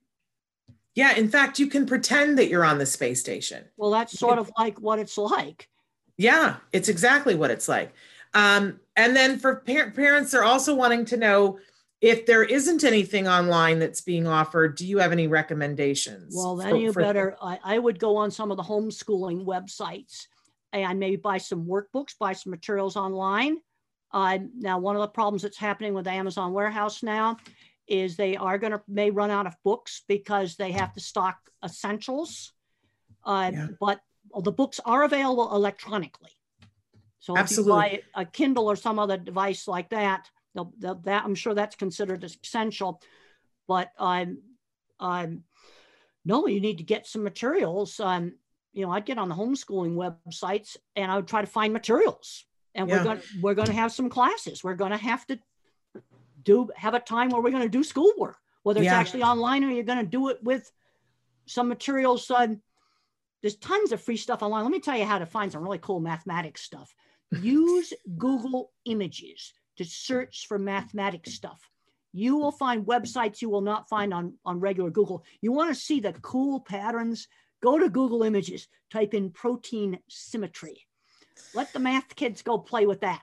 Yeah, 0.96 1.16
in 1.16 1.30
fact, 1.30 1.60
you 1.60 1.68
can 1.68 1.86
pretend 1.86 2.40
that 2.40 2.48
you're 2.50 2.66
on 2.66 2.80
the 2.80 2.86
space 2.86 3.20
station. 3.20 3.66
Well, 3.78 3.92
that's 3.92 4.18
sort 4.18 4.40
of 4.40 4.52
like 4.58 4.80
what 4.80 4.98
it's 4.98 5.18
like. 5.18 5.70
Yeah, 6.18 6.56
it's 6.74 6.90
exactly 6.90 7.36
what 7.36 7.52
it's 7.52 7.68
like. 7.68 7.94
Um, 8.34 8.80
and 8.96 9.16
then 9.16 9.38
for 9.38 9.58
par- 9.58 9.92
parents, 9.92 10.32
they're 10.32 10.44
also 10.44 10.74
wanting 10.74 11.06
to 11.06 11.18
know 11.18 11.60
if 12.02 12.26
there 12.26 12.44
isn't 12.44 12.84
anything 12.84 13.28
online 13.28 13.78
that's 13.78 14.02
being 14.02 14.28
offered, 14.28 14.76
do 14.76 14.88
you 14.88 14.98
have 14.98 15.12
any 15.12 15.28
recommendations? 15.28 16.34
Well, 16.36 16.56
then 16.56 16.72
for- 16.72 16.78
you 16.78 16.94
for- 16.94 17.02
better, 17.02 17.36
I, 17.42 17.60
I 17.64 17.80
would 17.80 18.00
go 18.00 18.18
on 18.18 18.32
some 18.32 18.50
of 18.50 18.58
the 18.58 18.64
homeschooling 18.64 19.46
websites 19.46 20.26
and 20.74 21.00
maybe 21.00 21.16
buy 21.16 21.38
some 21.38 21.66
workbooks, 21.66 22.18
buy 22.20 22.34
some 22.34 22.50
materials 22.52 22.96
online. 22.96 23.58
Uh, 24.12 24.40
now, 24.58 24.80
one 24.80 24.96
of 24.96 25.02
the 25.02 25.08
problems 25.08 25.42
that's 25.42 25.58
happening 25.58 25.94
with 25.94 26.08
Amazon 26.08 26.54
Warehouse 26.54 27.04
now 27.04 27.38
is 27.88 28.16
they 28.16 28.36
are 28.36 28.58
going 28.58 28.72
to 28.72 28.82
may 28.88 29.12
run 29.12 29.32
out 29.32 29.48
of 29.48 29.56
books 29.64 30.04
because 30.08 30.56
they 30.56 30.72
have 30.72 30.94
to 30.94 31.00
stock 31.00 31.38
essentials. 31.64 32.54
Uh, 33.26 33.52
Yeah. 33.54 33.68
But 33.80 34.00
the 34.42 34.52
books 34.52 34.80
are 34.86 35.04
available 35.04 35.54
electronically. 35.56 36.32
So 37.20 37.38
Absolutely. 37.38 37.86
if 37.86 37.94
you 37.94 38.00
buy 38.14 38.22
a 38.22 38.26
Kindle 38.26 38.70
or 38.70 38.76
some 38.76 39.00
other 39.00 39.18
device 39.18 39.68
like 39.68 39.90
that, 39.90 40.30
they'll, 40.54 40.74
they'll, 40.78 40.96
that 40.96 41.26
I'm 41.26 41.36
sure 41.36 41.54
that's 41.54 41.76
considered 41.76 42.24
essential. 42.24 43.02
But 43.68 43.92
um, 43.98 44.42
um, 45.00 45.44
no, 46.24 46.48
you 46.48 46.62
need 46.62 46.78
to 46.78 46.84
get 46.84 47.08
some 47.08 47.24
materials. 47.24 48.00
Um, 48.00 48.34
you 48.74 48.86
know, 48.86 48.92
I'd 48.92 49.06
get 49.06 49.18
on 49.18 49.30
the 49.30 49.36
homeschooling 49.36 49.96
websites 49.96 50.78
and 50.96 51.12
I 51.12 51.16
would 51.16 51.28
try 51.28 51.42
to 51.42 51.48
find 51.48 51.74
materials. 51.74 52.46
And 52.78 52.88
Yeah. 52.88 52.98
we're 52.98 53.04
going 53.04 53.18
to 53.20 53.24
we're 53.42 53.56
going 53.56 53.68
to 53.68 53.74
have 53.74 53.92
some 53.92 54.10
classes. 54.10 54.64
We're 54.64 54.76
going 54.76 54.92
to 54.92 54.98
have 54.98 55.26
to 55.28 55.40
do 56.44 56.70
have 56.76 56.94
a 56.94 57.00
time 57.00 57.30
where 57.30 57.42
we're 57.42 57.52
going 57.52 57.64
to 57.64 57.70
do 57.70 57.84
schoolwork, 57.84 58.38
whether 58.64 58.82
it's 58.82 58.92
actually 58.92 59.24
online 59.24 59.64
or 59.64 59.72
you're 59.72 59.84
going 59.84 60.00
to 60.00 60.06
do 60.06 60.30
it 60.30 60.42
with 60.44 60.72
some 61.48 61.68
materials. 61.68 62.30
Um, 62.32 62.62
there's 63.42 63.58
tons 63.58 63.92
of 63.92 64.02
free 64.02 64.18
stuff 64.18 64.42
online. 64.44 64.64
Let 64.64 64.72
me 64.72 64.80
tell 64.80 64.98
you 64.98 65.06
how 65.06 65.20
to 65.20 65.26
find 65.26 65.52
some 65.52 65.64
really 65.64 65.80
cool 65.80 66.00
mathematics 66.00 66.62
stuff. 66.62 66.94
Use 67.42 67.94
Google 68.18 68.72
Images 68.86 69.54
to 69.78 69.86
search 69.86 70.48
for 70.48 70.58
mathematics 70.58 71.34
stuff. 71.34 71.70
You 72.14 72.38
will 72.38 72.52
find 72.52 72.86
websites 72.86 73.42
you 73.42 73.50
will 73.50 73.62
not 73.62 73.90
find 73.90 74.14
on, 74.14 74.34
on 74.46 74.60
regular 74.60 74.90
Google. 74.90 75.24
You 75.42 75.52
want 75.52 75.70
to 75.70 75.80
see 75.80 76.00
the 76.00 76.14
cool 76.14 76.62
patterns? 76.62 77.28
Go 77.62 77.78
to 77.78 77.90
Google 77.90 78.24
Images, 78.24 78.68
type 78.92 79.14
in 79.14 79.30
protein 79.32 80.00
symmetry. 80.08 80.87
Let 81.54 81.74
the 81.74 81.80
math 81.80 82.16
kids 82.16 82.42
go 82.42 82.58
play 82.58 82.86
with 82.86 83.02
that. 83.02 83.22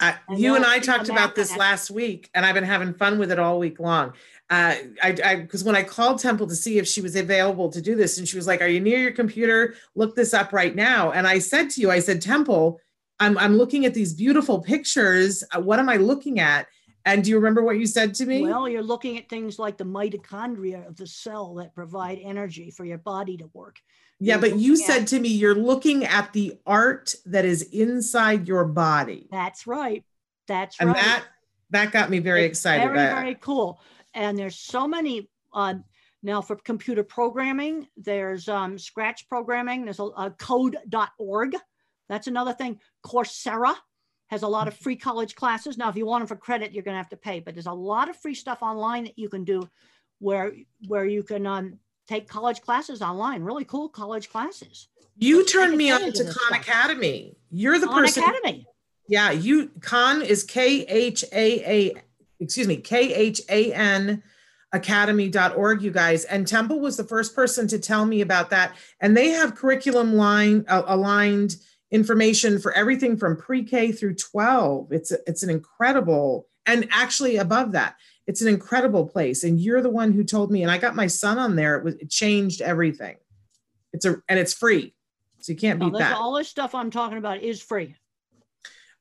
Uh, 0.00 0.12
And 0.28 0.38
you 0.38 0.54
and 0.54 0.64
I 0.64 0.78
talked 0.78 1.08
about 1.08 1.34
this 1.34 1.56
last 1.56 1.90
week, 1.90 2.30
and 2.32 2.46
I've 2.46 2.54
been 2.54 2.62
having 2.64 2.94
fun 2.94 3.18
with 3.18 3.32
it 3.32 3.38
all 3.38 3.58
week 3.58 3.80
long. 3.80 4.12
Uh, 4.48 4.74
I, 5.02 5.16
I, 5.24 5.36
because 5.36 5.64
when 5.64 5.74
I 5.74 5.82
called 5.82 6.20
Temple 6.20 6.46
to 6.46 6.54
see 6.54 6.78
if 6.78 6.86
she 6.86 7.00
was 7.00 7.16
available 7.16 7.68
to 7.70 7.82
do 7.82 7.96
this, 7.96 8.16
and 8.18 8.26
she 8.28 8.36
was 8.36 8.46
like, 8.46 8.62
"Are 8.62 8.68
you 8.68 8.80
near 8.80 8.98
your 8.98 9.12
computer? 9.12 9.74
Look 9.96 10.14
this 10.14 10.32
up 10.34 10.52
right 10.52 10.74
now." 10.74 11.10
And 11.10 11.26
I 11.26 11.40
said 11.40 11.68
to 11.70 11.80
you, 11.80 11.90
I 11.90 11.98
said, 11.98 12.22
Temple, 12.22 12.80
I'm, 13.18 13.36
I'm 13.38 13.56
looking 13.58 13.86
at 13.86 13.94
these 13.94 14.14
beautiful 14.14 14.60
pictures. 14.60 15.42
Uh, 15.54 15.60
What 15.60 15.80
am 15.80 15.88
I 15.88 15.96
looking 15.96 16.38
at? 16.38 16.68
And 17.04 17.24
do 17.24 17.30
you 17.30 17.36
remember 17.36 17.62
what 17.62 17.78
you 17.78 17.86
said 17.86 18.14
to 18.16 18.26
me? 18.26 18.42
Well, 18.42 18.68
you're 18.68 18.82
looking 18.82 19.18
at 19.18 19.28
things 19.28 19.58
like 19.58 19.78
the 19.78 19.84
mitochondria 19.84 20.86
of 20.86 20.96
the 20.96 21.06
cell 21.06 21.54
that 21.54 21.74
provide 21.74 22.18
energy 22.22 22.70
for 22.70 22.84
your 22.84 22.98
body 22.98 23.36
to 23.38 23.50
work. 23.52 23.76
Yeah, 24.20 24.38
but 24.38 24.58
you 24.58 24.76
said 24.76 25.06
to 25.08 25.20
me, 25.20 25.28
you're 25.28 25.54
looking 25.54 26.04
at 26.04 26.32
the 26.32 26.58
art 26.66 27.14
that 27.26 27.44
is 27.44 27.62
inside 27.62 28.48
your 28.48 28.64
body, 28.64 29.28
That's 29.30 29.66
right. 29.66 30.04
That's 30.48 30.78
and 30.80 30.90
right. 30.90 30.96
And 30.96 31.06
that 31.06 31.24
that 31.70 31.92
got 31.92 32.10
me 32.10 32.18
very 32.18 32.44
It's 32.44 32.58
excited. 32.58 32.92
Very, 32.92 33.14
very 33.14 33.34
cool. 33.36 33.80
And 34.14 34.38
there's 34.38 34.56
so 34.56 34.88
many. 34.88 35.30
Uh, 35.52 35.74
now 36.22 36.40
for 36.40 36.56
computer 36.56 37.04
programming, 37.04 37.86
there's 37.96 38.48
um, 38.48 38.76
Scratch 38.76 39.28
programming. 39.28 39.84
There's 39.84 40.00
a, 40.00 40.04
a 40.04 40.30
code.org. 40.38 41.56
That's 42.08 42.26
another 42.26 42.54
thing. 42.54 42.80
Coursera 43.06 43.74
has 44.28 44.42
a 44.42 44.48
lot 44.48 44.68
of 44.68 44.74
free 44.74 44.96
college 44.96 45.34
classes. 45.34 45.78
Now, 45.78 45.88
if 45.88 45.96
you 45.96 46.06
want 46.06 46.22
them 46.22 46.28
for 46.28 46.36
credit, 46.36 46.72
you're 46.72 46.82
going 46.82 46.94
to 46.94 46.98
have 46.98 47.08
to 47.10 47.16
pay. 47.16 47.40
But 47.40 47.54
there's 47.54 47.66
a 47.66 47.72
lot 47.72 48.08
of 48.08 48.16
free 48.16 48.34
stuff 48.34 48.62
online 48.62 49.04
that 49.04 49.18
you 49.18 49.28
can 49.28 49.44
do, 49.44 49.68
where 50.18 50.52
where 50.88 51.06
you 51.06 51.22
can 51.22 51.46
um, 51.46 51.78
take 52.08 52.28
college 52.28 52.62
classes 52.62 53.02
online. 53.02 53.42
Really 53.42 53.64
cool 53.64 53.88
college 53.88 54.30
classes. 54.30 54.88
You 55.16 55.44
Take 55.44 55.52
turned 55.52 55.76
me 55.76 55.90
on 55.90 56.12
to 56.12 56.24
Khan. 56.24 56.60
Academy. 56.60 57.36
You're 57.50 57.78
the 57.78 57.86
Khan 57.86 58.02
person. 58.02 58.22
Academy. 58.22 58.66
Yeah, 59.08 59.30
you 59.30 59.70
Khan 59.80 60.22
is 60.22 60.44
K 60.44 60.84
H 60.86 61.24
A 61.32 61.60
A 61.64 62.02
excuse 62.40 62.66
me, 62.66 62.76
K 62.78 63.14
H 63.14 63.42
A 63.48 63.72
N 63.72 64.22
academy.org 64.72 65.80
you 65.80 65.90
guys 65.90 66.26
and 66.26 66.46
temple 66.46 66.78
was 66.78 66.98
the 66.98 67.04
first 67.04 67.34
person 67.34 67.66
to 67.66 67.78
tell 67.78 68.04
me 68.04 68.20
about 68.20 68.50
that 68.50 68.76
and 69.00 69.16
they 69.16 69.28
have 69.28 69.54
curriculum 69.54 70.14
line 70.14 70.62
uh, 70.68 70.82
aligned 70.86 71.56
information 71.90 72.58
for 72.58 72.72
everything 72.72 73.16
from 73.16 73.34
pre-k 73.34 73.90
through 73.92 74.14
12 74.14 74.92
it's 74.92 75.10
a, 75.10 75.16
it's 75.26 75.42
an 75.42 75.48
incredible 75.48 76.46
and 76.66 76.86
actually 76.90 77.38
above 77.38 77.72
that 77.72 77.96
it's 78.28 78.42
an 78.42 78.46
incredible 78.48 79.04
place 79.04 79.42
and 79.42 79.58
you're 79.58 79.82
the 79.82 79.90
one 79.90 80.12
who 80.12 80.22
told 80.22 80.52
me 80.52 80.62
and 80.62 80.70
i 80.70 80.78
got 80.78 80.94
my 80.94 81.08
son 81.08 81.38
on 81.38 81.56
there 81.56 81.76
it 81.76 81.82
was 81.82 81.94
it 81.96 82.08
changed 82.08 82.60
everything 82.60 83.16
it's 83.92 84.04
a 84.04 84.22
and 84.28 84.38
it's 84.38 84.54
free 84.54 84.94
so 85.40 85.52
you 85.52 85.58
can't 85.58 85.80
beat 85.80 85.92
this- 85.92 86.00
that 86.00 86.16
all 86.16 86.34
this 86.34 86.48
stuff 86.48 86.74
I'm 86.74 86.90
talking 86.90 87.18
about 87.18 87.42
is 87.42 87.62
free. 87.62 87.96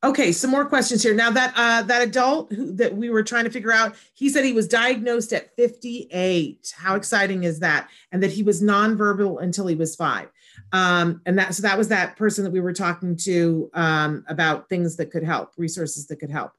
Okay, 0.04 0.32
some 0.32 0.52
more 0.52 0.64
questions 0.64 1.02
here. 1.02 1.16
Now 1.16 1.32
that 1.32 1.54
uh, 1.58 1.82
that 1.82 2.04
adult 2.04 2.54
who, 2.54 2.72
that 2.74 2.96
we 2.96 3.10
were 3.10 3.24
trying 3.24 3.46
to 3.46 3.50
figure 3.50 3.72
out, 3.72 3.96
he 4.14 4.30
said 4.30 4.46
he 4.46 4.54
was 4.54 4.68
diagnosed 4.68 5.34
at 5.34 5.56
58. 5.56 6.76
How 6.78 6.96
exciting 6.96 7.44
is 7.44 7.60
that? 7.62 7.90
And 8.12 8.22
that 8.22 8.32
he 8.32 8.44
was 8.44 8.62
nonverbal 8.62 9.42
until 9.42 9.66
he 9.66 9.74
was 9.74 9.96
five. 9.96 10.30
Um, 10.72 11.22
and 11.26 11.40
that 11.40 11.56
so 11.56 11.64
that 11.64 11.80
was 11.80 11.88
that 11.88 12.16
person 12.16 12.44
that 12.44 12.52
we 12.52 12.60
were 12.60 12.74
talking 12.74 13.18
to 13.18 13.72
um, 13.74 14.24
about 14.28 14.70
things 14.70 14.98
that 14.98 15.10
could 15.10 15.24
help, 15.24 15.54
resources 15.58 16.06
that 16.08 16.18
could 16.18 16.32
help. 16.32 16.52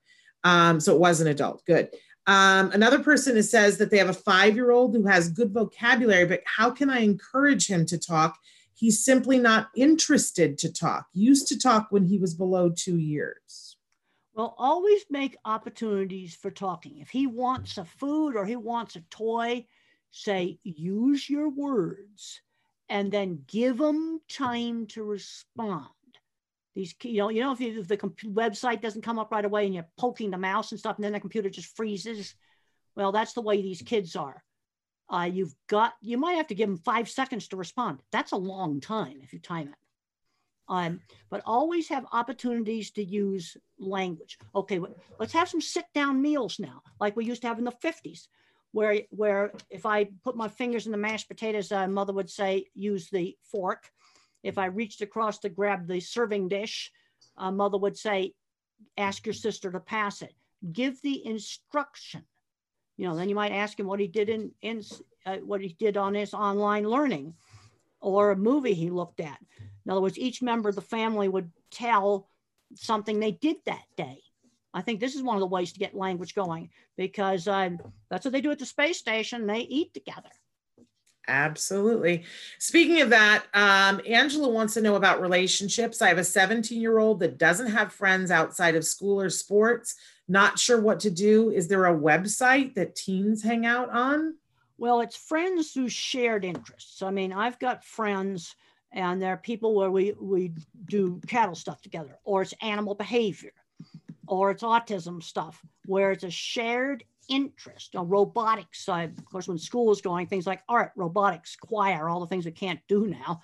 Um, 0.43 0.81
so 0.81 0.95
it 0.95 1.01
was 1.01 1.21
an 1.21 1.29
adult. 1.29 1.65
Good. 1.65 1.91
Um, 2.29 2.71
another 2.73 2.99
person 2.99 3.43
says 3.43 3.79
that 3.79 3.91
they 3.91 3.97
have 3.97 4.11
a 4.11 4.13
five-year-old 4.13 4.95
who 4.95 5.07
has 5.07 5.31
good 5.31 5.51
vocabulary, 5.51 6.27
but 6.27 6.43
how 6.45 6.71
can 6.71 6.91
I 6.91 6.99
encourage 6.99 7.67
him 7.67 7.87
to 7.87 7.97
talk? 7.97 8.39
He's 8.75 9.03
simply 9.03 9.39
not 9.39 9.71
interested 9.75 10.59
to 10.59 10.71
talk. 10.71 11.07
Used 11.15 11.49
to 11.49 11.59
talk 11.59 11.87
when 11.89 12.05
he 12.05 12.19
was 12.19 12.35
below 12.35 12.69
two 12.69 12.99
years. 12.99 13.79
Well, 14.35 14.55
always 14.59 15.07
make 15.09 15.39
opportunities 15.47 16.35
for 16.37 16.51
talking. 16.51 16.99
If 16.99 17.09
he 17.09 17.27
wants 17.27 17.79
a 17.79 17.87
food 17.87 18.37
or 18.37 18.45
he 18.45 18.57
wants 18.57 18.95
a 18.95 19.01
toy, 19.09 19.67
say, 20.11 20.59
use 20.63 21.31
your 21.31 21.49
words 21.49 22.43
and 22.91 23.11
then 23.11 23.43
give 23.47 23.81
him 23.81 24.21
time 24.29 24.87
to 24.89 25.03
respond. 25.03 25.87
These, 26.79 26.95
you 27.03 27.19
know, 27.19 27.29
you 27.29 27.41
know, 27.41 27.51
if, 27.51 27.59
you, 27.59 27.81
if 27.81 27.89
the 27.89 27.97
website 27.97 28.81
doesn't 28.81 29.03
come 29.03 29.19
up 29.19 29.33
right 29.33 29.45
away 29.45 29.67
and 29.67 29.75
you're 29.75 29.89
poking 29.99 30.31
the 30.31 30.39
mouse 30.39 30.71
and 30.71 30.79
stuff, 30.79 30.95
and 30.95 31.05
then 31.05 31.13
the 31.13 31.19
computer 31.19 31.51
just 31.51 31.77
freezes, 31.77 32.37
well, 32.95 33.11
that's 33.11 33.33
the 33.33 33.41
way 33.41 33.61
these 33.61 33.83
kids 33.83 34.15
are. 34.15 34.45
Uh, 35.13 35.29
you've 35.29 35.57
got, 35.69 35.95
you 36.01 36.17
might 36.19 36.37
have 36.37 36.47
to 36.47 36.55
give 36.55 36.69
them 36.69 36.79
five 36.79 37.09
seconds 37.09 37.49
to 37.49 37.57
respond. 37.57 37.99
That's 38.13 38.31
a 38.31 38.37
long 38.37 38.81
time 38.81 39.19
if 39.25 39.33
you 39.33 39.41
time 39.41 39.71
it. 39.71 39.75
Um, 40.69 41.01
but 41.31 41.43
always 41.45 41.89
have 41.89 42.07
opportunities 42.13 42.93
to 42.93 43.03
use 43.03 43.57
language. 43.81 44.39
Okay, 44.55 44.81
let's 45.19 45.33
have 45.33 45.49
some 45.49 45.61
sit 45.61 45.87
down 45.97 46.23
meals 46.23 46.61
now, 46.61 46.83
like 47.01 47.17
we 47.17 47.25
used 47.25 47.43
to 47.43 47.49
have 47.49 47.59
in 47.59 47.65
the 47.65 47.73
50s, 47.73 48.29
where, 48.71 49.01
where 49.11 49.53
if 49.69 49.85
I 49.85 50.11
put 50.23 50.37
my 50.37 50.47
fingers 50.47 50.87
in 50.87 50.93
the 50.93 50.99
mashed 50.99 51.27
potatoes, 51.27 51.73
uh, 51.73 51.89
mother 51.89 52.13
would 52.13 52.31
say, 52.31 52.67
use 52.77 53.11
the 53.11 53.37
fork. 53.51 53.91
If 54.43 54.59
I 54.59 54.67
reached 54.67 55.03
across 55.03 55.39
to 55.41 55.49
grab 55.49 55.87
the 55.87 56.01
serving 56.01 56.49
dish, 56.49 56.93
uh, 57.37 57.51
mother 57.51 57.79
would 57.79 57.97
say, 57.97 58.35
ask 58.97 59.27
your 59.27 59.33
sister 59.33 59.71
to 59.73 59.81
pass 59.81 60.23
it. 60.23 60.35
Give 60.73 61.01
the 61.03 61.25
instruction. 61.27 62.25
You 62.97 63.09
know, 63.09 63.17
then 63.17 63.29
you 63.29 63.35
might 63.35 63.53
ask 63.53 63.79
him 63.79 63.87
what 63.87 64.01
he 64.01 64.09
did 64.09 64.29
in, 64.29 64.51
in 64.63 64.83
uh, 65.27 65.37
what 65.37 65.61
he 65.61 65.77
did 65.79 65.97
on 65.97 66.15
his 66.15 66.35
online 66.35 66.85
learning 66.85 67.35
or 68.01 68.31
a 68.31 68.37
movie 68.37 68.75
he 68.75 68.91
looked 68.91 69.21
at. 69.21 69.39
In 69.85 69.91
other 69.91 70.01
words, 70.01 70.19
each 70.19 70.43
member 70.43 70.69
of 70.69 70.75
the 70.75 70.81
family 70.81 71.29
would 71.29 71.51
tell 71.71 72.29
something 72.75 73.19
they 73.19 73.33
did 73.33 73.57
that 73.67 73.85
day. 73.97 74.21
I 74.75 74.83
think 74.83 75.01
this 75.01 75.15
is 75.15 75.23
one 75.23 75.37
of 75.37 75.41
the 75.41 75.47
ways 75.47 75.73
to 75.73 75.79
get 75.79 75.95
language 75.95 76.35
going 76.35 76.71
because 76.97 77.49
um, 77.49 77.79
that's 78.11 78.25
what 78.25 78.33
they 78.33 78.41
do 78.41 78.51
at 78.51 78.59
the 78.59 78.67
space 78.67 78.99
station. 78.99 79.47
They 79.47 79.61
eat 79.61 79.95
together. 79.95 80.29
Absolutely. 81.29 82.25
Speaking 82.59 83.03
of 83.03 83.11
that, 83.11 83.45
um, 83.53 84.01
Angela 84.09 84.49
wants 84.49 84.75
to 84.75 84.81
know 84.81 84.97
about 84.97 85.21
relationships. 85.21 86.01
I 86.01 86.09
have 86.09 86.17
a 86.17 86.25
17 86.25 86.81
year 86.81 86.99
old 86.99 87.21
that 87.21 87.37
doesn't 87.37 87.71
have 87.71 87.93
friends 87.93 88.31
outside 88.31 88.75
of 88.75 88.85
school 88.85 89.21
or 89.21 89.29
sports. 89.29 89.95
Not 90.27 90.59
sure 90.59 90.81
what 90.81 91.01
to 91.01 91.11
do. 91.11 91.51
Is 91.51 91.69
there 91.69 91.85
a 91.85 91.97
website 91.97 92.75
that 92.75 92.97
teens 92.97 93.43
hang 93.43 93.67
out 93.67 93.91
on? 93.91 94.37
Well, 94.79 95.01
it's 95.01 95.17
friends 95.17 95.75
who 95.75 95.89
shared 95.89 96.45
interests. 96.45 97.03
I 97.03 97.11
mean, 97.11 97.33
I've 97.33 97.59
got 97.59 97.85
friends, 97.85 98.55
and 98.93 99.21
there 99.21 99.33
are 99.33 99.39
people 99.39 99.75
where 99.75 99.91
we 99.91 100.15
we 100.19 100.53
do 100.87 101.21
cattle 101.27 101.57
stuff 101.57 101.83
together, 101.83 102.19
or 102.25 102.43
it's 102.43 102.55
animal 102.63 102.95
behavior, 102.95 103.53
or 104.27 104.51
it's 104.51 104.63
autism 104.63 105.23
stuff, 105.23 105.61
where 105.87 106.13
it's 106.13 106.25
a 106.25 106.31
shared 106.31 107.05
interest. 107.29 107.95
Now, 107.95 108.05
robotics, 108.05 108.89
uh, 108.89 109.09
of 109.17 109.25
course, 109.25 109.49
when 109.49 109.59
school 109.59 109.87
was 109.87 110.01
going, 110.01 110.27
things 110.27 110.47
like 110.47 110.63
art, 110.69 110.93
robotics, 110.97 111.57
choir, 111.57 112.09
all 112.09 112.21
the 112.21 112.27
things 112.27 112.45
we 112.45 112.53
can't 112.53 112.81
do 112.89 113.07
now. 113.07 113.43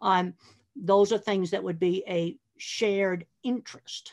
Um, 0.00 0.34
those 0.76 1.12
are 1.12 1.18
things 1.18 1.50
that 1.50 1.62
would 1.62 1.78
be 1.78 2.02
a 2.08 2.36
shared 2.58 3.26
interest. 3.42 4.12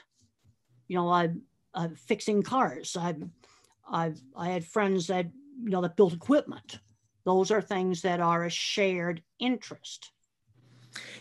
You 0.87 0.97
know, 0.97 1.09
uh, 1.09 1.27
uh, 1.73 1.89
fixing 1.95 2.43
cars. 2.43 2.97
I, 2.99 3.15
I, 3.89 4.13
I 4.35 4.49
had 4.49 4.65
friends 4.65 5.07
that 5.07 5.27
you 5.63 5.69
know 5.69 5.81
that 5.81 5.95
built 5.95 6.13
equipment. 6.13 6.79
Those 7.23 7.51
are 7.51 7.61
things 7.61 8.01
that 8.01 8.19
are 8.19 8.45
a 8.45 8.49
shared 8.49 9.21
interest. 9.39 10.11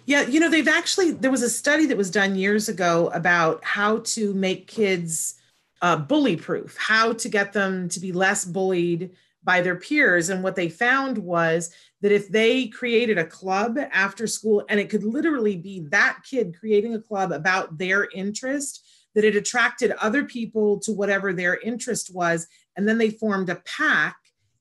Yeah, 0.06 0.22
you 0.22 0.40
know, 0.40 0.48
they've 0.48 0.66
actually, 0.66 1.12
there 1.12 1.30
was 1.30 1.42
a 1.42 1.50
study 1.50 1.86
that 1.86 1.96
was 1.96 2.10
done 2.10 2.34
years 2.34 2.68
ago 2.68 3.10
about 3.14 3.62
how 3.62 3.98
to 3.98 4.34
make 4.34 4.66
kids 4.66 5.39
uh, 5.82 5.96
bully 5.96 6.36
proof, 6.36 6.76
how 6.78 7.12
to 7.14 7.28
get 7.28 7.52
them 7.52 7.88
to 7.88 8.00
be 8.00 8.12
less 8.12 8.44
bullied 8.44 9.10
by 9.42 9.62
their 9.62 9.76
peers. 9.76 10.28
And 10.28 10.42
what 10.42 10.56
they 10.56 10.68
found 10.68 11.16
was 11.16 11.74
that 12.02 12.12
if 12.12 12.28
they 12.28 12.68
created 12.68 13.18
a 13.18 13.24
club 13.24 13.78
after 13.92 14.26
school, 14.26 14.64
and 14.68 14.78
it 14.78 14.90
could 14.90 15.04
literally 15.04 15.56
be 15.56 15.86
that 15.90 16.18
kid 16.28 16.56
creating 16.58 16.94
a 16.94 17.00
club 17.00 17.32
about 17.32 17.78
their 17.78 18.08
interest, 18.14 18.86
that 19.14 19.24
it 19.24 19.36
attracted 19.36 19.92
other 19.92 20.24
people 20.24 20.78
to 20.80 20.92
whatever 20.92 21.32
their 21.32 21.58
interest 21.58 22.14
was. 22.14 22.46
And 22.76 22.86
then 22.86 22.98
they 22.98 23.10
formed 23.10 23.48
a 23.48 23.62
pack 23.64 24.16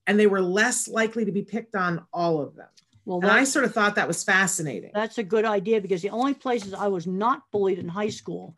and 0.08 0.20
they 0.20 0.28
were 0.28 0.42
less 0.42 0.88
likely 0.88 1.26
to 1.26 1.32
be 1.32 1.44
picked 1.44 1.76
on 1.76 2.06
all 2.12 2.42
of 2.42 2.56
them. 2.56 2.68
Well, 3.06 3.20
and 3.20 3.32
I 3.32 3.44
sort 3.44 3.66
of 3.66 3.74
thought 3.74 3.96
that 3.96 4.08
was 4.08 4.24
fascinating. 4.24 4.92
That's 4.94 5.18
a 5.18 5.24
good 5.24 5.46
idea 5.46 5.82
because 5.82 6.02
the 6.02 6.10
only 6.10 6.34
places 6.34 6.74
I 6.74 6.88
was 6.88 7.08
not 7.08 7.44
bullied 7.52 7.80
in 7.80 7.88
high 7.88 8.10
school 8.10 8.56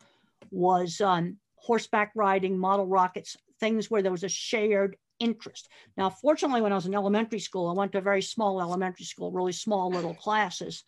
was 0.50 1.00
um, 1.00 1.38
horseback 1.62 2.12
riding, 2.14 2.58
model 2.58 2.86
rockets, 2.86 3.36
things 3.60 3.90
where 3.90 4.02
there 4.02 4.12
was 4.12 4.24
a 4.24 4.28
shared 4.28 4.96
interest. 5.18 5.68
Now, 5.96 6.10
fortunately, 6.10 6.60
when 6.60 6.72
I 6.72 6.74
was 6.74 6.86
in 6.86 6.94
elementary 6.94 7.38
school, 7.38 7.68
I 7.68 7.74
went 7.74 7.92
to 7.92 7.98
a 7.98 8.02
very 8.02 8.22
small 8.22 8.60
elementary 8.60 9.04
school, 9.04 9.30
really 9.32 9.52
small 9.52 9.90
little 9.90 10.14
classes, 10.14 10.84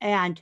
and 0.00 0.40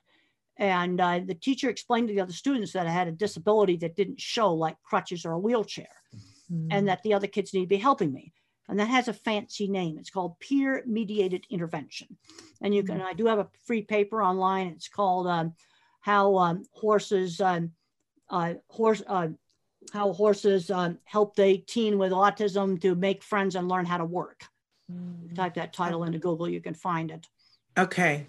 and 0.59 1.01
uh, 1.01 1.21
the 1.25 1.35
teacher 1.35 1.71
explained 1.71 2.09
to 2.09 2.15
the 2.15 2.21
other 2.21 2.33
students 2.33 2.73
that 2.73 2.87
I 2.87 2.91
had 2.91 3.09
a 3.09 3.13
disability 3.13 3.77
that 3.79 3.97
didn't 3.97 4.21
show, 4.21 4.53
like 4.53 4.77
crutches 4.83 5.25
or 5.25 5.33
a 5.33 5.39
wheelchair, 5.39 5.89
mm-hmm. 6.53 6.69
and 6.71 6.89
that 6.89 7.03
the 7.03 7.15
other 7.15 7.27
kids 7.27 7.55
need 7.55 7.63
to 7.63 7.67
be 7.67 7.77
helping 7.77 8.13
me 8.13 8.33
and 8.69 8.79
that 8.79 8.89
has 8.89 9.09
a 9.09 9.13
fancy 9.13 9.69
name. 9.69 9.99
It's 9.99 10.11
called 10.11 10.39
peer 10.39 10.83
mediated 10.87 11.47
intervention. 11.51 12.17
And 12.63 12.75
you 12.75 12.83
can, 12.83 12.99
mm-hmm. 12.99 13.07
I 13.07 13.13
do 13.13 13.27
have 13.27 13.39
a 13.39 13.49
free 13.67 13.83
paper 13.83 14.23
online. 14.23 14.69
It's 14.69 14.89
called 14.89 15.27
um, 15.27 15.55
How 16.01 16.37
um, 16.37 16.65
Horses, 16.73 17.41
um, 17.41 17.73
uh, 18.31 18.55
horse, 18.69 19.03
uh, 19.07 19.29
How 19.93 20.13
Horses 20.13 20.71
um, 20.71 20.99
Help 21.05 21.39
a 21.39 21.59
Teen 21.59 21.99
with 21.99 22.13
Autism 22.13 22.81
to 22.83 22.95
Make 22.95 23.23
Friends 23.23 23.57
and 23.57 23.69
Learn 23.69 23.85
How 23.85 23.99
to 23.99 24.05
Work. 24.05 24.45
Mm-hmm. 24.91 25.35
Type 25.35 25.55
that 25.55 25.73
title 25.73 26.05
into 26.05 26.19
Google, 26.19 26.49
you 26.49 26.61
can 26.61 26.75
find 26.75 27.11
it. 27.11 27.27
Okay. 27.79 28.27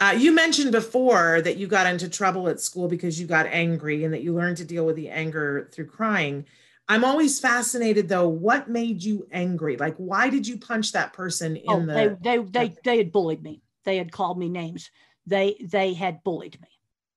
Uh, 0.00 0.14
you 0.16 0.32
mentioned 0.32 0.72
before 0.72 1.40
that 1.42 1.56
you 1.56 1.66
got 1.66 1.86
into 1.86 2.08
trouble 2.08 2.48
at 2.48 2.60
school 2.60 2.88
because 2.88 3.20
you 3.20 3.26
got 3.26 3.46
angry 3.46 4.04
and 4.04 4.12
that 4.12 4.22
you 4.22 4.34
learned 4.34 4.56
to 4.56 4.64
deal 4.64 4.84
with 4.84 4.96
the 4.96 5.08
anger 5.08 5.68
through 5.72 5.86
crying. 5.86 6.44
I'm 6.88 7.04
always 7.04 7.40
fascinated 7.40 8.08
though. 8.08 8.28
What 8.28 8.68
made 8.68 9.02
you 9.02 9.26
angry? 9.32 9.76
Like, 9.76 9.96
why 9.96 10.28
did 10.28 10.46
you 10.46 10.58
punch 10.58 10.92
that 10.92 11.12
person 11.12 11.56
in 11.56 11.64
oh, 11.68 11.86
the? 11.86 12.18
They, 12.22 12.36
they 12.36 12.44
they 12.44 12.76
they 12.84 12.98
had 12.98 13.12
bullied 13.12 13.42
me. 13.42 13.62
They 13.84 13.96
had 13.96 14.12
called 14.12 14.38
me 14.38 14.48
names. 14.48 14.90
They 15.26 15.56
they 15.62 15.94
had 15.94 16.22
bullied 16.24 16.60
me. 16.60 16.68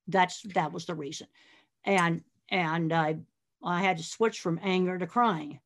That's 0.07 0.41
that 0.53 0.71
was 0.71 0.85
the 0.85 0.95
reason, 0.95 1.27
and 1.83 2.23
and 2.49 2.93
I 2.93 3.17
I 3.64 3.82
had 3.82 3.97
to 3.97 4.03
switch 4.03 4.39
from 4.39 4.60
anger 4.62 4.97
to 4.97 5.08
crying. 5.08 5.60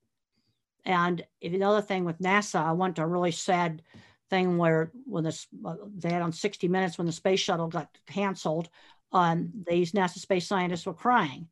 And 0.85 1.23
another 1.41 1.81
thing 1.81 2.05
with 2.05 2.19
NASA, 2.19 2.63
I 2.63 2.71
went 2.71 2.95
to 2.95 3.03
a 3.03 3.07
really 3.07 3.31
sad 3.31 3.83
thing 4.29 4.57
where 4.57 4.91
when 5.05 5.23
this 5.23 5.47
uh, 5.65 5.75
they 5.95 6.09
had 6.09 6.21
on 6.21 6.31
60 6.31 6.67
Minutes 6.67 6.97
when 6.97 7.07
the 7.07 7.13
space 7.13 7.39
shuttle 7.39 7.67
got 7.67 7.89
canceled, 8.07 8.69
um, 9.11 9.51
these 9.67 9.91
NASA 9.91 10.17
space 10.19 10.47
scientists 10.47 10.85
were 10.85 10.93
crying 10.93 11.49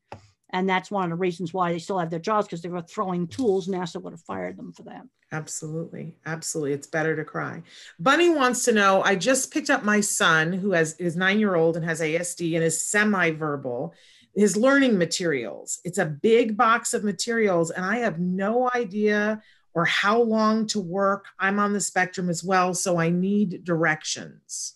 and 0.52 0.68
that's 0.68 0.90
one 0.90 1.04
of 1.04 1.10
the 1.10 1.16
reasons 1.16 1.54
why 1.54 1.72
they 1.72 1.80
still 1.80 2.00
have 2.00 2.10
their 2.10 2.20
jobs 2.20 2.48
because 2.48 2.62
they 2.62 2.70
were 2.70 2.82
throwing 2.82 3.28
tools. 3.28 3.68
NASA 3.68 4.02
would 4.02 4.14
have 4.14 4.22
fired 4.22 4.58
them 4.58 4.72
for 4.72 4.84
that. 4.84 5.04
Absolutely. 5.32 6.16
Absolutely. 6.26 6.74
It's 6.74 6.88
better 6.88 7.16
to 7.16 7.24
cry. 7.24 7.62
Bunny 8.00 8.30
wants 8.30 8.66
to 8.66 8.72
know 8.72 9.04
I 9.04 9.16
just 9.16 9.54
picked 9.54 9.70
up 9.70 9.84
my 9.84 10.02
son 10.02 10.52
who 10.54 10.72
has 10.72 10.96
is 10.96 11.16
nine 11.16 11.40
year 11.40 11.56
old 11.56 11.76
and 11.76 11.86
has 11.86 12.02
ASD 12.02 12.56
and 12.56 12.64
is 12.64 12.82
semi 12.82 13.32
verbal, 13.32 13.94
his 14.36 14.56
learning 14.56 14.98
materials. 14.98 15.80
It's 15.84 15.98
a 15.98 16.06
big 16.06 16.56
box 16.56 16.94
of 16.94 17.04
materials, 17.04 17.72
and 17.72 17.86
I 17.86 17.98
have 17.98 18.20
no 18.20 18.70
idea 18.74 19.42
or 19.74 19.86
how 19.86 20.22
long 20.22 20.68
to 20.68 20.80
work. 20.80 21.26
I'm 21.40 21.60
on 21.60 21.74
the 21.74 21.82
spectrum 21.82 22.30
as 22.30 22.44
well, 22.44 22.74
so 22.74 22.98
I 22.98 23.10
need 23.10 23.64
directions. 23.64 24.76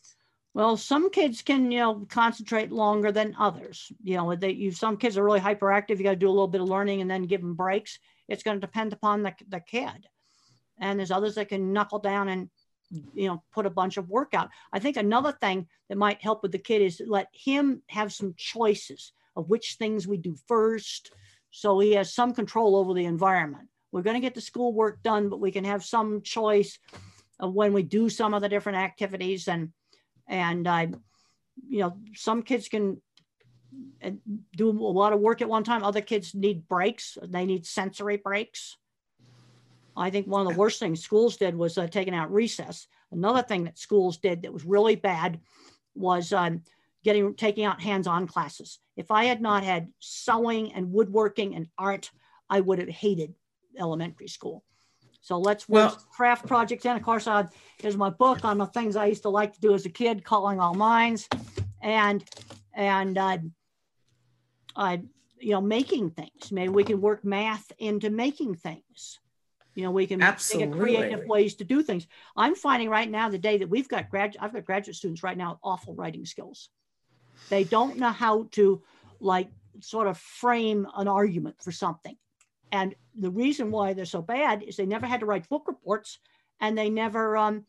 Well, 0.53 0.77
some 0.77 1.09
kids 1.09 1.41
can, 1.41 1.71
you 1.71 1.79
know, 1.79 2.05
concentrate 2.09 2.71
longer 2.71 3.11
than 3.11 3.35
others. 3.39 3.91
You 4.03 4.17
know, 4.17 4.35
they, 4.35 4.51
you, 4.51 4.71
some 4.71 4.97
kids 4.97 5.17
are 5.17 5.23
really 5.23 5.39
hyperactive. 5.39 5.97
You 5.97 6.03
got 6.03 6.11
to 6.11 6.15
do 6.15 6.29
a 6.29 6.29
little 6.29 6.47
bit 6.47 6.61
of 6.61 6.69
learning 6.69 7.01
and 7.01 7.09
then 7.09 7.23
give 7.23 7.41
them 7.41 7.55
breaks. 7.55 7.97
It's 8.27 8.43
going 8.43 8.57
to 8.57 8.67
depend 8.67 8.93
upon 8.93 9.23
the, 9.23 9.33
the 9.49 9.59
kid. 9.59 10.07
And 10.79 10.99
there's 10.99 11.11
others 11.11 11.35
that 11.35 11.49
can 11.49 11.73
knuckle 11.73 11.99
down 11.99 12.29
and, 12.29 12.49
you 13.15 13.27
know, 13.27 13.41
put 13.51 13.65
a 13.65 13.71
bunch 13.71 13.97
of 13.97 14.09
work 14.09 14.35
out. 14.35 14.49
I 14.71 14.77
think 14.77 14.95
another 14.95 15.31
thing 15.31 15.67
that 15.89 15.97
might 15.97 16.21
help 16.21 16.43
with 16.43 16.51
the 16.51 16.59
kid 16.59 16.83
is 16.83 17.01
let 17.05 17.29
him 17.33 17.81
have 17.87 18.13
some 18.13 18.35
choices 18.37 19.11
of 19.35 19.49
which 19.49 19.75
things 19.75 20.07
we 20.07 20.17
do 20.17 20.35
first. 20.47 21.13
So 21.51 21.79
he 21.79 21.93
has 21.93 22.13
some 22.13 22.33
control 22.33 22.75
over 22.75 22.93
the 22.93 23.05
environment. 23.05 23.69
We're 23.91 24.01
going 24.01 24.15
to 24.15 24.21
get 24.21 24.33
the 24.33 24.41
schoolwork 24.41 25.03
done, 25.03 25.29
but 25.29 25.39
we 25.39 25.51
can 25.51 25.63
have 25.65 25.83
some 25.83 26.21
choice 26.21 26.79
of 27.39 27.53
when 27.53 27.73
we 27.73 27.83
do 27.83 28.09
some 28.09 28.33
of 28.33 28.41
the 28.41 28.49
different 28.49 28.79
activities 28.79 29.47
and 29.47 29.71
and 30.27 30.67
I, 30.67 30.87
you 31.67 31.79
know, 31.79 31.97
some 32.15 32.43
kids 32.43 32.69
can 32.69 33.01
uh, 34.03 34.11
do 34.55 34.69
a 34.69 34.71
lot 34.71 35.11
of 35.11 35.19
work 35.19 35.41
at 35.41 35.49
one 35.49 35.65
time. 35.65 35.83
Other 35.83 36.01
kids 36.01 36.33
need 36.33 36.67
breaks. 36.67 37.17
They 37.21 37.45
need 37.45 37.65
sensory 37.65 38.17
breaks. 38.17 38.77
I 39.95 40.09
think 40.09 40.27
one 40.27 40.47
of 40.47 40.53
the 40.53 40.59
worst 40.59 40.79
things 40.79 41.03
schools 41.03 41.37
did 41.37 41.55
was 41.55 41.77
uh, 41.77 41.87
taking 41.87 42.15
out 42.15 42.33
recess. 42.33 42.87
Another 43.11 43.43
thing 43.43 43.65
that 43.65 43.77
schools 43.77 44.17
did 44.17 44.41
that 44.41 44.53
was 44.53 44.65
really 44.65 44.95
bad 44.95 45.39
was 45.93 46.33
um, 46.33 46.63
getting 47.03 47.35
taking 47.35 47.65
out 47.65 47.81
hands-on 47.81 48.27
classes. 48.27 48.79
If 48.95 49.11
I 49.11 49.25
had 49.25 49.41
not 49.41 49.63
had 49.63 49.89
sewing 49.99 50.73
and 50.73 50.91
woodworking 50.91 51.55
and 51.55 51.67
art, 51.77 52.11
I 52.49 52.61
would 52.61 52.79
have 52.79 52.89
hated 52.89 53.33
elementary 53.77 54.27
school. 54.27 54.63
So 55.21 55.39
let's 55.39 55.69
well, 55.69 55.97
craft 56.11 56.47
projects. 56.47 56.85
And 56.85 56.97
of 56.97 57.03
course, 57.03 57.27
uh, 57.27 57.47
here's 57.79 57.95
my 57.95 58.09
book 58.09 58.43
on 58.43 58.57
the 58.57 58.65
things 58.65 58.95
I 58.95 59.05
used 59.05 59.23
to 59.23 59.29
like 59.29 59.53
to 59.53 59.61
do 59.61 59.73
as 59.73 59.85
a 59.85 59.89
kid, 59.89 60.25
calling 60.25 60.59
all 60.59 60.73
minds, 60.73 61.29
and 61.81 62.23
and 62.73 63.17
uh, 63.17 63.37
uh, 64.75 64.97
you 65.39 65.51
know, 65.51 65.61
making 65.61 66.11
things. 66.11 66.51
Maybe 66.51 66.69
we 66.69 66.83
can 66.83 67.01
work 67.01 67.23
math 67.23 67.71
into 67.77 68.09
making 68.09 68.55
things. 68.55 69.19
You 69.75 69.83
know, 69.83 69.91
we 69.91 70.07
can 70.07 70.21
Absolutely. 70.21 70.79
creative 70.79 71.25
ways 71.25 71.55
to 71.55 71.63
do 71.63 71.81
things. 71.81 72.05
I'm 72.35 72.55
finding 72.55 72.89
right 72.89 73.09
now 73.09 73.29
the 73.29 73.39
day 73.39 73.57
that 73.57 73.69
we've 73.69 73.89
got 73.89 74.09
grad, 74.09 74.37
I've 74.39 74.53
got 74.53 74.65
graduate 74.65 74.95
students 74.95 75.23
right 75.23 75.37
now 75.37 75.51
with 75.51 75.59
awful 75.63 75.95
writing 75.95 76.25
skills. 76.25 76.69
They 77.49 77.63
don't 77.63 77.97
know 77.97 78.11
how 78.11 78.47
to 78.51 78.81
like 79.19 79.49
sort 79.79 80.07
of 80.07 80.17
frame 80.17 80.87
an 80.95 81.07
argument 81.07 81.61
for 81.61 81.71
something. 81.71 82.15
And 82.71 82.95
the 83.15 83.29
reason 83.29 83.71
why 83.71 83.93
they're 83.93 84.05
so 84.05 84.21
bad 84.21 84.63
is 84.63 84.75
they 84.75 84.85
never 84.85 85.05
had 85.05 85.19
to 85.19 85.25
write 85.25 85.47
book 85.49 85.63
reports 85.67 86.19
and 86.59 86.77
they 86.77 86.89
never 86.89 87.37
um, 87.37 87.65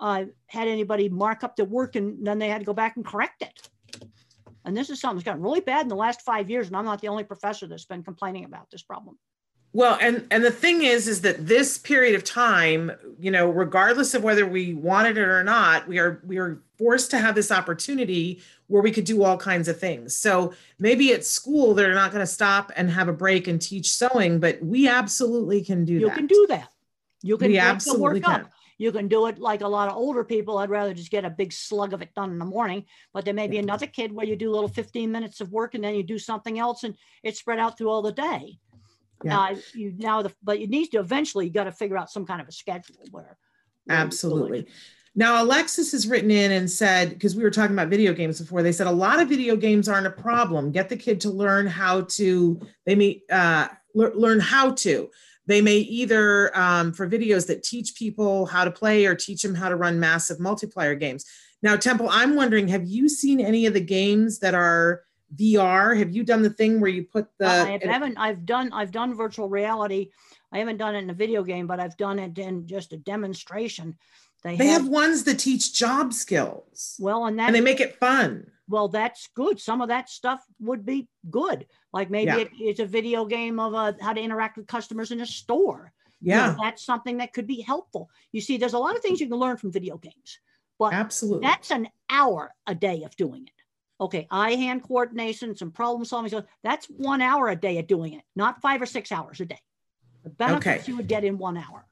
uh, 0.00 0.24
had 0.46 0.68
anybody 0.68 1.08
mark 1.08 1.44
up 1.44 1.56
their 1.56 1.66
work 1.66 1.96
and 1.96 2.26
then 2.26 2.38
they 2.38 2.48
had 2.48 2.58
to 2.58 2.64
go 2.64 2.74
back 2.74 2.96
and 2.96 3.04
correct 3.04 3.42
it. 3.42 3.68
And 4.64 4.76
this 4.76 4.90
is 4.90 5.00
something 5.00 5.16
that's 5.16 5.24
gotten 5.24 5.42
really 5.42 5.60
bad 5.60 5.82
in 5.82 5.88
the 5.88 5.96
last 5.96 6.22
five 6.22 6.50
years. 6.50 6.68
And 6.68 6.76
I'm 6.76 6.84
not 6.84 7.00
the 7.00 7.08
only 7.08 7.24
professor 7.24 7.66
that's 7.66 7.84
been 7.84 8.02
complaining 8.02 8.44
about 8.44 8.70
this 8.70 8.82
problem. 8.82 9.18
Well, 9.74 9.96
and 10.00 10.26
and 10.30 10.44
the 10.44 10.50
thing 10.50 10.82
is, 10.82 11.08
is 11.08 11.22
that 11.22 11.46
this 11.46 11.78
period 11.78 12.14
of 12.14 12.24
time, 12.24 12.92
you 13.18 13.30
know, 13.30 13.48
regardless 13.48 14.12
of 14.12 14.22
whether 14.22 14.46
we 14.46 14.74
wanted 14.74 15.16
it 15.16 15.26
or 15.26 15.42
not, 15.42 15.88
we 15.88 15.98
are 15.98 16.20
we 16.26 16.36
are 16.36 16.60
forced 16.82 17.12
to 17.12 17.18
have 17.18 17.36
this 17.36 17.52
opportunity 17.52 18.42
where 18.66 18.82
we 18.82 18.90
could 18.90 19.04
do 19.04 19.22
all 19.22 19.36
kinds 19.36 19.68
of 19.68 19.78
things. 19.78 20.16
So 20.16 20.52
maybe 20.80 21.12
at 21.12 21.24
school 21.24 21.74
they're 21.74 21.94
not 21.94 22.10
going 22.10 22.22
to 22.22 22.32
stop 22.32 22.72
and 22.74 22.90
have 22.90 23.06
a 23.06 23.12
break 23.12 23.46
and 23.46 23.62
teach 23.62 23.90
sewing, 23.90 24.40
but 24.40 24.60
we 24.60 24.88
absolutely 24.88 25.62
can 25.62 25.84
do 25.84 25.92
you 25.92 26.00
that. 26.00 26.08
You 26.08 26.16
can 26.16 26.26
do 26.26 26.46
that. 26.48 26.68
You 27.22 27.38
can 27.38 27.52
we 27.52 27.58
absolutely 27.58 28.20
can. 28.20 28.42
Up. 28.42 28.50
You 28.78 28.90
can 28.90 29.06
do 29.06 29.26
it 29.28 29.38
like 29.38 29.60
a 29.60 29.68
lot 29.68 29.88
of 29.88 29.96
older 29.96 30.24
people. 30.24 30.58
I'd 30.58 30.70
rather 30.70 30.92
just 30.92 31.12
get 31.12 31.24
a 31.24 31.30
big 31.30 31.52
slug 31.52 31.92
of 31.92 32.02
it 32.02 32.12
done 32.16 32.32
in 32.32 32.38
the 32.40 32.44
morning. 32.44 32.84
But 33.12 33.24
there 33.24 33.34
may 33.34 33.46
be 33.46 33.58
another 33.58 33.86
kid 33.86 34.10
where 34.10 34.26
you 34.26 34.34
do 34.34 34.50
a 34.50 34.54
little 34.54 34.68
15 34.68 35.12
minutes 35.12 35.40
of 35.40 35.52
work 35.52 35.74
and 35.74 35.84
then 35.84 35.94
you 35.94 36.02
do 36.02 36.18
something 36.18 36.58
else 36.58 36.82
and 36.82 36.96
it's 37.22 37.38
spread 37.38 37.60
out 37.60 37.78
through 37.78 37.90
all 37.90 38.02
the 38.02 38.12
day 38.12 38.58
yeah. 39.24 39.40
Uh, 39.40 39.56
you 39.74 39.94
now 39.96 40.22
the 40.22 40.32
but 40.42 40.58
you 40.58 40.66
need 40.66 40.88
to 40.88 40.98
eventually 40.98 41.46
you 41.46 41.52
got 41.52 41.64
to 41.64 41.72
figure 41.72 41.96
out 41.96 42.10
some 42.10 42.26
kind 42.26 42.40
of 42.40 42.48
a 42.48 42.52
schedule 42.52 42.96
where, 43.10 43.36
where 43.84 43.96
absolutely 43.96 44.66
now 45.14 45.42
alexis 45.42 45.92
has 45.92 46.06
written 46.06 46.30
in 46.30 46.52
and 46.52 46.70
said 46.70 47.10
because 47.10 47.36
we 47.36 47.42
were 47.42 47.50
talking 47.50 47.74
about 47.74 47.88
video 47.88 48.12
games 48.12 48.40
before 48.40 48.62
they 48.62 48.72
said 48.72 48.86
a 48.86 48.90
lot 48.90 49.20
of 49.20 49.28
video 49.28 49.56
games 49.56 49.88
aren't 49.88 50.06
a 50.06 50.10
problem 50.10 50.72
get 50.72 50.88
the 50.88 50.96
kid 50.96 51.20
to 51.20 51.30
learn 51.30 51.66
how 51.66 52.00
to 52.02 52.60
they 52.86 52.94
may 52.94 53.20
uh, 53.30 53.68
learn 53.94 54.40
how 54.40 54.72
to 54.72 55.10
They 55.46 55.60
may 55.60 55.78
either, 55.78 56.56
um, 56.56 56.92
for 56.92 57.08
videos 57.08 57.46
that 57.48 57.62
teach 57.62 57.96
people 57.96 58.46
how 58.46 58.64
to 58.64 58.70
play 58.70 59.06
or 59.06 59.14
teach 59.14 59.42
them 59.42 59.54
how 59.54 59.68
to 59.68 59.76
run 59.76 59.98
massive 59.98 60.38
multiplayer 60.38 60.98
games. 60.98 61.24
Now, 61.62 61.76
Temple, 61.76 62.08
I'm 62.10 62.36
wondering, 62.36 62.68
have 62.68 62.86
you 62.86 63.08
seen 63.08 63.40
any 63.40 63.66
of 63.66 63.74
the 63.74 63.80
games 63.80 64.38
that 64.40 64.54
are 64.54 65.02
VR? 65.34 65.96
Have 65.98 66.14
you 66.14 66.24
done 66.24 66.42
the 66.42 66.50
thing 66.50 66.80
where 66.80 66.90
you 66.90 67.04
put 67.04 67.26
the? 67.38 67.46
I 67.46 67.78
haven't. 67.82 68.18
I've 68.18 68.44
done. 68.46 68.72
I've 68.72 68.92
done 68.92 69.14
virtual 69.14 69.48
reality. 69.48 70.10
I 70.52 70.58
haven't 70.58 70.76
done 70.76 70.94
it 70.94 70.98
in 70.98 71.10
a 71.10 71.14
video 71.14 71.42
game, 71.42 71.66
but 71.66 71.80
I've 71.80 71.96
done 71.96 72.18
it 72.18 72.38
in 72.38 72.66
just 72.66 72.92
a 72.92 72.96
demonstration. 72.96 73.96
They, 74.42 74.56
they 74.56 74.66
have, 74.68 74.82
have, 74.82 74.90
ones 74.90 75.24
that 75.24 75.38
teach 75.38 75.72
job 75.72 76.12
skills. 76.12 76.96
Well, 76.98 77.26
and 77.26 77.38
that 77.38 77.46
and 77.46 77.54
they 77.54 77.60
make 77.60 77.80
it 77.80 77.96
fun. 77.96 78.50
Well, 78.68 78.88
that's 78.88 79.28
good. 79.34 79.60
Some 79.60 79.80
of 79.80 79.88
that 79.88 80.08
stuff 80.08 80.42
would 80.60 80.84
be 80.84 81.08
good. 81.30 81.66
Like 81.92 82.10
maybe 82.10 82.26
yeah. 82.26 82.38
it, 82.38 82.50
it's 82.58 82.80
a 82.80 82.86
video 82.86 83.24
game 83.24 83.60
of 83.60 83.74
uh, 83.74 83.92
how 84.00 84.12
to 84.12 84.20
interact 84.20 84.56
with 84.56 84.66
customers 84.66 85.10
in 85.10 85.20
a 85.20 85.26
store. 85.26 85.92
Yeah, 86.20 86.50
you 86.50 86.52
know, 86.52 86.62
that's 86.62 86.84
something 86.84 87.18
that 87.18 87.32
could 87.32 87.46
be 87.46 87.60
helpful. 87.60 88.08
You 88.32 88.40
see, 88.40 88.56
there's 88.56 88.72
a 88.72 88.78
lot 88.78 88.96
of 88.96 89.02
things 89.02 89.20
you 89.20 89.28
can 89.28 89.38
learn 89.38 89.56
from 89.56 89.72
video 89.72 89.96
games, 89.98 90.38
but 90.78 90.92
absolutely, 90.92 91.46
that's 91.46 91.70
an 91.70 91.88
hour 92.08 92.52
a 92.66 92.74
day 92.74 93.02
of 93.02 93.14
doing 93.16 93.44
it. 93.44 94.02
Okay, 94.02 94.26
eye 94.30 94.54
hand 94.54 94.82
coordination, 94.82 95.56
some 95.56 95.70
problem 95.70 96.04
solving. 96.04 96.30
So 96.30 96.44
that's 96.64 96.86
one 96.86 97.22
hour 97.22 97.48
a 97.48 97.56
day 97.56 97.78
of 97.78 97.86
doing 97.86 98.14
it, 98.14 98.22
not 98.34 98.60
five 98.60 98.80
or 98.82 98.86
six 98.86 99.12
hours 99.12 99.40
a 99.40 99.44
day. 99.44 99.60
The 100.24 100.30
benefits 100.30 100.66
okay. 100.66 100.90
you 100.90 100.96
would 100.96 101.08
get 101.08 101.24
in 101.24 101.38
one 101.38 101.56
hour. 101.56 101.86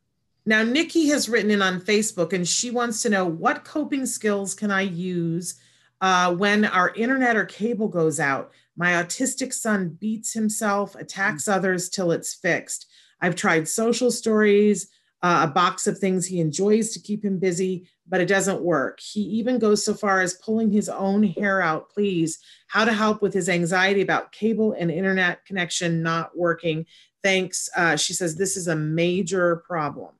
Now, 0.47 0.63
Nikki 0.63 1.09
has 1.09 1.29
written 1.29 1.51
in 1.51 1.63
on 1.63 1.81
Facebook 1.81 2.33
and 2.33 2.49
she 2.49 2.71
wants 2.71 3.03
to 3.03 3.11
know 3.11 3.25
what 3.25 3.65
coping 3.65 4.07
skills 4.07 4.55
can 4.55 4.71
I 4.71 4.83
use 4.83 5.61
uh, 6.01 6.35
when 6.35 6.65
our 6.65 6.91
internet 6.95 7.37
or 7.37 7.45
cable 7.45 7.89
goes 7.89 8.19
out? 8.19 8.53
My 8.77 8.93
autistic 8.93 9.53
son 9.53 9.91
beats 10.01 10.33
himself, 10.33 10.95
attacks 10.95 11.45
mm. 11.45 11.53
others 11.53 11.91
till 11.91 12.13
it's 12.13 12.35
fixed. 12.35 12.87
I've 13.21 13.37
tried 13.37 13.69
social 13.69 14.11
stories, 14.11 14.89
uh, 15.23 15.47
a 15.49 15.53
box 15.53 15.87
of 15.87 15.99
things 15.99 16.27
he 16.27 16.41
enjoys 16.41 16.91
to 16.93 17.01
keep 17.01 17.23
him 17.23 17.39
busy, 17.39 17.87
but 18.09 18.23
it 18.23 18.27
doesn't 18.27 18.63
work. 18.63 19.01
He 19.01 19.21
even 19.21 19.59
goes 19.59 19.85
so 19.85 19.93
far 19.93 20.21
as 20.21 20.35
pulling 20.35 20.71
his 20.71 20.89
own 20.89 21.23
hair 21.23 21.61
out, 21.61 21.91
please. 21.91 22.39
How 22.69 22.87
to 22.87 22.93
help 22.93 23.21
with 23.21 23.35
his 23.35 23.51
anxiety 23.51 24.01
about 24.01 24.33
cable 24.33 24.73
and 24.73 24.91
internet 24.91 25.45
connection 25.45 26.03
not 26.03 26.37
working. 26.37 26.87
Thanks. 27.23 27.69
Uh, 27.77 27.97
she 27.97 28.15
says 28.15 28.37
this 28.37 28.57
is 28.57 28.69
a 28.69 28.77
major 28.77 29.57
problem. 29.67 30.15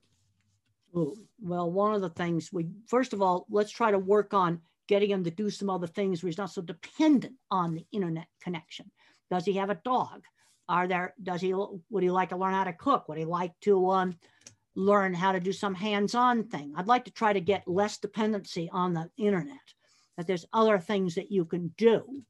Well, 0.93 1.71
one 1.71 1.95
of 1.95 2.01
the 2.01 2.11
things 2.11 2.53
we, 2.53 2.67
first 2.87 3.13
of 3.13 3.23
all, 3.23 3.47
let's 3.49 3.71
try 3.71 3.91
to 3.91 3.99
work 3.99 4.35
on 4.35 4.61
getting 4.89 5.11
him 5.11 5.25
to 5.25 5.31
do 5.31 5.51
some 5.51 5.71
other 5.71 5.87
things 5.87 6.23
where 6.23 6.29
he's 6.29 6.39
not 6.39 6.51
so 6.51 6.63
dependent 6.63 7.35
on 7.51 7.75
the 7.75 7.87
internet 7.93 8.27
connection. 8.43 8.91
Does 9.31 9.45
he 9.45 9.53
have 9.55 9.71
a 9.71 9.81
dog? 9.85 10.25
Are 10.69 10.89
there, 10.89 11.15
does 11.23 11.41
he, 11.41 11.55
would 11.55 12.03
he 12.03 12.11
like 12.11 12.31
to 12.31 12.37
learn 12.37 12.55
how 12.55 12.65
to 12.65 12.73
cook? 12.73 13.09
Would 13.09 13.19
he 13.19 13.25
like 13.25 13.53
to 13.61 13.91
um, 13.91 14.19
learn 14.75 15.15
how 15.15 15.33
to 15.33 15.41
do 15.41 15.53
some 15.53 15.75
hands-on 15.75 16.45
thing? 16.45 16.73
I'd 16.77 16.89
like 16.89 17.05
to 17.05 17.13
try 17.13 17.33
to 17.33 17.41
get 17.41 17.69
less 17.69 17.99
dependency 17.99 18.69
on 18.73 18.95
the 18.95 19.11
internet, 19.17 19.57
that 20.17 20.27
there's 20.27 20.47
other 20.53 20.79
things 20.79 21.15
that 21.15 21.31
you 21.31 21.45
can 21.45 21.73
do. 21.77 22.25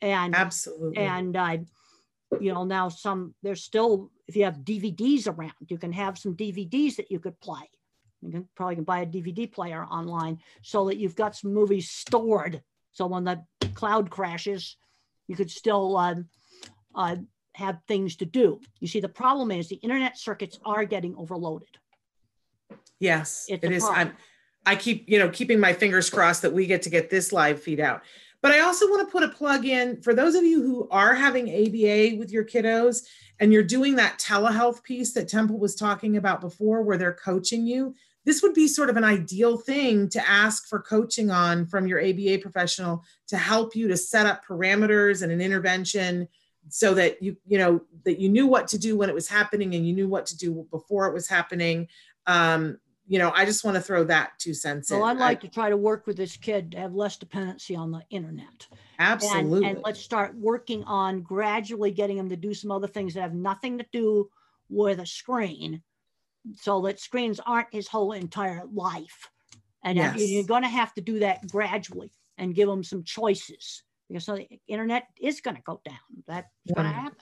And 0.00 0.34
absolutely. 0.34 0.98
And 0.98 1.36
I, 1.36 1.60
uh, 2.32 2.38
you 2.40 2.52
know, 2.52 2.64
now 2.64 2.88
some, 2.88 3.34
there's 3.42 3.62
still 3.62 4.10
if 4.28 4.36
you 4.36 4.44
have 4.44 4.58
DVDs 4.58 5.26
around, 5.26 5.52
you 5.68 5.78
can 5.78 5.92
have 5.92 6.18
some 6.18 6.34
DVDs 6.36 6.96
that 6.96 7.10
you 7.10 7.18
could 7.18 7.38
play. 7.40 7.68
You 8.20 8.30
can 8.30 8.48
probably 8.54 8.76
can 8.76 8.84
buy 8.84 9.00
a 9.00 9.06
DVD 9.06 9.50
player 9.50 9.84
online 9.84 10.38
so 10.62 10.86
that 10.86 10.96
you've 10.96 11.16
got 11.16 11.34
some 11.34 11.52
movies 11.52 11.90
stored. 11.90 12.62
So 12.92 13.06
when 13.06 13.24
the 13.24 13.42
cloud 13.74 14.10
crashes, 14.10 14.76
you 15.26 15.34
could 15.34 15.50
still 15.50 15.96
uh, 15.96 16.14
uh, 16.94 17.16
have 17.54 17.78
things 17.88 18.16
to 18.16 18.24
do. 18.24 18.60
You 18.80 18.88
see, 18.88 19.00
the 19.00 19.08
problem 19.08 19.50
is 19.50 19.68
the 19.68 19.76
internet 19.76 20.18
circuits 20.18 20.58
are 20.64 20.84
getting 20.84 21.16
overloaded. 21.16 21.68
Yes, 23.00 23.46
it's 23.48 23.64
it 23.64 23.72
is. 23.72 23.84
I'm, 23.84 24.12
I 24.64 24.76
keep, 24.76 25.08
you 25.08 25.18
know, 25.18 25.28
keeping 25.28 25.58
my 25.58 25.72
fingers 25.72 26.08
crossed 26.08 26.42
that 26.42 26.52
we 26.52 26.66
get 26.66 26.82
to 26.82 26.90
get 26.90 27.10
this 27.10 27.32
live 27.32 27.60
feed 27.60 27.80
out. 27.80 28.02
But 28.42 28.50
I 28.50 28.60
also 28.60 28.90
want 28.90 29.06
to 29.06 29.12
put 29.12 29.22
a 29.22 29.28
plug 29.28 29.64
in 29.64 30.02
for 30.02 30.14
those 30.14 30.34
of 30.34 30.42
you 30.44 30.62
who 30.62 30.88
are 30.90 31.14
having 31.14 31.48
ABA 31.48 32.16
with 32.18 32.30
your 32.30 32.44
kiddos 32.44 33.04
and 33.38 33.52
you're 33.52 33.62
doing 33.62 33.96
that 33.96 34.18
telehealth 34.18 34.82
piece 34.82 35.12
that 35.14 35.28
Temple 35.28 35.58
was 35.58 35.76
talking 35.76 36.16
about 36.16 36.40
before, 36.40 36.82
where 36.82 36.98
they're 36.98 37.14
coaching 37.14 37.66
you, 37.66 37.94
this 38.24 38.42
would 38.42 38.54
be 38.54 38.68
sort 38.68 38.90
of 38.90 38.96
an 38.96 39.04
ideal 39.04 39.56
thing 39.56 40.08
to 40.10 40.28
ask 40.28 40.68
for 40.68 40.80
coaching 40.80 41.30
on 41.30 41.66
from 41.66 41.86
your 41.86 42.00
ABA 42.00 42.38
professional 42.38 43.04
to 43.28 43.36
help 43.36 43.74
you 43.74 43.88
to 43.88 43.96
set 43.96 44.26
up 44.26 44.44
parameters 44.44 45.22
and 45.22 45.32
an 45.32 45.40
intervention 45.40 46.28
so 46.68 46.94
that 46.94 47.20
you 47.20 47.36
you 47.46 47.58
know 47.58 47.80
that 48.04 48.20
you 48.20 48.28
knew 48.28 48.46
what 48.46 48.68
to 48.68 48.78
do 48.78 48.96
when 48.96 49.08
it 49.08 49.14
was 49.14 49.28
happening 49.28 49.74
and 49.74 49.86
you 49.86 49.92
knew 49.92 50.08
what 50.08 50.26
to 50.26 50.36
do 50.36 50.66
before 50.70 51.06
it 51.06 51.14
was 51.14 51.28
happening. 51.28 51.88
Um, 52.26 52.78
you 53.12 53.18
know 53.18 53.30
i 53.34 53.44
just 53.44 53.62
want 53.62 53.74
to 53.74 53.80
throw 53.80 54.02
that 54.04 54.30
two 54.38 54.54
cents 54.54 54.90
well 54.90 55.04
in. 55.04 55.16
i'd 55.16 55.20
like 55.20 55.38
I, 55.38 55.40
to 55.42 55.48
try 55.48 55.68
to 55.68 55.76
work 55.76 56.06
with 56.06 56.16
this 56.16 56.34
kid 56.34 56.72
to 56.72 56.78
have 56.78 56.94
less 56.94 57.18
dependency 57.18 57.76
on 57.76 57.90
the 57.90 58.02
internet 58.08 58.66
absolutely 58.98 59.68
and, 59.68 59.76
and 59.76 59.84
let's 59.84 60.00
start 60.00 60.34
working 60.34 60.82
on 60.84 61.20
gradually 61.20 61.90
getting 61.90 62.16
him 62.16 62.30
to 62.30 62.36
do 62.36 62.54
some 62.54 62.70
other 62.70 62.86
things 62.86 63.12
that 63.12 63.20
have 63.20 63.34
nothing 63.34 63.76
to 63.76 63.84
do 63.92 64.30
with 64.70 64.98
a 64.98 65.04
screen 65.04 65.82
so 66.58 66.80
that 66.80 66.98
screens 66.98 67.38
aren't 67.44 67.68
his 67.70 67.86
whole 67.86 68.12
entire 68.12 68.62
life 68.72 69.28
and 69.84 69.98
yes. 69.98 70.16
you're 70.18 70.44
going 70.44 70.62
to 70.62 70.68
have 70.68 70.94
to 70.94 71.02
do 71.02 71.18
that 71.18 71.46
gradually 71.48 72.10
and 72.38 72.54
give 72.54 72.66
them 72.66 72.82
some 72.82 73.04
choices 73.04 73.82
because 74.08 74.24
so 74.24 74.36
the 74.36 74.48
internet 74.68 75.04
is 75.20 75.42
going 75.42 75.56
to 75.56 75.62
go 75.62 75.82
down 75.84 76.24
that's 76.26 76.48
yeah. 76.64 76.74
going 76.76 76.88
to 76.88 76.94
happen 76.94 77.18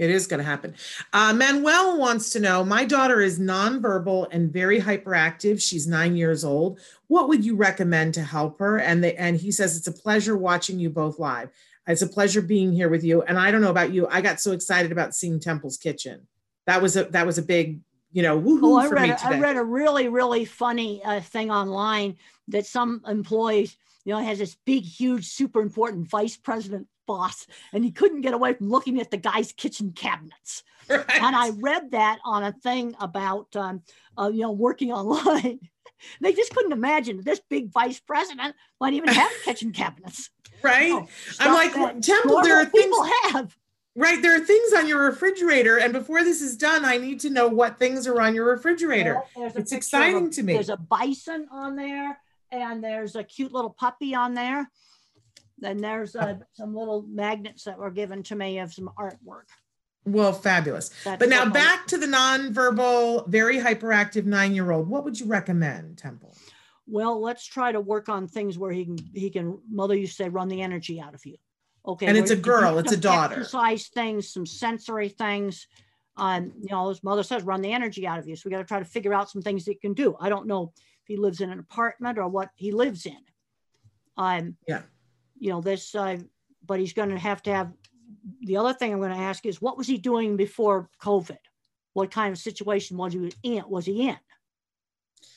it 0.00 0.08
is 0.08 0.26
going 0.26 0.38
to 0.38 0.44
happen. 0.44 0.74
Uh, 1.12 1.34
Manuel 1.34 1.98
wants 1.98 2.30
to 2.30 2.40
know 2.40 2.64
My 2.64 2.86
daughter 2.86 3.20
is 3.20 3.38
nonverbal 3.38 4.28
and 4.32 4.50
very 4.50 4.80
hyperactive. 4.80 5.62
She's 5.62 5.86
nine 5.86 6.16
years 6.16 6.42
old. 6.42 6.80
What 7.08 7.28
would 7.28 7.44
you 7.44 7.54
recommend 7.54 8.14
to 8.14 8.22
help 8.22 8.58
her? 8.60 8.78
And, 8.78 9.04
they, 9.04 9.14
and 9.16 9.36
he 9.36 9.52
says, 9.52 9.76
It's 9.76 9.86
a 9.88 9.92
pleasure 9.92 10.38
watching 10.38 10.78
you 10.78 10.88
both 10.88 11.18
live. 11.18 11.50
It's 11.86 12.00
a 12.00 12.06
pleasure 12.06 12.40
being 12.40 12.72
here 12.72 12.88
with 12.88 13.04
you. 13.04 13.20
And 13.22 13.38
I 13.38 13.50
don't 13.50 13.60
know 13.60 13.70
about 13.70 13.92
you. 13.92 14.08
I 14.08 14.22
got 14.22 14.40
so 14.40 14.52
excited 14.52 14.90
about 14.90 15.14
seeing 15.14 15.38
Temple's 15.38 15.76
Kitchen. 15.76 16.26
That 16.66 16.80
was 16.80 16.96
a 16.96 17.04
that 17.04 17.26
was 17.26 17.36
a 17.36 17.42
big, 17.42 17.80
you 18.10 18.22
know, 18.22 18.40
woohoo 18.40 18.60
oh, 18.62 18.76
I 18.78 18.88
for 18.88 18.94
read, 18.94 19.10
me 19.10 19.16
today. 19.16 19.36
I 19.36 19.40
read 19.40 19.56
a 19.56 19.64
really, 19.64 20.08
really 20.08 20.46
funny 20.46 21.02
uh, 21.04 21.20
thing 21.20 21.50
online 21.50 22.16
that 22.48 22.64
some 22.64 23.02
employees, 23.06 23.76
you 24.04 24.14
know, 24.14 24.20
has 24.20 24.38
this 24.38 24.56
big, 24.64 24.84
huge, 24.84 25.26
super 25.26 25.60
important 25.60 26.08
vice 26.08 26.38
president 26.38 26.86
boss 27.10 27.44
and 27.72 27.84
he 27.84 27.90
couldn't 27.90 28.20
get 28.20 28.34
away 28.34 28.54
from 28.54 28.70
looking 28.70 29.00
at 29.00 29.10
the 29.10 29.16
guy's 29.16 29.50
kitchen 29.50 29.90
cabinets. 29.90 30.62
Right. 30.88 31.04
And 31.20 31.34
I 31.34 31.50
read 31.50 31.90
that 31.90 32.20
on 32.24 32.44
a 32.44 32.52
thing 32.52 32.94
about, 33.00 33.56
um, 33.56 33.82
uh, 34.16 34.30
you 34.32 34.42
know, 34.42 34.52
working 34.52 34.92
online. 35.00 35.58
they 36.20 36.32
just 36.32 36.54
couldn't 36.54 36.72
imagine 36.72 37.16
that 37.16 37.24
this 37.24 37.40
big 37.50 37.72
vice 37.72 37.98
president 37.98 38.54
might 38.80 38.92
even 38.92 39.08
have 39.08 39.30
kitchen 39.44 39.72
cabinets. 39.72 40.30
Right. 40.62 40.86
You 40.86 41.00
know, 41.00 41.08
I'm 41.40 41.52
like, 41.52 42.00
Temple, 42.00 42.42
there 42.42 42.58
are 42.58 42.66
things. 42.66 42.96
have. 43.32 43.56
Right. 43.96 44.22
There 44.22 44.36
are 44.36 44.44
things 44.44 44.72
on 44.72 44.86
your 44.86 45.04
refrigerator. 45.06 45.78
And 45.78 45.92
before 45.92 46.22
this 46.22 46.40
is 46.40 46.56
done, 46.56 46.84
I 46.84 46.96
need 46.96 47.18
to 47.20 47.30
know 47.30 47.48
what 47.48 47.80
things 47.80 48.06
are 48.06 48.20
on 48.20 48.36
your 48.36 48.44
refrigerator. 48.44 49.20
Well, 49.34 49.50
it's 49.56 49.72
exciting 49.72 50.28
a, 50.28 50.30
to 50.30 50.42
me. 50.44 50.52
There's 50.52 50.68
a 50.68 50.76
bison 50.76 51.48
on 51.50 51.74
there 51.74 52.18
and 52.52 52.84
there's 52.84 53.16
a 53.16 53.24
cute 53.24 53.52
little 53.52 53.70
puppy 53.70 54.14
on 54.14 54.34
there. 54.34 54.70
And 55.62 55.80
there's 55.80 56.16
uh, 56.16 56.36
some 56.52 56.74
little 56.74 57.04
magnets 57.08 57.64
that 57.64 57.78
were 57.78 57.90
given 57.90 58.22
to 58.24 58.36
me 58.36 58.58
of 58.58 58.72
some 58.72 58.90
artwork. 58.98 59.44
Well, 60.04 60.32
fabulous. 60.32 60.90
That's 61.04 61.18
but 61.18 61.28
now 61.28 61.48
back 61.48 61.86
to 61.88 61.98
the 61.98 62.06
nonverbal, 62.06 63.28
very 63.28 63.58
hyperactive 63.58 64.24
nine-year-old. 64.24 64.88
What 64.88 65.04
would 65.04 65.20
you 65.20 65.26
recommend, 65.26 65.98
Temple? 65.98 66.34
Well, 66.86 67.20
let's 67.20 67.44
try 67.44 67.70
to 67.70 67.80
work 67.80 68.08
on 68.08 68.26
things 68.26 68.58
where 68.58 68.72
he 68.72 68.86
can 68.86 68.98
he 69.14 69.30
can. 69.30 69.58
Mother 69.70 69.94
used 69.94 70.16
to 70.16 70.24
say, 70.24 70.28
run 70.28 70.48
the 70.48 70.62
energy 70.62 71.00
out 71.00 71.14
of 71.14 71.24
you. 71.26 71.36
Okay. 71.86 72.06
And 72.06 72.16
it's 72.16 72.30
a 72.30 72.36
girl. 72.36 72.78
It's 72.78 72.92
a 72.92 72.96
daughter. 72.96 73.34
Exercise 73.34 73.88
things, 73.88 74.32
some 74.32 74.46
sensory 74.46 75.08
things. 75.08 75.66
Um, 76.16 76.52
you 76.60 76.68
know, 76.70 76.88
his 76.88 77.02
mother 77.02 77.22
says, 77.22 77.42
run 77.42 77.62
the 77.62 77.72
energy 77.72 78.06
out 78.06 78.18
of 78.18 78.26
you. 78.26 78.36
So 78.36 78.42
we 78.46 78.50
got 78.50 78.58
to 78.58 78.64
try 78.64 78.78
to 78.78 78.84
figure 78.84 79.14
out 79.14 79.30
some 79.30 79.40
things 79.40 79.64
he 79.64 79.74
can 79.74 79.94
do. 79.94 80.16
I 80.20 80.28
don't 80.28 80.46
know 80.46 80.72
if 80.74 81.06
he 81.06 81.16
lives 81.16 81.40
in 81.40 81.50
an 81.50 81.58
apartment 81.58 82.18
or 82.18 82.28
what 82.28 82.50
he 82.56 82.72
lives 82.72 83.06
in. 83.06 83.16
Um, 84.16 84.56
yeah 84.66 84.82
you 85.40 85.50
know, 85.50 85.60
this, 85.60 85.94
uh, 85.94 86.18
but 86.64 86.78
he's 86.78 86.92
going 86.92 87.08
to 87.08 87.18
have 87.18 87.42
to 87.42 87.52
have, 87.52 87.72
the 88.42 88.58
other 88.58 88.72
thing 88.72 88.92
I'm 88.92 89.00
going 89.00 89.10
to 89.10 89.16
ask 89.16 89.44
is 89.46 89.60
what 89.60 89.76
was 89.76 89.88
he 89.88 89.98
doing 89.98 90.36
before 90.36 90.88
COVID? 91.02 91.38
What 91.94 92.12
kind 92.12 92.32
of 92.32 92.38
situation 92.38 92.96
was 92.96 93.14
he 93.14 93.32
in? 93.42 93.64
Was 93.68 93.86
he 93.86 94.08
in? 94.08 94.18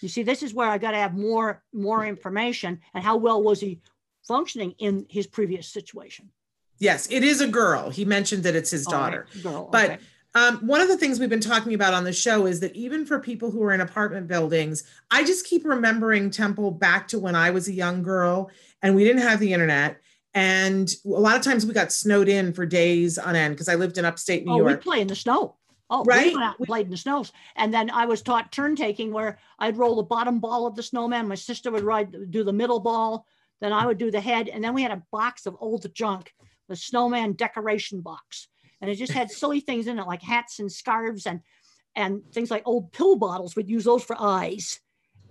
You 0.01 0.09
see, 0.09 0.21
this 0.21 0.43
is 0.43 0.53
where 0.53 0.69
I 0.69 0.77
got 0.77 0.91
to 0.91 0.97
have 0.97 1.17
more, 1.17 1.63
more 1.73 2.05
information 2.05 2.81
and 2.93 3.03
how 3.03 3.17
well 3.17 3.41
was 3.41 3.59
he 3.59 3.81
functioning 4.27 4.75
in 4.77 5.05
his 5.09 5.25
previous 5.25 5.67
situation? 5.67 6.29
Yes, 6.79 7.07
it 7.09 7.23
is 7.23 7.39
a 7.39 7.47
girl. 7.47 7.89
He 7.89 8.03
mentioned 8.03 8.43
that 8.43 8.55
it's 8.55 8.71
his 8.71 8.85
daughter. 8.85 9.27
Right. 9.35 9.43
Girl, 9.43 9.69
but 9.71 9.91
okay. 9.91 10.03
Um, 10.35 10.65
one 10.65 10.81
of 10.81 10.87
the 10.87 10.97
things 10.97 11.19
we've 11.19 11.29
been 11.29 11.39
talking 11.39 11.75
about 11.75 11.93
on 11.93 12.03
the 12.03 12.13
show 12.13 12.47
is 12.47 12.59
that 12.61 12.75
even 12.75 13.05
for 13.05 13.19
people 13.19 13.51
who 13.51 13.61
are 13.63 13.71
in 13.71 13.81
apartment 13.81 14.27
buildings, 14.27 14.83
I 15.11 15.23
just 15.23 15.45
keep 15.45 15.63
remembering 15.63 16.31
Temple 16.31 16.71
back 16.71 17.07
to 17.09 17.19
when 17.19 17.35
I 17.35 17.51
was 17.51 17.67
a 17.67 17.73
young 17.73 18.01
girl 18.01 18.49
and 18.81 18.95
we 18.95 19.03
didn't 19.03 19.21
have 19.21 19.39
the 19.39 19.53
internet. 19.53 20.01
And 20.33 20.91
a 21.05 21.09
lot 21.09 21.35
of 21.35 21.43
times 21.43 21.65
we 21.65 21.73
got 21.73 21.91
snowed 21.91 22.27
in 22.27 22.53
for 22.53 22.65
days 22.65 23.19
on 23.19 23.35
end 23.35 23.53
because 23.53 23.69
I 23.69 23.75
lived 23.75 23.99
in 23.99 24.05
upstate 24.05 24.45
New 24.45 24.53
York. 24.53 24.65
oh, 24.65 24.69
York. 24.69 24.79
We 24.79 24.91
play 24.91 25.01
in 25.01 25.07
the 25.07 25.15
snow. 25.15 25.57
Oh, 25.91 26.03
Right? 26.03 26.27
we 26.27 26.33
went 26.33 26.45
out 26.45 26.57
and 26.57 26.67
played 26.67 26.85
in 26.85 26.91
the 26.91 26.97
snows. 26.97 27.31
And 27.55 27.71
then 27.71 27.91
I 27.91 28.07
was 28.07 28.23
taught 28.23 28.51
turn 28.51 28.75
taking 28.75 29.13
where 29.13 29.37
I'd 29.59 29.77
roll 29.77 29.97
the 29.97 30.03
bottom 30.03 30.39
ball 30.39 30.65
of 30.65 30.75
the 30.75 30.81
snowman. 30.81 31.27
My 31.27 31.35
sister 31.35 31.69
would 31.69 31.83
ride, 31.83 32.31
do 32.31 32.43
the 32.43 32.53
middle 32.53 32.79
ball. 32.79 33.27
Then 33.61 33.71
I 33.71 33.85
would 33.85 33.99
do 33.99 34.09
the 34.09 34.19
head. 34.19 34.49
And 34.49 34.63
then 34.63 34.73
we 34.73 34.81
had 34.81 34.91
a 34.91 35.03
box 35.11 35.45
of 35.45 35.55
old 35.59 35.85
junk, 35.93 36.33
the 36.67 36.75
snowman 36.75 37.33
decoration 37.33 38.01
box. 38.01 38.47
And 38.83 38.91
it 38.91 38.95
just 38.95 39.13
had 39.13 39.31
silly 39.31 39.61
things 39.61 39.87
in 39.87 39.97
it 39.97 40.05
like 40.05 40.21
hats 40.21 40.59
and 40.59 40.69
scarves 40.69 41.25
and 41.25 41.39
and 41.95 42.21
things 42.33 42.51
like 42.51 42.63
old 42.65 42.91
pill 42.91 43.15
bottles. 43.15 43.55
We'd 43.55 43.69
use 43.69 43.85
those 43.85 44.03
for 44.03 44.17
eyes. 44.19 44.81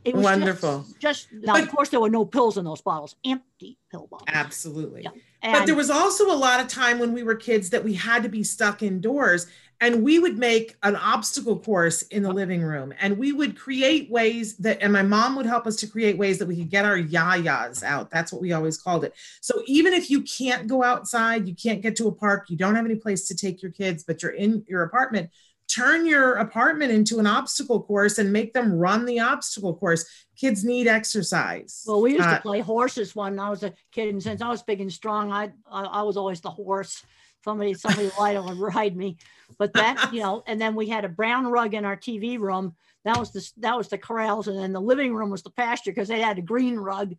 It 0.06 0.14
was 0.14 0.24
just- 0.24 0.38
Wonderful. 0.38 0.86
Just, 0.98 1.28
now, 1.32 1.52
But- 1.52 1.64
of 1.64 1.70
course, 1.70 1.90
there 1.90 2.00
were 2.00 2.08
no 2.08 2.24
pills 2.24 2.56
in 2.56 2.64
those 2.64 2.80
bottles, 2.80 3.14
empty 3.26 3.78
pill 3.90 4.06
bottles. 4.10 4.28
Absolutely. 4.32 5.02
Yeah. 5.02 5.10
But 5.42 5.66
there 5.66 5.74
was 5.74 5.90
also 5.90 6.30
a 6.30 6.36
lot 6.36 6.60
of 6.60 6.68
time 6.68 6.98
when 6.98 7.12
we 7.12 7.22
were 7.22 7.34
kids 7.34 7.70
that 7.70 7.84
we 7.84 7.94
had 7.94 8.22
to 8.22 8.28
be 8.28 8.44
stuck 8.44 8.82
indoors 8.82 9.46
and 9.80 10.04
we 10.04 10.20
would 10.20 10.38
make 10.38 10.76
an 10.84 10.94
obstacle 10.94 11.58
course 11.58 12.02
in 12.02 12.22
the 12.22 12.32
living 12.32 12.62
room 12.62 12.94
and 13.00 13.18
we 13.18 13.32
would 13.32 13.58
create 13.58 14.08
ways 14.08 14.56
that 14.58 14.80
and 14.80 14.92
my 14.92 15.02
mom 15.02 15.34
would 15.34 15.46
help 15.46 15.66
us 15.66 15.74
to 15.76 15.88
create 15.88 16.16
ways 16.16 16.38
that 16.38 16.46
we 16.46 16.56
could 16.56 16.70
get 16.70 16.84
our 16.84 16.96
yayas 16.96 17.82
out. 17.82 18.08
That's 18.08 18.32
what 18.32 18.40
we 18.40 18.52
always 18.52 18.78
called 18.78 19.02
it. 19.02 19.12
So 19.40 19.60
even 19.66 19.92
if 19.92 20.08
you 20.08 20.22
can't 20.22 20.68
go 20.68 20.84
outside 20.84 21.48
you 21.48 21.56
can't 21.56 21.82
get 21.82 21.96
to 21.96 22.06
a 22.06 22.12
park 22.12 22.48
you 22.48 22.56
don't 22.56 22.76
have 22.76 22.84
any 22.84 22.94
place 22.94 23.26
to 23.28 23.36
take 23.36 23.60
your 23.60 23.72
kids 23.72 24.04
but 24.04 24.22
you're 24.22 24.32
in 24.32 24.64
your 24.68 24.84
apartment 24.84 25.30
turn 25.74 26.06
your 26.06 26.34
apartment 26.34 26.90
into 26.92 27.18
an 27.18 27.26
obstacle 27.26 27.82
course 27.82 28.18
and 28.18 28.32
make 28.32 28.52
them 28.52 28.72
run 28.72 29.04
the 29.04 29.20
obstacle 29.20 29.74
course 29.74 30.04
kids 30.36 30.64
need 30.64 30.86
exercise 30.86 31.84
Well, 31.86 32.02
we 32.02 32.12
used 32.12 32.24
Uh, 32.24 32.36
to 32.36 32.42
play 32.42 32.60
horses 32.60 33.14
when 33.14 33.38
I 33.38 33.48
was 33.50 33.62
a 33.62 33.72
kid, 33.92 34.08
and 34.08 34.22
since 34.22 34.42
I 34.42 34.48
was 34.48 34.62
big 34.62 34.80
and 34.80 34.92
strong, 34.92 35.32
I 35.32 35.52
I, 35.70 35.82
I 35.84 36.02
was 36.02 36.16
always 36.16 36.40
the 36.40 36.50
horse. 36.50 37.02
Somebody 37.44 37.74
somebody 37.74 38.10
light 38.18 38.42
would 38.42 38.58
ride 38.74 38.96
me, 38.96 39.16
but 39.58 39.72
that 39.74 40.12
you 40.12 40.20
know. 40.20 40.42
And 40.46 40.60
then 40.60 40.74
we 40.74 40.88
had 40.88 41.04
a 41.04 41.08
brown 41.08 41.46
rug 41.46 41.74
in 41.74 41.84
our 41.84 41.96
TV 41.96 42.38
room. 42.38 42.74
That 43.04 43.18
was 43.18 43.32
the 43.32 43.42
that 43.58 43.76
was 43.76 43.88
the 43.88 43.98
corrals, 43.98 44.48
and 44.48 44.58
then 44.58 44.72
the 44.72 44.80
living 44.80 45.12
room 45.14 45.30
was 45.30 45.42
the 45.42 45.50
pasture 45.50 45.90
because 45.90 46.08
they 46.08 46.20
had 46.20 46.38
a 46.38 46.42
green 46.42 46.76
rug, 46.76 47.14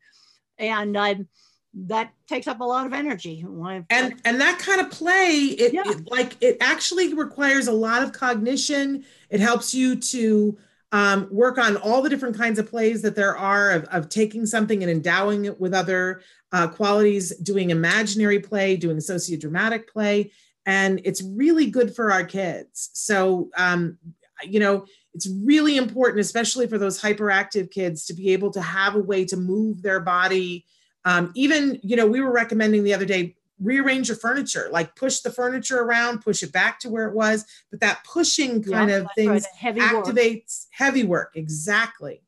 and 0.57 0.97
I 0.97 1.25
that 1.73 2.11
takes 2.27 2.47
up 2.47 2.59
a 2.59 2.63
lot 2.63 2.85
of 2.85 2.93
energy. 2.93 3.43
And 3.89 4.21
and 4.25 4.39
that 4.41 4.59
kind 4.59 4.79
of 4.81 4.91
play 4.91 5.37
it, 5.57 5.73
Yeah. 5.73 5.83
it- 5.85 6.09
like 6.11 6.35
it 6.41 6.57
actually 6.61 7.13
requires 7.13 7.67
a 7.67 7.71
lot 7.73 8.03
of 8.03 8.11
cognition 8.13 9.03
it 9.29 9.39
helps 9.39 9.73
you 9.73 9.95
to 9.95 10.57
um, 10.91 11.27
work 11.31 11.57
on 11.57 11.75
all 11.77 12.03
the 12.03 12.09
different 12.09 12.37
kinds 12.37 12.59
of 12.59 12.69
plays 12.69 13.01
that 13.01 13.15
there 13.15 13.35
are 13.35 13.71
of, 13.71 13.85
of 13.85 14.09
taking 14.09 14.45
something 14.45 14.83
and 14.83 14.91
endowing 14.91 15.45
it 15.45 15.59
with 15.59 15.73
other 15.73 16.21
uh, 16.51 16.67
qualities 16.67 17.35
doing 17.37 17.71
imaginary 17.71 18.39
play 18.39 18.77
doing 18.77 18.97
sociodramatic 18.97 19.87
play 19.87 20.31
and 20.67 21.01
it's 21.03 21.23
really 21.23 21.65
good 21.71 21.95
for 21.95 22.11
our 22.11 22.23
kids 22.23 22.91
so 22.93 23.49
um, 23.57 23.97
you 24.43 24.59
know 24.59 24.85
it's 25.15 25.27
really 25.43 25.77
important 25.77 26.19
especially 26.19 26.67
for 26.67 26.77
those 26.77 27.01
hyperactive 27.01 27.71
kids 27.71 28.05
to 28.05 28.13
be 28.13 28.29
able 28.31 28.51
to 28.51 28.61
have 28.61 28.93
a 28.95 28.99
way 28.99 29.25
to 29.25 29.37
move 29.37 29.81
their 29.81 29.99
body 29.99 30.63
um, 31.05 31.31
even 31.35 31.79
you 31.83 31.95
know 31.95 32.07
we 32.07 32.21
were 32.21 32.31
recommending 32.31 32.83
the 32.83 32.93
other 32.93 33.05
day 33.05 33.35
rearrange 33.61 34.09
your 34.09 34.17
furniture 34.17 34.67
like 34.71 34.95
push 34.95 35.19
the 35.19 35.31
furniture 35.31 35.79
around 35.79 36.19
push 36.19 36.43
it 36.43 36.51
back 36.51 36.79
to 36.79 36.89
where 36.89 37.07
it 37.07 37.15
was. 37.15 37.45
But 37.71 37.79
that 37.81 38.03
pushing 38.03 38.63
Yeah, 38.63 38.77
kind 38.77 38.91
of 38.91 39.03
that's 39.03 39.27
right, 39.27 39.41
things 39.41 39.45
heavy 39.57 39.79
work. 39.79 40.05
activates 40.05 40.67
heavy 40.71 41.03
work 41.03 41.31
exactly. 41.35 42.21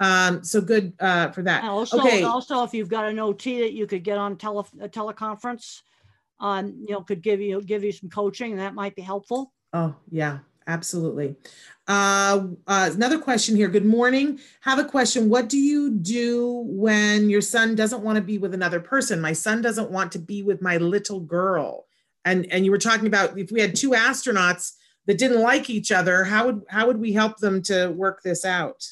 Um, 0.00 0.42
so 0.42 0.60
good 0.60 0.94
uh, 0.98 1.30
for 1.30 1.42
that. 1.42 1.62
Also, 1.62 2.00
okay. 2.00 2.24
also, 2.24 2.64
if 2.64 2.74
you've 2.74 2.88
got 2.88 3.08
an 3.08 3.20
OT 3.20 3.60
that 3.60 3.72
you 3.72 3.86
could 3.86 4.02
get 4.02 4.18
on 4.18 4.36
tele, 4.36 4.66
a 4.80 4.88
teleconference, 4.88 5.82
um, 6.40 6.74
you 6.80 6.92
know, 6.92 7.02
could 7.02 7.22
give 7.22 7.40
you 7.40 7.62
give 7.62 7.84
you 7.84 7.92
some 7.92 8.10
coaching, 8.10 8.50
and 8.50 8.60
that 8.60 8.74
might 8.74 8.96
be 8.96 9.02
helpful. 9.02 9.52
Oh, 9.72 9.94
yeah, 10.10 10.38
absolutely. 10.66 11.36
Uh, 11.88 12.46
uh, 12.66 12.90
another 12.94 13.18
question 13.18 13.56
here. 13.56 13.68
Good 13.68 13.84
morning. 13.84 14.38
Have 14.60 14.78
a 14.78 14.84
question. 14.84 15.28
What 15.28 15.48
do 15.48 15.58
you 15.58 15.90
do 15.90 16.64
when 16.66 17.28
your 17.28 17.40
son 17.40 17.74
doesn't 17.74 18.02
want 18.02 18.16
to 18.16 18.22
be 18.22 18.38
with 18.38 18.54
another 18.54 18.80
person? 18.80 19.20
My 19.20 19.32
son 19.32 19.62
doesn't 19.62 19.90
want 19.90 20.12
to 20.12 20.18
be 20.18 20.42
with 20.42 20.62
my 20.62 20.76
little 20.76 21.20
girl. 21.20 21.86
And 22.24 22.46
and 22.52 22.64
you 22.64 22.70
were 22.70 22.78
talking 22.78 23.08
about 23.08 23.36
if 23.36 23.50
we 23.50 23.60
had 23.60 23.74
two 23.74 23.90
astronauts 23.90 24.74
that 25.06 25.18
didn't 25.18 25.42
like 25.42 25.68
each 25.68 25.90
other, 25.90 26.22
how 26.22 26.46
would 26.46 26.62
how 26.68 26.86
would 26.86 26.98
we 26.98 27.12
help 27.12 27.38
them 27.38 27.62
to 27.62 27.88
work 27.88 28.22
this 28.22 28.44
out? 28.44 28.86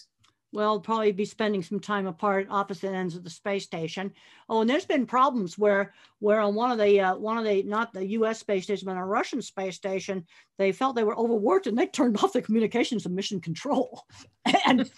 Well, 0.53 0.81
probably 0.81 1.13
be 1.13 1.25
spending 1.25 1.63
some 1.63 1.79
time 1.79 2.09
apart, 2.09 2.49
opposite 2.51 2.93
ends 2.93 3.15
of 3.15 3.23
the 3.23 3.31
space 3.31 3.65
station. 3.65 4.13
Oh, 4.49 4.63
and 4.63 4.69
there's 4.69 4.85
been 4.85 5.07
problems 5.07 5.57
where, 5.57 5.95
where 6.19 6.41
on 6.41 6.57
one 6.57 6.73
of 6.73 6.79
the, 6.79 7.01
uh, 7.01 7.17
one 7.17 7.39
of 7.39 7.45
the, 7.45 7.63
not 7.63 7.93
the 7.93 8.07
U.S. 8.07 8.41
space 8.41 8.65
station, 8.65 8.87
but 8.87 8.97
a 8.97 9.05
Russian 9.05 9.43
space 9.43 9.77
station, 9.77 10.27
they 10.59 10.73
felt 10.73 10.97
they 10.97 11.05
were 11.05 11.17
overworked 11.17 11.69
and 11.69 11.79
they 11.79 11.87
turned 11.87 12.17
off 12.23 12.33
the 12.33 12.43
communications 12.43 13.07
and 13.07 13.15
mission 13.15 13.41
control, 13.41 14.03
and, 14.67 14.91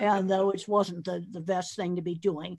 and 0.00 0.32
uh, 0.32 0.44
which 0.44 0.66
wasn't 0.66 1.04
the 1.04 1.24
the 1.30 1.40
best 1.40 1.76
thing 1.76 1.94
to 1.96 2.02
be 2.02 2.16
doing. 2.16 2.58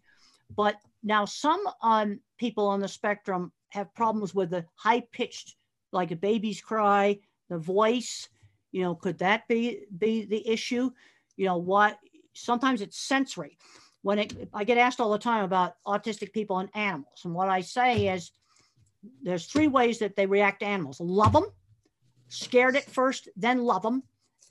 But 0.55 0.75
now 1.03 1.25
some 1.25 1.61
um, 1.81 2.19
people 2.37 2.67
on 2.67 2.79
the 2.79 2.87
spectrum 2.87 3.51
have 3.69 3.93
problems 3.93 4.33
with 4.33 4.51
the 4.51 4.65
high 4.75 5.01
pitched, 5.11 5.55
like 5.91 6.11
a 6.11 6.15
baby's 6.15 6.61
cry, 6.61 7.19
the 7.49 7.57
voice. 7.57 8.29
You 8.71 8.83
know, 8.83 8.95
could 8.95 9.19
that 9.19 9.47
be 9.47 9.85
be 9.97 10.25
the 10.25 10.47
issue? 10.47 10.91
You 11.35 11.45
know 11.45 11.57
what? 11.57 11.97
Sometimes 12.37 12.81
it's 12.81 12.99
sensory. 12.99 13.57
When 14.01 14.19
it, 14.19 14.49
I 14.53 14.63
get 14.63 14.77
asked 14.77 14.99
all 14.99 15.11
the 15.11 15.17
time 15.17 15.43
about 15.43 15.73
autistic 15.85 16.31
people 16.31 16.59
and 16.59 16.69
animals, 16.73 17.21
and 17.25 17.33
what 17.33 17.49
I 17.49 17.61
say 17.61 18.07
is 18.07 18.31
there's 19.21 19.45
three 19.45 19.67
ways 19.67 19.99
that 19.99 20.15
they 20.15 20.25
react 20.25 20.61
to 20.61 20.65
animals 20.65 20.99
love 20.99 21.33
them, 21.33 21.45
scared 22.29 22.75
at 22.75 22.89
first, 22.89 23.27
then 23.35 23.63
love 23.63 23.81
them, 23.81 24.03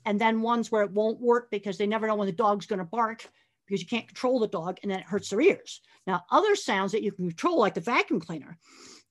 and 0.05 0.19
then 0.19 0.41
ones 0.41 0.71
where 0.71 0.83
it 0.83 0.91
won't 0.91 1.19
work 1.19 1.49
because 1.49 1.77
they 1.77 1.87
never 1.87 2.07
know 2.07 2.15
when 2.15 2.27
the 2.27 2.33
dog's 2.33 2.65
going 2.65 2.79
to 2.79 2.85
bark 2.85 3.27
because 3.65 3.81
you 3.81 3.87
can't 3.87 4.07
control 4.07 4.39
the 4.39 4.47
dog 4.47 4.77
and 4.81 4.91
then 4.91 4.99
it 4.99 5.05
hurts 5.05 5.29
their 5.29 5.41
ears. 5.41 5.81
Now, 6.05 6.23
other 6.31 6.55
sounds 6.55 6.93
that 6.93 7.03
you 7.03 7.11
can 7.11 7.27
control, 7.27 7.59
like 7.59 7.73
the 7.73 7.81
vacuum 7.81 8.21
cleaner 8.21 8.57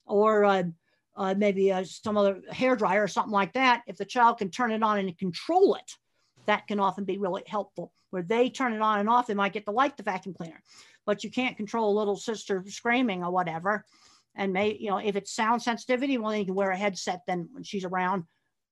or 0.05 0.45
uh, 0.45 0.63
uh, 1.15 1.35
maybe 1.37 1.71
uh, 1.71 1.83
some 1.83 2.17
other 2.17 2.41
hair 2.51 2.75
dryer 2.75 3.03
or 3.03 3.07
something 3.07 3.31
like 3.31 3.53
that, 3.53 3.83
if 3.87 3.97
the 3.97 4.05
child 4.05 4.39
can 4.39 4.49
turn 4.49 4.71
it 4.71 4.83
on 4.83 4.97
and 4.97 5.17
control 5.17 5.75
it, 5.75 5.95
that 6.45 6.67
can 6.67 6.79
often 6.79 7.03
be 7.03 7.17
really 7.17 7.43
helpful. 7.45 7.91
Where 8.09 8.23
they 8.23 8.49
turn 8.49 8.73
it 8.73 8.81
on 8.81 8.99
and 8.99 9.09
off, 9.09 9.27
they 9.27 9.33
might 9.33 9.53
get 9.53 9.65
to 9.65 9.71
like 9.71 9.97
the 9.97 10.03
vacuum 10.03 10.33
cleaner, 10.33 10.61
but 11.05 11.23
you 11.23 11.29
can't 11.29 11.57
control 11.57 11.91
a 11.91 11.97
little 11.99 12.15
sister 12.15 12.63
screaming 12.67 13.23
or 13.23 13.31
whatever. 13.31 13.85
And 14.35 14.53
may 14.53 14.77
you 14.79 14.89
know 14.89 14.97
if 14.97 15.15
it's 15.15 15.31
sound 15.31 15.61
sensitivity, 15.61 16.17
well 16.17 16.31
then 16.31 16.39
you 16.39 16.45
can 16.45 16.55
wear 16.55 16.71
a 16.71 16.77
headset 16.77 17.21
then 17.27 17.49
when 17.51 17.63
she's 17.63 17.85
around, 17.85 18.23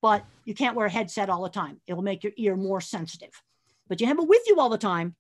but 0.02 0.24
you 0.46 0.54
can't 0.54 0.76
wear 0.76 0.86
a 0.86 0.92
headset 0.92 1.30
all 1.30 1.44
the 1.44 1.50
time. 1.50 1.82
It'll 1.88 2.04
make 2.04 2.24
your 2.24 2.34
ear 2.38 2.56
more 2.56 2.82
sensitive. 2.82 3.42
But 3.88 4.02
you 4.02 4.08
have 4.08 4.20
it 4.20 4.28
with 4.28 4.42
you 4.48 4.60
all 4.60 4.70
the 4.70 4.78
time, 4.78 5.16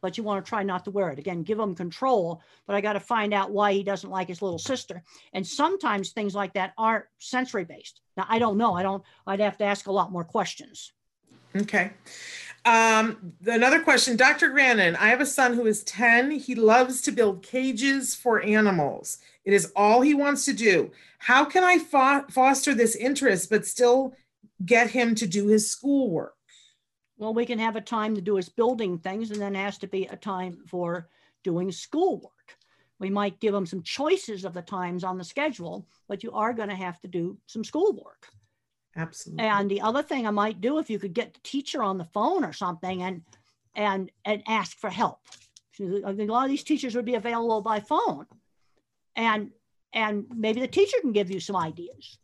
but 0.00 0.16
you 0.16 0.24
want 0.24 0.44
to 0.44 0.48
try 0.48 0.62
not 0.62 0.84
to 0.84 0.90
wear 0.90 1.10
it. 1.10 1.18
Again, 1.18 1.42
give 1.42 1.58
him 1.58 1.74
control, 1.74 2.40
but 2.66 2.76
I 2.76 2.80
got 2.80 2.94
to 2.94 3.00
find 3.00 3.34
out 3.34 3.50
why 3.50 3.72
he 3.72 3.82
doesn't 3.82 4.10
like 4.10 4.28
his 4.28 4.42
little 4.42 4.58
sister. 4.58 5.02
And 5.32 5.46
sometimes 5.46 6.10
things 6.10 6.34
like 6.34 6.54
that 6.54 6.72
aren't 6.78 7.06
sensory 7.18 7.64
based. 7.64 8.00
Now 8.16 8.26
I 8.28 8.38
don't 8.38 8.58
know. 8.58 8.74
I 8.74 8.82
don't. 8.82 9.02
I'd 9.26 9.40
have 9.40 9.58
to 9.58 9.64
ask 9.64 9.86
a 9.86 9.92
lot 9.92 10.12
more 10.12 10.24
questions. 10.24 10.92
Okay. 11.54 11.92
Um, 12.66 13.32
another 13.46 13.80
question, 13.80 14.16
Dr. 14.16 14.48
Grandin. 14.48 14.96
I 14.96 15.06
have 15.06 15.20
a 15.20 15.26
son 15.26 15.54
who 15.54 15.66
is 15.66 15.84
10. 15.84 16.32
He 16.32 16.56
loves 16.56 17.00
to 17.02 17.12
build 17.12 17.44
cages 17.44 18.12
for 18.16 18.42
animals. 18.42 19.18
It 19.44 19.52
is 19.52 19.72
all 19.76 20.00
he 20.00 20.14
wants 20.14 20.44
to 20.46 20.52
do. 20.52 20.90
How 21.20 21.44
can 21.44 21.62
I 21.62 21.78
fo- 21.78 22.26
foster 22.28 22.74
this 22.74 22.96
interest 22.96 23.50
but 23.50 23.64
still 23.64 24.14
get 24.64 24.90
him 24.90 25.14
to 25.14 25.28
do 25.28 25.46
his 25.46 25.70
schoolwork? 25.70 26.34
Well, 27.18 27.32
we 27.32 27.46
can 27.46 27.60
have 27.60 27.76
a 27.76 27.80
time 27.80 28.16
to 28.16 28.20
do 28.20 28.34
his 28.34 28.48
building 28.48 28.98
things, 28.98 29.30
and 29.30 29.40
then 29.40 29.54
has 29.54 29.78
to 29.78 29.86
be 29.86 30.06
a 30.06 30.16
time 30.16 30.58
for 30.66 31.08
doing 31.44 31.70
schoolwork. 31.70 32.32
We 32.98 33.10
might 33.10 33.38
give 33.38 33.54
him 33.54 33.64
some 33.64 33.82
choices 33.84 34.44
of 34.44 34.54
the 34.54 34.62
times 34.62 35.04
on 35.04 35.18
the 35.18 35.24
schedule, 35.24 35.86
but 36.08 36.24
you 36.24 36.32
are 36.32 36.52
going 36.52 36.70
to 36.70 36.74
have 36.74 37.00
to 37.02 37.08
do 37.08 37.38
some 37.46 37.62
schoolwork. 37.62 38.26
Absolutely. 38.96 39.44
And 39.44 39.70
the 39.70 39.82
other 39.82 40.02
thing 40.02 40.26
I 40.26 40.30
might 40.30 40.60
do 40.60 40.78
if 40.78 40.88
you 40.88 40.98
could 40.98 41.12
get 41.12 41.34
the 41.34 41.40
teacher 41.42 41.82
on 41.82 41.98
the 41.98 42.04
phone 42.04 42.44
or 42.44 42.52
something 42.52 43.02
and 43.02 43.22
and 43.74 44.10
and 44.24 44.42
ask 44.48 44.76
for 44.78 44.90
help. 44.90 45.20
I 45.78 46.14
think 46.14 46.30
a 46.30 46.32
lot 46.32 46.44
of 46.44 46.50
these 46.50 46.64
teachers 46.64 46.94
would 46.94 47.04
be 47.04 47.16
available 47.16 47.60
by 47.60 47.80
phone, 47.80 48.26
and 49.14 49.50
and 49.92 50.24
maybe 50.34 50.60
the 50.60 50.68
teacher 50.68 50.96
can 51.02 51.12
give 51.12 51.30
you 51.30 51.40
some 51.40 51.56
ideas. 51.56 52.18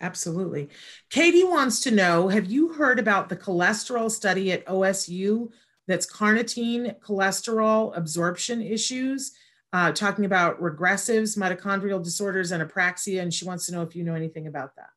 Absolutely. 0.00 0.68
Katie 1.10 1.44
wants 1.44 1.80
to 1.80 1.90
know 1.90 2.28
Have 2.28 2.46
you 2.46 2.72
heard 2.72 2.98
about 2.98 3.28
the 3.28 3.36
cholesterol 3.36 4.10
study 4.10 4.50
at 4.50 4.66
OSU 4.66 5.50
that's 5.86 6.10
carnitine 6.10 6.98
cholesterol 7.00 7.96
absorption 7.96 8.62
issues, 8.62 9.32
uh, 9.72 9.92
talking 9.92 10.24
about 10.24 10.60
regressives, 10.60 11.38
mitochondrial 11.38 12.02
disorders, 12.02 12.50
and 12.50 12.68
apraxia? 12.68 13.20
And 13.22 13.32
she 13.32 13.44
wants 13.44 13.66
to 13.66 13.72
know 13.72 13.82
if 13.82 13.94
you 13.94 14.02
know 14.02 14.14
anything 14.14 14.48
about 14.48 14.74
that. 14.76 14.90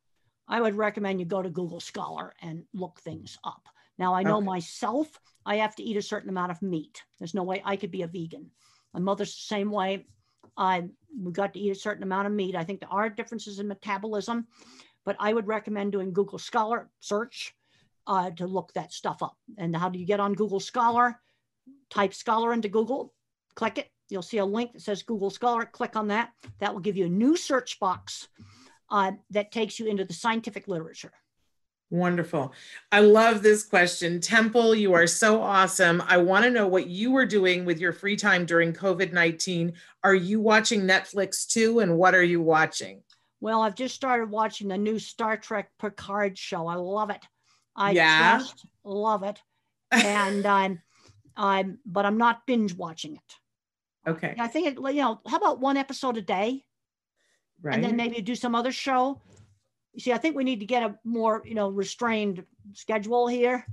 I 0.48 0.62
would 0.62 0.76
recommend 0.76 1.20
you 1.20 1.26
go 1.26 1.42
to 1.42 1.50
Google 1.50 1.80
Scholar 1.80 2.34
and 2.42 2.64
look 2.74 3.00
things 3.02 3.38
up. 3.44 3.68
Now, 3.98 4.14
I 4.14 4.24
know 4.24 4.38
Okay. 4.38 4.46
myself, 4.46 5.08
I 5.46 5.58
have 5.58 5.76
to 5.76 5.84
eat 5.84 5.98
a 5.98 6.02
certain 6.02 6.30
amount 6.30 6.52
of 6.52 6.62
meat. 6.62 7.04
There's 7.20 7.34
no 7.34 7.44
way 7.44 7.62
I 7.64 7.76
could 7.76 7.92
be 7.92 8.02
a 8.02 8.08
vegan. 8.08 8.52
My 8.94 9.00
mother's 9.00 9.34
the 9.34 9.56
same 9.56 9.72
way. 9.72 10.08
I 10.58 10.90
we 11.20 11.32
got 11.32 11.54
to 11.54 11.60
eat 11.60 11.72
a 11.72 11.76
certain 11.76 12.04
amount 12.04 12.28
of 12.28 12.34
meat. 12.34 12.56
I 12.56 12.64
think 12.64 12.80
there 12.80 12.92
are 12.92 13.10
differences 13.10 13.60
in 13.60 13.68
metabolism, 13.68 14.48
but 15.06 15.16
I 15.20 15.32
would 15.34 15.48
recommend 15.48 15.92
doing 15.92 16.12
Google 16.12 16.40
Scholar 16.40 16.90
search 17.00 17.56
uh, 18.08 18.32
to 18.32 18.48
look 18.48 18.74
that 18.74 18.92
stuff 18.92 19.22
up. 19.22 19.38
And 19.58 19.76
how 19.76 19.90
do 19.90 20.00
you 20.00 20.06
get 20.06 20.20
on 20.20 20.34
Google 20.34 20.60
Scholar? 20.60 21.20
Type 21.90 22.14
Scholar 22.14 22.54
into 22.54 22.68
Google, 22.68 23.14
click 23.56 23.78
it. 23.78 23.90
You'll 24.10 24.22
see 24.22 24.40
a 24.40 24.46
link 24.46 24.74
that 24.74 24.82
says 24.82 25.04
Google 25.04 25.30
Scholar. 25.30 25.66
Click 25.66 25.96
on 25.96 26.08
that. 26.08 26.32
That 26.60 26.74
will 26.74 26.82
give 26.82 26.98
you 26.98 27.06
a 27.06 27.10
new 27.10 27.38
search 27.38 27.80
box 27.80 28.28
uh, 28.94 29.12
that 29.32 29.52
takes 29.52 29.80
you 29.80 29.88
into 29.88 30.06
the 30.06 30.14
scientific 30.14 30.68
literature. 30.70 31.12
Wonderful. 31.90 32.54
I 32.92 33.02
love 33.02 33.44
this 33.44 33.64
question. 33.66 34.20
Temple, 34.22 34.74
you 34.74 34.94
are 34.94 35.06
so 35.08 35.42
awesome. 35.42 36.02
I 36.08 36.18
want 36.18 36.46
to 36.46 36.52
know 36.52 36.68
what 36.68 36.88
you 36.88 37.12
were 37.12 37.26
doing 37.26 37.66
with 37.66 37.80
your 37.80 37.92
free 37.92 38.16
time 38.16 38.46
during 38.46 38.72
COVID 38.72 39.12
19. 39.12 39.74
Are 40.04 40.16
you 40.16 40.40
watching 40.40 40.82
Netflix 40.82 41.46
too? 41.48 41.80
And 41.80 41.98
what 41.98 42.16
are 42.16 42.24
you 42.24 42.42
watching? 42.42 43.04
Well, 43.42 43.62
I've 43.62 43.76
just 43.76 43.94
started 43.96 44.30
watching 44.30 44.70
the 44.70 44.78
new 44.78 44.98
Star 45.00 45.38
Trek 45.38 45.70
Picard 45.80 46.38
show. 46.38 46.68
I 46.68 46.76
love 46.76 47.10
it. 47.10 47.22
I 47.76 47.92
Yeah? 47.92 48.38
just 48.40 48.66
love 48.84 49.24
it. 49.24 49.42
And 49.92 50.46
I'm, 50.48 50.82
I'm, 51.36 51.78
but 51.86 52.06
I'm 52.06 52.18
not 52.18 52.48
binge 52.48 52.74
watching 52.74 53.16
it. 53.16 54.10
Okay. 54.10 54.36
I 54.40 54.48
think 54.48 54.68
it, 54.68 54.78
you 54.80 55.02
know, 55.02 55.22
how 55.28 55.38
about 55.38 55.60
one 55.60 55.78
episode 55.78 56.18
a 56.18 56.22
day? 56.22 56.64
Right. 57.64 57.76
and 57.76 57.84
then 57.84 57.96
maybe 57.96 58.22
do 58.22 58.36
some 58.36 58.54
other 58.56 58.72
show. 58.74 59.22
You 59.94 60.02
see, 60.02 60.12
I 60.12 60.18
think 60.18 60.36
we 60.36 60.44
need 60.44 60.60
to 60.60 60.66
get 60.66 60.84
a 60.84 60.96
more, 61.06 61.42
you 61.46 61.56
know, 61.56 61.70
restrained 61.70 62.44
schedule 62.74 63.28
here. 63.28 63.66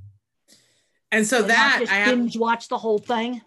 and 1.11 1.27
so 1.27 1.39
and 1.41 1.51
that 1.51 1.77
just 1.81 1.93
I 1.93 1.97
have, 1.97 2.15
binge 2.17 2.37
watch 2.39 2.69
the 2.69 2.79
whole 2.79 2.99
thing. 2.99 3.41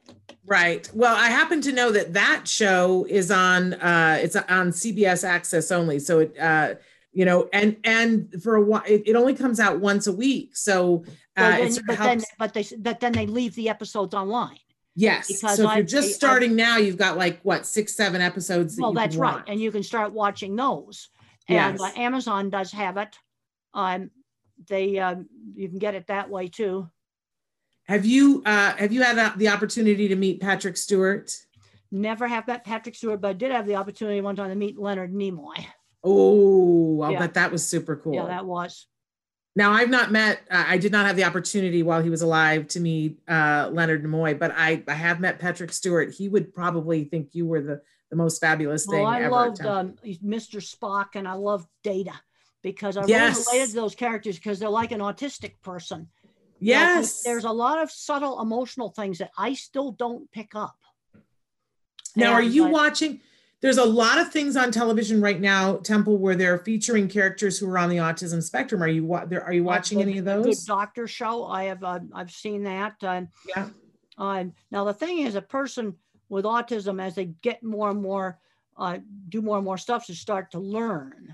right. 0.46 0.90
Well, 0.94 1.16
I 1.16 1.30
happen 1.30 1.62
to 1.62 1.72
know 1.72 1.92
that 1.92 2.14
that 2.14 2.46
show 2.48 3.06
is 3.10 3.32
on 3.32 3.74
uh 3.76 4.20
it's 4.22 4.36
on 4.36 4.72
CBS 4.72 5.24
Access 5.24 5.72
only. 5.72 6.00
So 6.00 6.20
it 6.20 6.38
uh 6.38 6.76
you 7.14 7.24
know 7.26 7.48
and 7.54 7.78
and 7.86 8.42
for 8.44 8.56
a 8.56 8.62
while 8.62 8.84
it, 8.86 9.04
it 9.06 9.16
only 9.16 9.36
comes 9.36 9.60
out 9.62 9.80
once 9.80 10.08
a 10.08 10.14
week. 10.14 10.58
So 10.58 11.06
uh 11.38 11.52
then- 11.52 11.68
it 11.68 11.74
sort 11.74 11.90
of 11.90 11.98
but 11.98 12.00
then, 12.00 12.22
but 12.38 12.54
they, 12.54 12.66
but 12.80 13.00
then 13.00 13.14
they 13.14 13.28
leave 13.28 13.56
the 13.56 13.70
episodes 13.70 14.14
online. 14.14 14.58
Yes. 14.96 15.28
because 15.28 15.58
So 15.58 15.64
if 15.64 15.70
I- 15.70 15.76
you're 15.78 15.86
just 15.86 16.10
I- 16.10 16.12
starting 16.14 16.56
now, 16.56 16.78
you've 16.78 16.98
got 16.98 17.18
like 17.18 17.40
what 17.44 17.66
six, 17.66 17.94
seven 17.96 18.22
episodes 18.22 18.76
that 18.76 18.82
Well, 18.82 18.94
that's 18.94 19.16
right, 19.16 19.36
watch. 19.36 19.46
and 19.48 19.60
you 19.60 19.72
can 19.72 19.84
start 19.84 20.14
watching 20.14 20.56
those. 20.56 21.10
And 21.48 21.80
uh, 21.80 21.84
Yes. 21.86 21.98
Amazon 21.98 22.50
does 22.50 22.72
have 22.72 22.98
it. 22.98 23.16
Um, 23.74 24.12
they 24.70 25.00
um, 25.00 25.28
you 25.56 25.68
can 25.68 25.80
get 25.80 25.96
it 25.96 26.08
that 26.08 26.30
way 26.30 26.48
too. 26.48 26.90
Have 27.86 28.06
you 28.06 28.42
uh 28.46 28.74
have 28.78 28.94
you 28.94 29.02
had 29.04 29.18
uh, 29.20 29.34
the 29.36 29.50
opportunity 29.50 30.08
to 30.08 30.16
meet 30.16 30.40
Patrick 30.40 30.78
Stewart? 30.78 31.36
Never 31.92 32.28
have 32.28 32.48
met 32.48 32.64
Patrick 32.64 32.96
Stewart, 32.96 33.20
but 33.22 33.28
I 33.30 33.34
did 33.34 33.52
have 33.52 33.68
the 33.68 33.76
opportunity 33.76 34.22
one 34.22 34.36
time 34.36 34.50
to 34.50 34.56
meet 34.56 34.80
Leonard 34.80 35.14
Nimoy. 35.14 35.66
Oh, 36.04 37.02
I'll 37.02 37.12
Yeah. 37.12 37.20
bet 37.20 37.34
that 37.36 37.52
was 37.52 37.66
super 37.66 37.96
cool. 37.98 38.14
Yeah, 38.16 38.26
that 38.26 38.46
was. 38.46 38.88
Now 39.56 39.72
I've 39.72 39.90
not 39.90 40.12
met 40.12 40.42
uh, 40.50 40.66
I 40.68 40.78
did 40.78 40.92
not 40.92 41.06
have 41.06 41.16
the 41.16 41.24
opportunity 41.24 41.84
while 41.84 42.02
he 42.02 42.10
was 42.10 42.22
alive 42.22 42.68
to 42.70 42.80
meet 42.80 43.20
uh 43.28 43.70
Leonard 43.72 44.04
Nimoy, 44.04 44.38
but 44.38 44.52
I 44.56 44.84
I 44.88 44.94
have 44.94 45.20
met 45.20 45.40
Patrick 45.40 45.72
Stewart. 45.72 46.14
He 46.14 46.30
would 46.30 46.54
probably 46.54 47.04
think 47.06 47.30
you 47.34 47.46
were 47.46 47.62
the 47.62 47.82
the 48.10 48.16
most 48.16 48.40
fabulous 48.40 48.86
thing 48.86 49.02
Well, 49.02 49.06
I 49.08 49.22
ever. 49.22 49.30
loved 49.32 49.62
um, 49.66 49.96
Mr. 50.06 50.58
Spock 50.62 51.16
and 51.16 51.28
I 51.28 51.34
loved 51.34 51.68
Data 51.84 52.14
because 52.62 52.96
I 52.96 53.06
Yes. 53.06 53.38
really 53.38 53.46
related 53.58 53.70
to 53.74 53.82
those 53.82 53.96
characters 53.96 54.36
because 54.38 54.60
they're 54.60 54.70
like 54.70 54.92
an 54.92 55.00
autistic 55.00 55.54
person. 55.64 56.10
Yes. 56.60 57.24
there's 57.24 57.44
a 57.44 57.52
lot 57.52 57.82
of 57.82 57.92
subtle 57.92 58.40
emotional 58.40 58.90
things 58.90 59.18
that 59.18 59.32
I 59.38 59.54
still 59.54 59.92
don't 59.92 60.32
pick 60.32 60.56
up. 60.56 60.78
Now, 62.16 62.34
are 62.34 62.42
you 62.42 62.66
uh, 62.66 62.70
watching? 62.70 63.20
There's 63.64 63.78
a 63.78 63.86
lot 63.86 64.20
of 64.20 64.30
things 64.30 64.58
on 64.58 64.74
television 64.74 65.22
right 65.22 65.40
now, 65.40 65.78
Temple, 65.78 66.18
where 66.18 66.36
they're 66.36 66.58
featuring 66.58 67.08
characters 67.08 67.58
who 67.58 67.70
are 67.70 67.78
on 67.78 67.88
the 67.88 67.96
autism 67.96 68.44
spectrum. 68.44 68.84
Are 68.84 68.90
you 68.90 69.06
wa-? 69.06 69.24
Are 69.42 69.54
you 69.54 69.62
uh, 69.62 69.64
watching 69.64 70.02
any 70.02 70.18
of 70.18 70.26
the 70.26 70.36
Good 70.36 70.44
those? 70.48 70.66
Doctor 70.66 71.08
show. 71.08 71.46
I 71.46 71.64
have. 71.64 71.82
Uh, 71.82 72.02
I've 72.14 72.30
seen 72.30 72.64
that. 72.64 72.96
Uh, 73.02 73.22
Yeah. 73.56 73.70
um, 74.18 74.54
now 74.70 74.84
the 74.84 74.94
thing 74.94 75.20
is, 75.20 75.36
a 75.36 75.42
person 75.42 75.96
with 76.28 76.44
autism, 76.44 77.02
as 77.02 77.16
they 77.16 77.28
get 77.42 77.64
more 77.64 77.90
and 77.90 78.02
more, 78.02 78.38
uh, 78.76 78.98
do 79.30 79.42
more 79.42 79.56
and 79.56 79.66
more 79.66 79.78
stuff, 79.78 80.08
to 80.08 80.14
start 80.14 80.52
to 80.52 80.60
learn, 80.60 81.34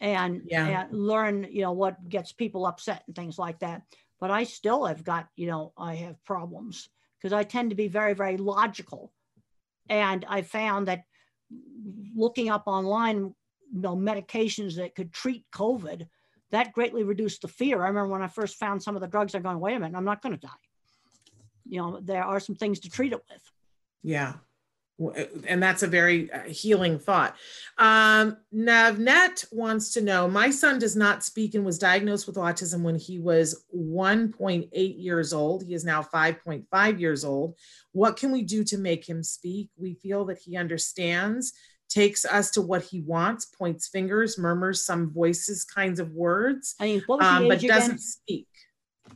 and, 0.00 0.42
Yeah. 0.46 0.86
and 0.88 0.92
learn, 0.92 1.46
you 1.48 1.62
know, 1.62 1.70
what 1.70 2.08
gets 2.08 2.32
people 2.32 2.66
upset 2.66 3.04
and 3.06 3.14
things 3.14 3.38
like 3.38 3.60
that. 3.60 3.82
But 4.18 4.32
I 4.32 4.42
still 4.42 4.86
have 4.86 5.04
got, 5.04 5.28
you 5.36 5.46
know, 5.46 5.72
I 5.76 5.94
have 5.94 6.24
problems 6.24 6.88
because 7.16 7.32
I 7.32 7.44
tend 7.44 7.70
to 7.70 7.76
be 7.76 7.86
very, 7.86 8.14
very 8.14 8.38
logical, 8.38 9.12
and 9.88 10.24
I 10.28 10.42
found 10.42 10.88
that 10.88 11.04
looking 12.14 12.48
up 12.50 12.64
online, 12.66 13.34
you 13.72 13.80
know, 13.80 13.96
medications 13.96 14.76
that 14.76 14.94
could 14.94 15.12
treat 15.12 15.44
COVID, 15.52 16.06
that 16.50 16.72
greatly 16.72 17.02
reduced 17.02 17.42
the 17.42 17.48
fear. 17.48 17.82
I 17.82 17.88
remember 17.88 18.12
when 18.12 18.22
I 18.22 18.28
first 18.28 18.56
found 18.56 18.82
some 18.82 18.94
of 18.94 19.02
the 19.02 19.08
drugs, 19.08 19.34
I'm 19.34 19.42
going, 19.42 19.58
wait 19.58 19.74
a 19.74 19.80
minute, 19.80 19.96
I'm 19.96 20.04
not 20.04 20.22
going 20.22 20.34
to 20.34 20.40
die. 20.40 20.50
You 21.66 21.78
know, 21.78 22.00
there 22.00 22.22
are 22.22 22.40
some 22.40 22.54
things 22.54 22.80
to 22.80 22.90
treat 22.90 23.12
it 23.12 23.20
with. 23.30 23.42
Yeah. 24.02 24.34
And 25.48 25.60
that's 25.60 25.82
a 25.82 25.88
very 25.88 26.30
uh, 26.30 26.42
healing 26.42 27.00
thought. 27.00 27.34
Um, 27.78 28.36
Navnet 28.54 29.44
wants 29.52 29.92
to 29.94 30.00
know 30.00 30.28
My 30.28 30.50
son 30.50 30.78
does 30.78 30.94
not 30.94 31.24
speak 31.24 31.54
and 31.54 31.64
was 31.64 31.78
diagnosed 31.78 32.28
with 32.28 32.36
autism 32.36 32.82
when 32.82 32.94
he 32.94 33.18
was 33.18 33.64
1.8 33.76 34.68
years 34.72 35.32
old. 35.32 35.64
He 35.64 35.74
is 35.74 35.84
now 35.84 36.00
5.5 36.02 37.00
years 37.00 37.24
old. 37.24 37.56
What 37.92 38.16
can 38.16 38.30
we 38.30 38.42
do 38.42 38.62
to 38.64 38.78
make 38.78 39.08
him 39.08 39.24
speak? 39.24 39.70
We 39.76 39.94
feel 39.94 40.24
that 40.26 40.38
he 40.38 40.56
understands, 40.56 41.52
takes 41.88 42.24
us 42.24 42.52
to 42.52 42.62
what 42.62 42.82
he 42.82 43.00
wants, 43.00 43.46
points 43.46 43.88
fingers, 43.88 44.38
murmurs 44.38 44.86
some 44.86 45.10
voices, 45.10 45.64
kinds 45.64 45.98
of 45.98 46.12
words, 46.12 46.76
I 46.78 46.84
mean, 46.84 47.02
um, 47.26 47.48
but 47.48 47.60
doesn't 47.68 47.98
speak. 48.00 48.46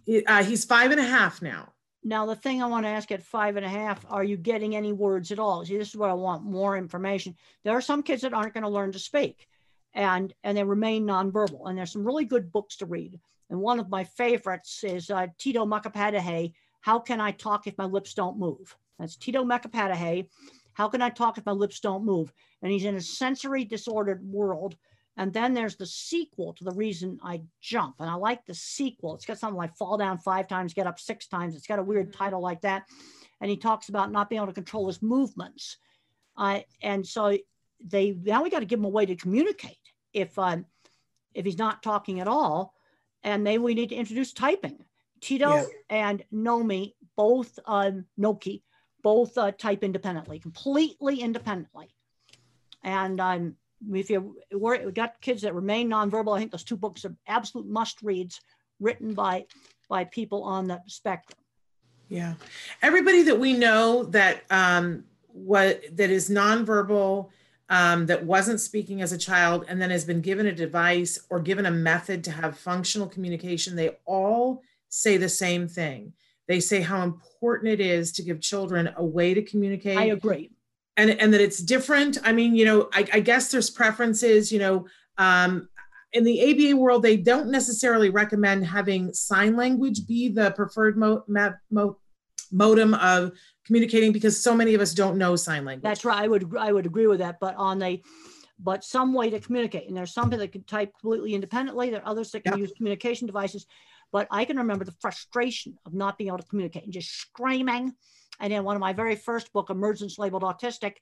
He- 0.04 0.26
uh, 0.26 0.42
he's 0.42 0.64
five 0.64 0.90
and 0.90 1.00
a 1.00 1.04
half 1.04 1.40
now. 1.40 1.72
Now, 2.04 2.26
the 2.26 2.36
thing 2.36 2.62
I 2.62 2.66
want 2.66 2.84
to 2.86 2.90
ask 2.90 3.10
at 3.10 3.22
five 3.22 3.56
and 3.56 3.66
a 3.66 3.68
half, 3.68 4.04
are 4.08 4.24
you 4.24 4.36
getting 4.36 4.76
any 4.76 4.92
words 4.92 5.32
at 5.32 5.38
all? 5.38 5.64
See, 5.64 5.76
this 5.76 5.88
is 5.88 5.96
where 5.96 6.10
I 6.10 6.14
want 6.14 6.44
more 6.44 6.76
information. 6.76 7.34
There 7.64 7.76
are 7.76 7.80
some 7.80 8.02
kids 8.02 8.22
that 8.22 8.32
aren't 8.32 8.54
going 8.54 8.62
to 8.62 8.70
learn 8.70 8.92
to 8.92 8.98
speak 8.98 9.48
and, 9.94 10.32
and 10.44 10.56
they 10.56 10.64
remain 10.64 11.04
nonverbal. 11.04 11.68
And 11.68 11.76
there's 11.76 11.92
some 11.92 12.06
really 12.06 12.24
good 12.24 12.52
books 12.52 12.76
to 12.76 12.86
read. 12.86 13.18
And 13.50 13.60
one 13.60 13.80
of 13.80 13.88
my 13.88 14.04
favorites 14.04 14.84
is 14.84 15.10
uh, 15.10 15.26
Tito 15.38 15.64
Mukhopadhyay, 15.64 16.52
How 16.80 16.98
Can 16.98 17.20
I 17.20 17.32
Talk 17.32 17.66
If 17.66 17.76
My 17.78 17.84
Lips 17.84 18.14
Don't 18.14 18.38
Move? 18.38 18.76
That's 18.98 19.16
Tito 19.16 19.44
Mukhopadhyay, 19.44 20.28
How 20.74 20.88
Can 20.88 21.02
I 21.02 21.10
Talk 21.10 21.38
If 21.38 21.46
My 21.46 21.52
Lips 21.52 21.80
Don't 21.80 22.04
Move? 22.04 22.32
And 22.62 22.70
he's 22.70 22.84
in 22.84 22.96
a 22.96 23.00
sensory 23.00 23.64
disordered 23.64 24.22
world. 24.24 24.76
And 25.18 25.32
then 25.32 25.52
there's 25.52 25.74
the 25.74 25.84
sequel 25.84 26.52
to 26.54 26.64
The 26.64 26.70
Reason 26.70 27.18
I 27.24 27.42
Jump. 27.60 27.96
And 27.98 28.08
I 28.08 28.14
like 28.14 28.46
the 28.46 28.54
sequel. 28.54 29.16
It's 29.16 29.26
got 29.26 29.36
something 29.38 29.56
like 29.56 29.76
fall 29.76 29.98
down 29.98 30.16
five 30.18 30.46
times, 30.46 30.72
get 30.72 30.86
up 30.86 31.00
six 31.00 31.26
times. 31.26 31.56
It's 31.56 31.66
got 31.66 31.80
a 31.80 31.82
weird 31.82 32.12
Mhm. 32.12 32.16
title 32.16 32.40
like 32.40 32.60
that. 32.60 32.88
And 33.40 33.50
he 33.50 33.56
talks 33.56 33.88
about 33.88 34.12
not 34.12 34.30
being 34.30 34.38
able 34.38 34.46
to 34.46 34.52
control 34.52 34.86
his 34.86 35.02
movements. 35.02 35.76
Uh, 36.36 36.60
and 36.82 37.04
so 37.04 37.36
they 37.80 38.12
now 38.12 38.44
we 38.44 38.50
got 38.50 38.60
to 38.60 38.64
give 38.64 38.78
him 38.78 38.84
a 38.84 38.88
way 38.88 39.06
to 39.06 39.16
communicate 39.16 39.78
if 40.12 40.38
um, 40.38 40.64
if 41.34 41.44
he's 41.44 41.58
not 41.58 41.82
talking 41.82 42.20
at 42.20 42.28
all. 42.28 42.74
And 43.24 43.42
maybe 43.42 43.58
we 43.62 43.74
need 43.74 43.88
to 43.88 43.96
introduce 43.96 44.32
typing. 44.32 44.84
Tito 45.20 45.48
Yeah. 45.48 45.66
and 45.90 46.24
Nomi 46.32 46.94
both 47.16 47.58
um, 47.66 48.06
Naoki 48.16 48.62
both 49.02 49.36
uh, 49.36 49.50
type 49.50 49.82
independently, 49.82 50.38
completely 50.38 51.20
independently. 51.20 51.92
And 52.84 53.20
um, 53.20 53.56
if 53.92 54.10
you 54.10 54.36
we're, 54.52 54.84
we 54.84 54.92
got 54.92 55.20
kids 55.20 55.42
that 55.42 55.54
remain 55.54 55.88
nonverbal, 55.88 56.36
I 56.36 56.40
think 56.40 56.52
those 56.52 56.64
two 56.64 56.76
books 56.76 57.04
are 57.04 57.14
absolute 57.26 57.68
must 57.68 58.02
reads, 58.02 58.40
written 58.80 59.14
by 59.14 59.46
by 59.88 60.04
people 60.04 60.42
on 60.42 60.68
the 60.68 60.80
spectrum. 60.86 61.38
Yeah. 62.08 62.34
Everybody 62.82 63.22
that 63.24 63.38
we 63.38 63.52
know 63.52 64.04
that 64.04 64.42
um 64.50 65.04
what 65.26 65.82
that 65.96 66.10
is 66.10 66.28
nonverbal, 66.28 67.28
um, 67.70 68.06
that 68.06 68.24
wasn't 68.24 68.60
speaking 68.60 69.02
as 69.02 69.12
a 69.12 69.18
child 69.18 69.64
and 69.68 69.80
then 69.80 69.90
has 69.90 70.04
been 70.04 70.20
given 70.20 70.46
a 70.46 70.52
device 70.52 71.18
or 71.30 71.38
given 71.40 71.66
a 71.66 71.70
method 71.70 72.24
to 72.24 72.30
have 72.30 72.58
functional 72.58 73.06
communication, 73.06 73.76
they 73.76 73.96
all 74.06 74.62
say 74.88 75.16
the 75.16 75.28
same 75.28 75.68
thing. 75.68 76.12
They 76.46 76.60
say 76.60 76.80
how 76.80 77.02
important 77.02 77.70
it 77.70 77.80
is 77.80 78.10
to 78.12 78.22
give 78.22 78.40
children 78.40 78.90
a 78.96 79.04
way 79.04 79.34
to 79.34 79.42
communicate 79.42 79.98
I 79.98 80.04
agree. 80.04 80.50
And 80.98 81.10
and 81.20 81.32
that 81.32 81.40
it's 81.40 81.58
different 81.58 82.18
i 82.24 82.32
mean 82.32 82.54
you 82.54 82.64
know 82.66 82.88
i, 82.92 83.06
I 83.14 83.20
guess 83.20 83.50
there's 83.50 83.70
preferences 83.70 84.52
you 84.52 84.58
know 84.58 84.86
um, 85.16 85.68
in 86.12 86.24
the 86.24 86.36
aba 86.50 86.76
world 86.76 87.02
they 87.02 87.16
don't 87.16 87.50
necessarily 87.50 88.10
recommend 88.10 88.66
having 88.66 89.12
sign 89.14 89.56
language 89.56 90.06
be 90.06 90.28
the 90.28 90.50
preferred 90.50 90.98
mo- 90.98 91.24
ma- 91.26 91.52
mo- 91.70 91.98
modem 92.52 92.94
of 92.94 93.32
communicating 93.64 94.12
because 94.12 94.42
so 94.42 94.54
many 94.54 94.74
of 94.74 94.80
us 94.80 94.92
don't 94.92 95.16
know 95.16 95.36
sign 95.36 95.64
language 95.64 95.82
That's 95.82 96.04
right. 96.04 96.22
I 96.24 96.28
would 96.28 96.56
I 96.56 96.72
would 96.72 96.86
agree 96.86 97.06
with 97.06 97.18
that. 97.18 97.38
But 97.40 97.54
on 97.56 97.78
the 97.78 98.02
but 98.58 98.82
some 98.82 99.12
way 99.12 99.28
to 99.30 99.38
communicate. 99.38 99.86
And 99.86 99.94
there's 99.96 100.14
some 100.14 100.30
that 100.30 100.50
can 100.52 100.64
type 100.64 100.92
completely 100.98 101.34
independently. 101.34 101.90
There 101.90 102.00
are 102.02 102.08
others 102.08 102.30
that 102.32 102.42
can 102.44 102.54
Yep. 102.54 102.60
use 102.60 102.72
communication 102.76 103.26
devices. 103.26 103.66
But 104.10 104.26
I 104.30 104.46
can 104.46 104.56
remember 104.56 104.84
the 104.86 104.96
frustration 105.00 105.78
of 105.84 105.92
not 105.92 106.16
being 106.16 106.28
able 106.28 106.38
to 106.38 106.46
communicate 106.46 106.84
and 106.84 106.92
just 106.92 107.10
screaming. 107.10 107.92
And 108.40 108.52
in 108.52 108.64
one 108.64 108.76
of 108.76 108.80
my 108.80 108.92
very 108.92 109.16
first 109.16 109.52
book, 109.52 109.70
Emergence 109.70 110.18
Labeled 110.18 110.42
Autistic, 110.42 110.94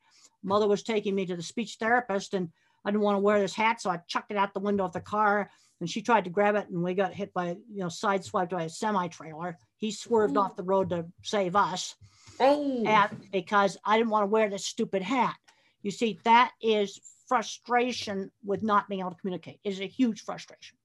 mother 0.43 0.67
was 0.67 0.83
taking 0.83 1.15
me 1.15 1.27
to 1.27 1.37
the 1.37 1.43
speech 1.43 1.77
therapist 1.79 2.35
and 2.35 2.51
I 2.85 2.91
didn't 2.91 3.03
want 3.03 3.17
to 3.17 3.21
wear 3.21 3.41
this 3.41 3.55
hat, 3.55 3.81
so 3.81 3.91
I 3.91 3.97
chucked 4.07 4.31
it 4.31 4.37
out 4.37 4.55
the 4.55 4.61
window 4.61 4.85
of 4.85 4.93
the 4.93 5.01
car. 5.01 5.51
And 5.81 5.91
she 5.91 6.01
tried 6.03 6.25
to 6.25 6.31
grab 6.31 6.55
it, 6.55 6.69
and 6.71 6.83
we 6.83 6.95
got 6.95 7.13
hit 7.13 7.35
by, 7.35 7.49
you 7.49 7.81
know, 7.81 7.87
sideswiped 7.89 8.51
by 8.51 8.63
a 8.63 8.69
semi 8.69 9.09
trailer. 9.09 9.59
He 9.77 9.91
swerved 9.91 10.37
Oh. 10.37 10.43
off 10.43 10.57
the 10.57 10.63
road 10.63 10.91
to 10.91 11.07
save 11.23 11.57
us 11.57 11.97
Oh, 12.41 12.85
and 12.87 13.29
because 13.33 13.77
I 13.85 13.99
didn't 13.99 14.11
want 14.11 14.23
to 14.23 14.29
wear 14.29 14.49
this 14.49 14.65
stupid 14.65 15.03
hat. 15.03 15.37
You 15.83 15.91
see, 15.91 16.19
that 16.25 16.53
is 16.63 17.01
frustration 17.29 18.31
with 18.45 18.63
not 18.63 18.89
being 18.89 19.01
able 19.01 19.11
to 19.11 19.17
communicate. 19.17 19.61
It 19.65 19.71
is 19.71 19.81
a 19.81 19.87
huge 19.87 20.23
frustration. 20.23 20.77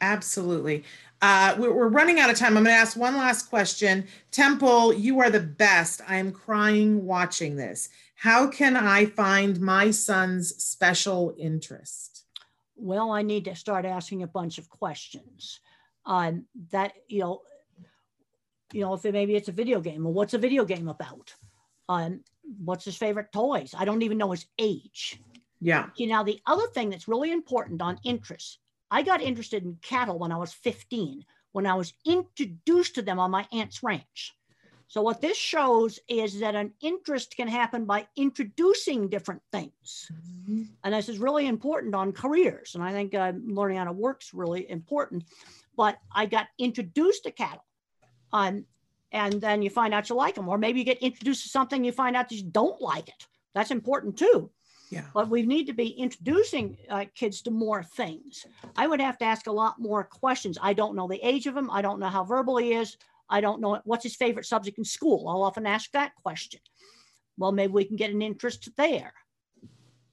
Absolutely. 0.00 0.84
Uh, 1.20 1.56
we're, 1.58 1.72
we're 1.72 1.88
running 1.88 2.20
out 2.20 2.30
of 2.30 2.36
time. 2.36 2.56
I'm 2.56 2.64
going 2.64 2.74
to 2.74 2.80
ask 2.80 2.96
one 2.96 3.16
last 3.16 3.48
question. 3.48 4.06
Temple, 4.30 4.92
you 4.92 5.20
are 5.20 5.30
the 5.30 5.40
best. 5.40 6.00
I 6.06 6.16
am 6.16 6.30
crying 6.30 7.04
watching 7.04 7.56
this. 7.56 7.88
How 8.14 8.48
can 8.48 8.76
I 8.76 9.06
find 9.06 9.60
my 9.60 9.90
son's 9.90 10.56
special 10.62 11.34
interest? 11.38 12.24
Well, 12.76 13.10
I 13.10 13.22
need 13.22 13.44
to 13.46 13.56
start 13.56 13.84
asking 13.84 14.22
a 14.22 14.28
bunch 14.28 14.58
of 14.58 14.68
questions. 14.68 15.60
Um, 16.06 16.46
that 16.70 16.92
you 17.08 17.20
know, 17.20 17.42
you 18.72 18.80
know, 18.80 18.94
if 18.94 19.04
it, 19.04 19.12
maybe 19.12 19.34
it's 19.36 19.48
a 19.48 19.52
video 19.52 19.80
game. 19.80 20.04
Well, 20.04 20.12
what's 20.12 20.34
a 20.34 20.38
video 20.38 20.64
game 20.64 20.88
about? 20.88 21.34
Um, 21.88 22.22
what's 22.64 22.84
his 22.84 22.96
favorite 22.96 23.32
toys? 23.32 23.74
I 23.76 23.84
don't 23.84 24.02
even 24.02 24.18
know 24.18 24.30
his 24.30 24.46
age. 24.58 25.20
Yeah. 25.60 25.86
You 25.96 26.06
know, 26.06 26.24
the 26.24 26.40
other 26.46 26.66
thing 26.68 26.90
that's 26.90 27.08
really 27.08 27.32
important 27.32 27.82
on 27.82 27.98
interests, 28.04 28.58
I 28.90 29.02
got 29.02 29.22
interested 29.22 29.64
in 29.64 29.78
cattle 29.82 30.18
when 30.18 30.32
I 30.32 30.36
was 30.36 30.52
15, 30.52 31.24
when 31.52 31.66
I 31.66 31.74
was 31.74 31.92
introduced 32.04 32.94
to 32.94 33.02
them 33.02 33.18
on 33.18 33.30
my 33.30 33.46
aunt's 33.52 33.82
ranch. 33.82 34.34
So, 34.86 35.02
what 35.02 35.20
this 35.20 35.36
shows 35.36 35.98
is 36.08 36.40
that 36.40 36.54
an 36.54 36.72
interest 36.80 37.36
can 37.36 37.46
happen 37.46 37.84
by 37.84 38.06
introducing 38.16 39.10
different 39.10 39.42
things. 39.52 40.10
And 40.82 40.94
this 40.94 41.10
is 41.10 41.18
really 41.18 41.46
important 41.46 41.94
on 41.94 42.12
careers. 42.12 42.74
And 42.74 42.82
I 42.82 42.92
think 42.92 43.14
uh, 43.14 43.32
learning 43.44 43.76
how 43.76 43.84
to 43.84 43.92
work's 43.92 44.32
really 44.32 44.68
important. 44.70 45.24
But 45.76 45.98
I 46.14 46.24
got 46.24 46.46
introduced 46.58 47.24
to 47.24 47.32
cattle. 47.32 47.64
Um, 48.32 48.64
and 49.12 49.34
then 49.34 49.60
you 49.60 49.68
find 49.68 49.92
out 49.92 50.08
you 50.08 50.16
like 50.16 50.34
them. 50.34 50.48
Or 50.48 50.56
maybe 50.56 50.78
you 50.78 50.86
get 50.86 51.02
introduced 51.02 51.42
to 51.42 51.50
something, 51.50 51.84
you 51.84 51.92
find 51.92 52.16
out 52.16 52.30
that 52.30 52.36
you 52.36 52.44
don't 52.44 52.80
like 52.80 53.08
it. 53.08 53.26
That's 53.54 53.70
important 53.70 54.16
too 54.16 54.50
Yeah. 54.90 55.04
but 55.12 55.28
we 55.28 55.42
need 55.42 55.66
to 55.66 55.74
be 55.74 55.88
introducing 55.88 56.78
uh, 56.88 57.04
kids 57.14 57.42
to 57.42 57.50
more 57.50 57.82
things. 57.82 58.46
I 58.76 58.86
would 58.86 59.00
have 59.00 59.18
to 59.18 59.24
ask 59.24 59.46
a 59.46 59.52
lot 59.52 59.78
more 59.78 60.04
questions. 60.04 60.56
I 60.60 60.72
don't 60.72 60.96
know 60.96 61.06
the 61.06 61.20
age 61.26 61.46
of 61.46 61.56
him. 61.56 61.70
I 61.70 61.82
don't 61.82 62.00
know 62.00 62.08
how 62.08 62.24
verbal 62.24 62.56
he 62.56 62.72
is. 62.72 62.96
I 63.28 63.40
don't 63.40 63.60
know 63.60 63.80
what's 63.84 64.04
his 64.04 64.16
favorite 64.16 64.46
subject 64.46 64.78
in 64.78 64.84
school. 64.84 65.28
I'll 65.28 65.42
often 65.42 65.66
ask 65.66 65.90
that 65.92 66.14
question. 66.14 66.60
Well, 67.36 67.52
maybe 67.52 67.72
we 67.72 67.84
can 67.84 67.96
get 67.96 68.10
an 68.10 68.22
interest 68.22 68.68
there. 68.76 69.12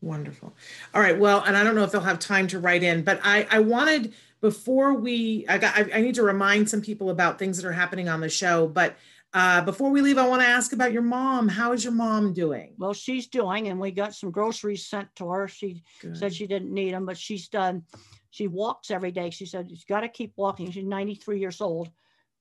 Wonderful. 0.01 0.53
All 0.93 1.01
right. 1.01 1.17
Well, 1.17 1.43
and 1.45 1.57
I 1.57 1.63
don't 1.63 1.75
know 1.75 1.83
if 1.83 1.91
they'll 1.91 2.01
have 2.01 2.19
time 2.19 2.47
to 2.47 2.59
write 2.59 2.83
in, 2.83 3.03
but 3.03 3.19
I, 3.23 3.47
I 3.49 3.59
wanted 3.59 4.13
before 4.41 4.93
we, 4.93 5.45
I 5.49 5.57
got, 5.57 5.75
I, 5.75 5.89
I 5.95 6.01
need 6.01 6.15
to 6.15 6.23
remind 6.23 6.69
some 6.69 6.81
people 6.81 7.09
about 7.09 7.39
things 7.39 7.57
that 7.57 7.67
are 7.67 7.71
happening 7.71 8.07
on 8.07 8.19
the 8.19 8.29
show. 8.29 8.67
But 8.67 8.97
uh, 9.35 9.61
before 9.61 9.89
we 9.89 10.01
leave, 10.01 10.17
I 10.17 10.25
want 10.25 10.41
to 10.41 10.47
ask 10.47 10.71
about 10.71 10.93
your 10.93 11.01
mom. 11.01 11.49
How 11.49 11.73
is 11.73 11.83
your 11.83 11.91
mom 11.91 12.31
doing? 12.33 12.73
Well, 12.77 12.93
she's 12.93 13.27
doing, 13.27 13.67
and 13.67 13.77
we 13.77 13.91
got 13.91 14.15
some 14.15 14.31
groceries 14.31 14.87
sent 14.87 15.13
to 15.17 15.29
her. 15.29 15.49
She 15.49 15.83
Good. 16.01 16.17
said 16.17 16.33
she 16.33 16.47
didn't 16.47 16.73
need 16.73 16.93
them, 16.93 17.05
but 17.05 17.17
she's 17.17 17.49
done. 17.49 17.83
She 18.31 18.47
walks 18.47 18.91
every 18.91 19.11
day. 19.11 19.31
She 19.31 19.45
said 19.45 19.69
she's 19.69 19.83
got 19.83 20.01
to 20.01 20.07
keep 20.07 20.31
walking. 20.37 20.71
She's 20.71 20.85
93 20.85 21.37
years 21.37 21.59
old, 21.59 21.89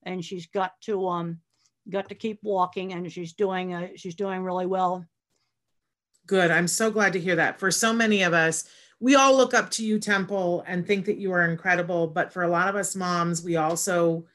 and 0.03 0.23
she's 0.23 0.47
got 0.47 0.71
to 0.83 1.05
um 1.09 1.39
got 1.89 2.07
to 2.07 2.15
keep 2.15 2.39
walking, 2.43 2.93
and 2.93 3.11
she's 3.11 3.33
doing 3.33 3.73
uh, 3.73 3.89
she's 3.97 4.15
doing 4.15 4.41
really 4.41 4.65
well. 4.65 5.05
Good. 6.27 6.49
I'm 6.49 6.67
so 6.67 6.89
glad 6.91 7.11
to 7.11 7.19
hear 7.19 7.35
that. 7.35 7.59
For 7.59 7.71
so 7.71 7.91
many 7.91 8.23
of 8.23 8.33
us, 8.33 8.63
we 9.01 9.15
all 9.15 9.35
look 9.35 9.53
up 9.53 9.69
to 9.71 9.85
you, 9.85 9.99
Temple, 9.99 10.63
and 10.65 10.87
think 10.87 11.05
that 11.07 11.17
you 11.17 11.33
are 11.33 11.43
incredible. 11.43 12.07
But 12.07 12.31
for 12.31 12.43
a 12.43 12.47
lot 12.47 12.69
of 12.69 12.77
us 12.77 12.95
moms, 12.95 13.43
we 13.43 13.57
also, 13.57 14.25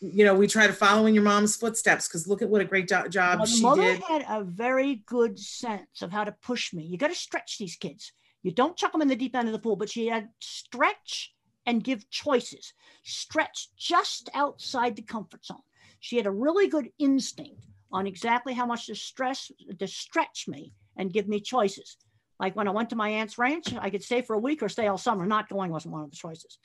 you 0.00 0.24
know, 0.24 0.34
we 0.34 0.46
try 0.46 0.66
to 0.66 0.72
follow 0.72 1.06
in 1.06 1.14
your 1.14 1.24
mom's 1.24 1.56
footsteps 1.56 2.06
because 2.06 2.28
look 2.28 2.40
at 2.42 2.48
what 2.48 2.60
a 2.60 2.64
great 2.64 2.88
jo- 2.88 3.08
job 3.08 3.38
Well, 3.40 3.46
she 3.46 3.62
mother 3.62 3.82
did. 3.82 4.02
had 4.02 4.24
a 4.28 4.44
very 4.44 4.96
good 5.06 5.38
sense 5.38 6.02
of 6.02 6.12
how 6.12 6.24
to 6.24 6.32
push 6.32 6.72
me. 6.72 6.84
You 6.84 6.96
got 6.98 7.08
to 7.08 7.14
stretch 7.16 7.58
these 7.58 7.76
kids. 7.76 8.12
You 8.42 8.52
don't 8.52 8.76
chuck 8.76 8.92
them 8.92 9.02
in 9.02 9.08
the 9.08 9.16
deep 9.16 9.34
end 9.34 9.48
of 9.48 9.52
the 9.52 9.58
pool, 9.58 9.74
but 9.76 9.90
she 9.90 10.06
had 10.06 10.28
stretch 10.38 11.34
and 11.66 11.82
give 11.82 12.08
choices. 12.10 12.72
Stretch 13.02 13.68
just 13.76 14.30
outside 14.34 14.94
the 14.96 15.02
comfort 15.02 15.44
zone. 15.44 15.58
She 16.00 16.16
had 16.16 16.26
a 16.26 16.30
really 16.30 16.68
good 16.68 16.90
instinct 16.98 17.66
on 17.90 18.06
exactly 18.06 18.54
how 18.54 18.66
much 18.66 18.86
to 18.86 18.94
stress 18.94 19.50
to 19.78 19.86
stretch 19.88 20.46
me 20.46 20.72
and 20.96 21.12
give 21.12 21.26
me 21.26 21.40
choices. 21.40 21.96
Like 22.38 22.54
when 22.54 22.68
I 22.68 22.70
went 22.70 22.90
to 22.90 22.96
my 22.96 23.08
aunt's 23.08 23.36
ranch, 23.38 23.74
I 23.80 23.90
could 23.90 24.04
stay 24.04 24.22
for 24.22 24.34
a 24.34 24.38
week 24.38 24.62
or 24.62 24.68
stay 24.68 24.86
all 24.86 24.98
summer. 24.98 25.26
Not 25.26 25.48
going 25.48 25.72
wasn't 25.72 25.92
one 25.94 26.04
of 26.04 26.10
the 26.10 26.16
choices. 26.16 26.58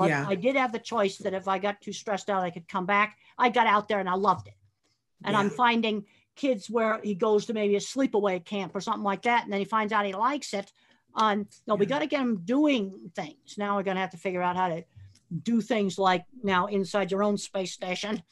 But 0.00 0.08
Yeah. 0.08 0.24
I 0.26 0.34
did 0.34 0.56
have 0.56 0.72
the 0.72 0.78
choice 0.78 1.18
that 1.18 1.34
if 1.34 1.46
I 1.46 1.58
got 1.58 1.82
too 1.82 1.92
stressed 1.92 2.30
out, 2.30 2.42
I 2.42 2.48
could 2.48 2.66
come 2.66 2.86
back. 2.86 3.18
I 3.36 3.50
got 3.50 3.66
out 3.66 3.86
there 3.86 4.00
and 4.00 4.08
I 4.08 4.14
loved 4.14 4.48
it. 4.48 4.54
And 5.22 5.36
I'm 5.36 5.50
finding 5.50 6.06
kids 6.36 6.70
where 6.70 6.98
he 7.02 7.14
goes 7.14 7.44
to 7.46 7.52
maybe 7.52 7.76
a 7.76 7.80
sleepaway 7.80 8.42
camp 8.42 8.74
or 8.74 8.80
something 8.80 9.02
like 9.02 9.22
that, 9.22 9.44
and 9.44 9.52
then 9.52 9.60
he 9.60 9.66
finds 9.66 9.92
out 9.92 10.06
he 10.06 10.14
likes 10.14 10.54
it. 10.54 10.72
Um, 11.14 11.46
no, 11.66 11.74
we 11.74 11.84
got 11.84 11.98
to 11.98 12.06
get 12.06 12.20
him 12.22 12.40
doing 12.46 13.10
things. 13.14 13.58
Now 13.58 13.76
we're 13.76 13.82
going 13.82 13.96
to 13.96 14.00
have 14.00 14.12
to 14.12 14.16
figure 14.16 14.40
out 14.40 14.56
how 14.56 14.68
to 14.68 14.84
do 15.42 15.60
things 15.60 15.98
like 15.98 16.24
now 16.42 16.66
inside 16.66 17.10
your 17.10 17.22
own 17.22 17.36
space 17.36 17.72
station. 17.72 18.22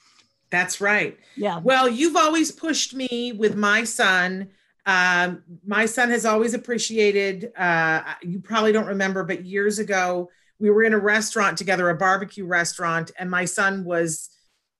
That's 0.48 0.80
right. 0.80 1.18
Yeah. 1.36 1.58
Well, 1.58 1.86
you've 1.86 2.16
always 2.16 2.50
pushed 2.50 2.94
me 2.94 3.32
with 3.32 3.54
my 3.56 3.84
son. 3.84 4.48
Um, 4.86 5.42
my 5.66 5.84
son 5.84 6.08
has 6.08 6.24
always 6.24 6.54
appreciated, 6.54 7.52
uh, 7.58 8.02
you 8.22 8.40
probably 8.40 8.72
don't 8.72 8.86
remember, 8.86 9.22
but 9.22 9.44
years 9.44 9.78
ago, 9.78 10.30
we 10.60 10.70
were 10.70 10.82
in 10.82 10.92
a 10.92 10.98
restaurant 10.98 11.58
together, 11.58 11.88
a 11.88 11.94
barbecue 11.94 12.44
restaurant, 12.44 13.10
and 13.18 13.30
my 13.30 13.44
son 13.44 13.84
was, 13.84 14.30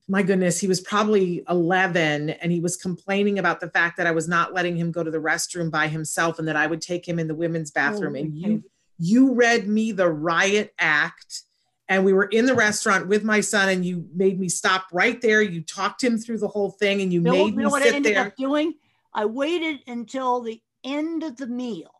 my 0.09 0.23
goodness, 0.23 0.59
he 0.59 0.67
was 0.67 0.81
probably 0.81 1.45
11 1.49 2.31
and 2.31 2.51
he 2.53 2.61
was 2.61 2.77
complaining 2.77 3.39
about 3.39 3.61
the 3.61 3.71
fact 3.71 3.97
that 3.99 4.07
I 4.07 4.11
was 4.11 4.29
not 4.29 4.55
letting 4.55 4.77
him 4.77 4.91
go 4.91 5.05
to 5.05 5.11
the 5.11 5.19
restroom 5.19 5.71
by 5.71 5.89
himself 5.89 6.39
and 6.39 6.49
that 6.49 6.57
I 6.57 6.67
would 6.67 6.81
take 6.81 7.07
him 7.07 7.19
in 7.19 7.29
the 7.29 7.35
women's 7.35 7.71
oh, 7.71 7.75
bathroom. 7.75 8.15
Oh, 8.17 8.19
and 8.19 8.37
you, 8.37 8.65
you 8.99 9.35
read 9.35 9.69
me 9.69 9.93
the 9.93 10.09
riot 10.09 10.75
act 10.79 11.43
and 11.89 12.05
we 12.05 12.13
were 12.13 12.25
in 12.25 12.47
the 12.47 12.55
restaurant 12.55 13.07
with 13.07 13.25
my 13.25 13.41
son 13.41 13.69
and 13.69 13.85
you 13.85 14.07
made 14.15 14.39
me 14.39 14.49
stop 14.49 14.87
right 14.93 15.21
there 15.23 15.41
you 15.41 15.63
talked 15.63 16.03
him 16.03 16.19
through 16.19 16.39
the 16.39 16.49
whole 16.49 16.71
thing 16.71 17.01
and 17.01 17.13
you 17.13 17.21
know, 17.21 17.33
made 17.33 17.51
you 17.51 17.57
me 17.57 17.63
know 17.63 17.71
what 17.71 17.83
I 17.83 17.87
sit 17.87 17.95
ended 17.95 18.17
there 18.17 18.27
up 18.27 18.37
doing? 18.37 18.75
I 19.15 19.25
waited 19.25 19.81
until 19.87 20.41
the 20.41 20.61
end 20.85 21.23
of 21.23 21.37
the 21.37 21.47
meal. 21.47 21.91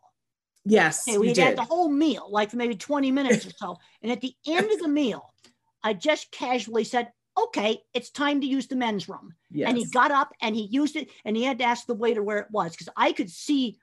Yes 0.65 1.07
Okay, 1.07 1.17
we 1.17 1.33
had 1.33 1.57
the 1.57 1.63
whole 1.63 1.89
meal, 1.89 2.27
like 2.29 2.53
maybe 2.53 2.75
20 2.75 3.11
minutes 3.11 3.45
or 3.45 3.51
so. 3.51 3.77
And 4.01 4.11
at 4.11 4.21
the 4.21 4.33
end 4.47 4.71
of 4.71 4.79
the 4.79 4.87
meal, 4.87 5.33
I 5.83 5.93
just 5.93 6.31
casually 6.31 6.83
said, 6.83 7.11
okay, 7.37 7.79
it's 7.93 8.09
time 8.09 8.41
to 8.41 8.47
use 8.47 8.67
the 8.67 8.75
men's 8.75 9.07
room. 9.07 9.33
yes. 9.49 9.69
and 9.69 9.77
he 9.77 9.85
got 9.85 10.11
up 10.11 10.31
and 10.41 10.55
he 10.55 10.63
used 10.63 10.95
it 10.97 11.09
and 11.25 11.37
he 11.37 11.43
had 11.43 11.57
to 11.59 11.63
ask 11.63 11.85
the 11.85 11.93
waiter 11.95 12.21
where 12.21 12.39
it 12.39 12.47
was 12.51 12.71
because 12.71 12.89
i 12.97 13.11
could 13.13 13.29
see 13.29 13.77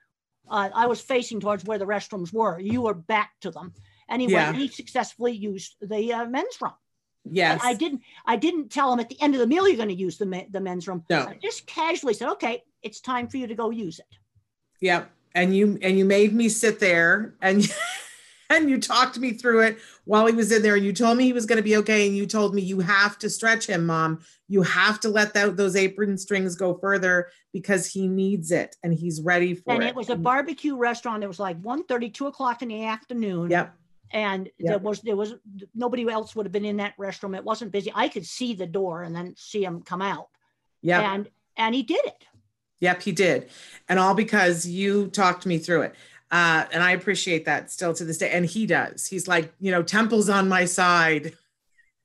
uh, 0.49 0.69
i 0.75 0.85
was 0.85 1.01
facing 1.01 1.39
towards 1.39 1.63
where 1.65 1.79
the 1.79 1.85
restrooms 1.85 2.31
were 2.31 2.59
you 2.59 2.81
were 2.83 2.93
back 2.93 3.31
to 3.41 3.49
them 3.49 3.73
and 4.09 4.21
he 4.21 4.27
Yeah. 4.27 4.35
went 4.37 4.49
and 4.49 4.61
he 4.61 4.67
successfully 4.67 5.31
used 5.31 5.75
the 5.81 6.13
uh, 6.13 6.25
men's 6.25 6.61
room 6.61 6.73
yes 7.25 7.59
i 7.63 7.73
didn't 7.73 8.01
i 8.25 8.35
didn't 8.35 8.69
tell 8.69 8.93
him 8.93 8.99
at 8.99 9.09
the 9.09 9.19
end 9.21 9.33
of 9.33 9.39
the 9.41 9.47
meal 9.47 9.67
you're 9.67 9.77
going 9.83 9.89
to 9.89 9.95
use 10.07 10.17
the, 10.19 10.45
the 10.51 10.59
men's 10.61 10.87
room 10.87 11.03
no 11.09 11.25
i 11.27 11.33
just 11.41 11.65
casually 11.65 12.13
said 12.13 12.29
okay 12.29 12.61
it's 12.83 13.01
time 13.01 13.27
for 13.27 13.37
you 13.37 13.47
to 13.47 13.55
go 13.55 13.69
use 13.71 13.97
it 13.99 14.13
Yep. 14.81 15.09
And 15.35 15.55
you 15.55 15.77
and 15.81 15.97
you 15.97 16.05
made 16.05 16.33
me 16.33 16.49
sit 16.49 16.79
there 16.79 17.35
and 17.41 17.67
and 18.49 18.69
you 18.69 18.79
talked 18.79 19.19
me 19.19 19.33
through 19.33 19.61
it 19.61 19.77
while 20.05 20.25
he 20.25 20.33
was 20.33 20.51
in 20.51 20.61
there. 20.61 20.75
And 20.75 20.85
you 20.85 20.93
told 20.93 21.17
me 21.17 21.25
he 21.25 21.33
was 21.33 21.45
going 21.45 21.57
to 21.57 21.63
be 21.63 21.77
okay 21.77 22.07
and 22.07 22.15
you 22.15 22.25
told 22.25 22.55
me 22.55 22.61
you 22.61 22.79
have 22.79 23.17
to 23.19 23.29
stretch 23.29 23.67
him 23.67 23.85
mom. 23.85 24.21
You 24.47 24.61
have 24.63 24.99
to 25.01 25.09
let 25.09 25.33
that, 25.33 25.57
those 25.57 25.75
apron 25.75 26.17
strings 26.17 26.55
go 26.55 26.73
further 26.75 27.29
because 27.51 27.87
he 27.87 28.07
needs 28.07 28.51
it 28.51 28.75
and 28.83 28.93
he's 28.93 29.21
ready 29.21 29.53
for 29.53 29.71
it. 29.71 29.75
and 29.75 29.83
it. 29.83 29.87
it 29.87 29.95
was 29.95 30.09
a 30.09 30.15
barbecue 30.15 30.75
restaurant 30.75 31.23
it 31.23 31.27
was 31.27 31.39
like 31.39 31.59
1 31.61 31.83
2 31.87 32.27
o'clock 32.27 32.61
in 32.61 32.69
the 32.69 32.85
afternoon. 32.85 33.51
Yep. 33.51 33.73
And 34.11 34.49
Yep. 34.57 34.69
there 34.69 34.79
was 34.79 35.01
there 35.01 35.17
was 35.17 35.35
nobody 35.75 36.09
else 36.09 36.35
would 36.35 36.45
have 36.45 36.53
been 36.53 36.63
in 36.63 36.77
that 36.77 36.95
restroom. 36.97 37.35
It 37.35 37.43
wasn't 37.43 37.73
busy. 37.73 37.91
I 37.93 38.07
could 38.07 38.25
see 38.25 38.53
the 38.53 38.67
door 38.67 39.03
and 39.03 39.13
then 39.13 39.33
see 39.35 39.63
him 39.63 39.81
come 39.81 40.01
out. 40.01 40.29
Yeah 40.81 41.13
and 41.13 41.27
and 41.57 41.75
he 41.75 41.83
did 41.83 42.05
it 42.05 42.25
Yep, 42.79 43.01
he 43.01 43.11
did. 43.11 43.49
And 43.89 43.99
all 43.99 44.13
because 44.13 44.67
you 44.67 45.07
talked 45.07 45.45
me 45.45 45.57
through 45.57 45.83
it. 45.83 45.95
Uh, 46.29 46.65
and 46.71 46.83
I 46.83 46.91
appreciate 46.91 47.45
that 47.45 47.71
still 47.71 47.93
to 47.93 48.03
this 48.03 48.17
day. 48.17 48.29
And 48.31 48.45
he 48.45 48.65
does. 48.65 49.07
He's 49.07 49.27
like, 49.27 49.53
you 49.59 49.71
know, 49.71 49.81
Temple's 49.81 50.29
on 50.29 50.49
my 50.49 50.65
side. 50.65 51.33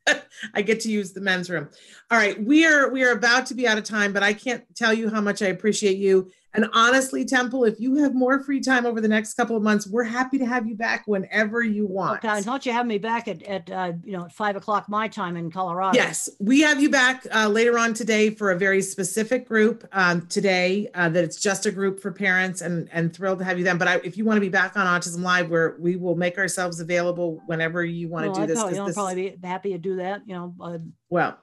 I 0.55 0.63
get 0.63 0.81
to 0.81 0.91
use 0.91 1.13
the 1.13 1.21
men's 1.21 1.51
room. 1.51 1.69
All 2.11 2.19
right, 2.19 2.43
we 2.43 2.67
are 2.67 2.91
we 2.91 3.05
are 3.05 3.13
about 3.13 3.47
to 3.47 3.55
be 3.55 3.67
out 3.67 3.79
of 3.79 3.85
time, 3.85 4.13
but 4.13 4.23
I 4.23 4.33
can't 4.33 4.65
tell 4.75 4.93
you 4.93 5.09
how 5.09 5.21
much 5.21 5.43
I 5.43 5.47
appreciate 5.47 5.97
you. 5.99 6.31
And 6.55 6.67
honestly, 6.75 7.25
Temple, 7.25 7.65
if 7.65 7.81
you 7.81 7.97
have 7.97 8.15
more 8.15 8.43
free 8.43 8.61
time 8.61 8.85
over 8.85 9.01
the 9.01 9.09
next 9.09 9.35
couple 9.35 9.57
of 9.57 9.63
months, 9.63 9.87
we're 9.87 10.05
happy 10.05 10.39
to 10.39 10.45
have 10.45 10.67
you 10.67 10.75
back 10.75 11.05
whenever 11.07 11.63
you 11.63 11.87
want. 11.87 12.19
Okay, 12.19 12.29
I 12.29 12.43
thought 12.43 12.67
you 12.67 12.73
have 12.73 12.87
me 12.87 12.99
back 12.99 13.27
at, 13.27 13.43
at, 13.45 13.71
uh, 13.71 13.93
you 14.05 14.13
know, 14.13 14.27
at 14.27 14.33
five 14.33 14.55
o'clock 14.57 14.87
my 14.89 15.09
time 15.09 15.37
in 15.37 15.51
Colorado. 15.51 15.97
Yes, 15.97 16.29
we 16.41 16.61
have 16.61 16.81
you 16.81 16.91
back 16.91 17.27
uh, 17.35 17.49
later 17.49 17.79
on 17.79 17.95
today 17.95 18.29
for 18.31 18.51
a 18.51 18.59
very 18.59 18.83
specific 18.83 19.49
group 19.49 19.87
um, 19.93 20.27
today. 20.27 20.89
Uh, 20.95 21.09
that 21.09 21.25
it's 21.25 21.41
just 21.41 21.65
a 21.65 21.71
group 21.73 22.01
for 22.01 22.13
parents, 22.13 22.61
and 22.61 22.89
and 22.93 23.15
thrilled 23.15 23.39
to 23.39 23.45
have 23.47 23.57
you 23.59 23.65
then. 23.65 23.79
But 23.79 23.89
I, 23.89 23.95
if 24.05 24.19
you 24.19 24.25
want 24.27 24.37
to 24.37 24.41
be 24.43 24.51
back 24.51 24.77
on 24.77 24.87
Autism 24.87 25.23
Live, 25.23 25.49
where 25.49 25.77
we 25.81 25.97
will 25.97 26.17
make 26.17 26.37
ourselves 26.37 26.81
available 26.81 27.41
whenever 27.47 27.83
you 27.85 28.09
want 28.09 28.27
Well, 28.27 28.35
to 28.35 28.39
do 28.41 28.43
I'd 28.43 28.49
this. 28.51 28.59
probably, 28.59 28.73
'cause 28.73 28.79
I'll 28.81 28.87
this- 28.89 28.95
probably 28.95 29.31
be 29.31 29.47
happy 29.47 29.73
to 29.73 29.79
do 29.79 29.97
that, 29.97 30.23
you 30.27 30.35
know, 30.35 30.55
uh, 30.61 30.79
Well, 31.09 31.39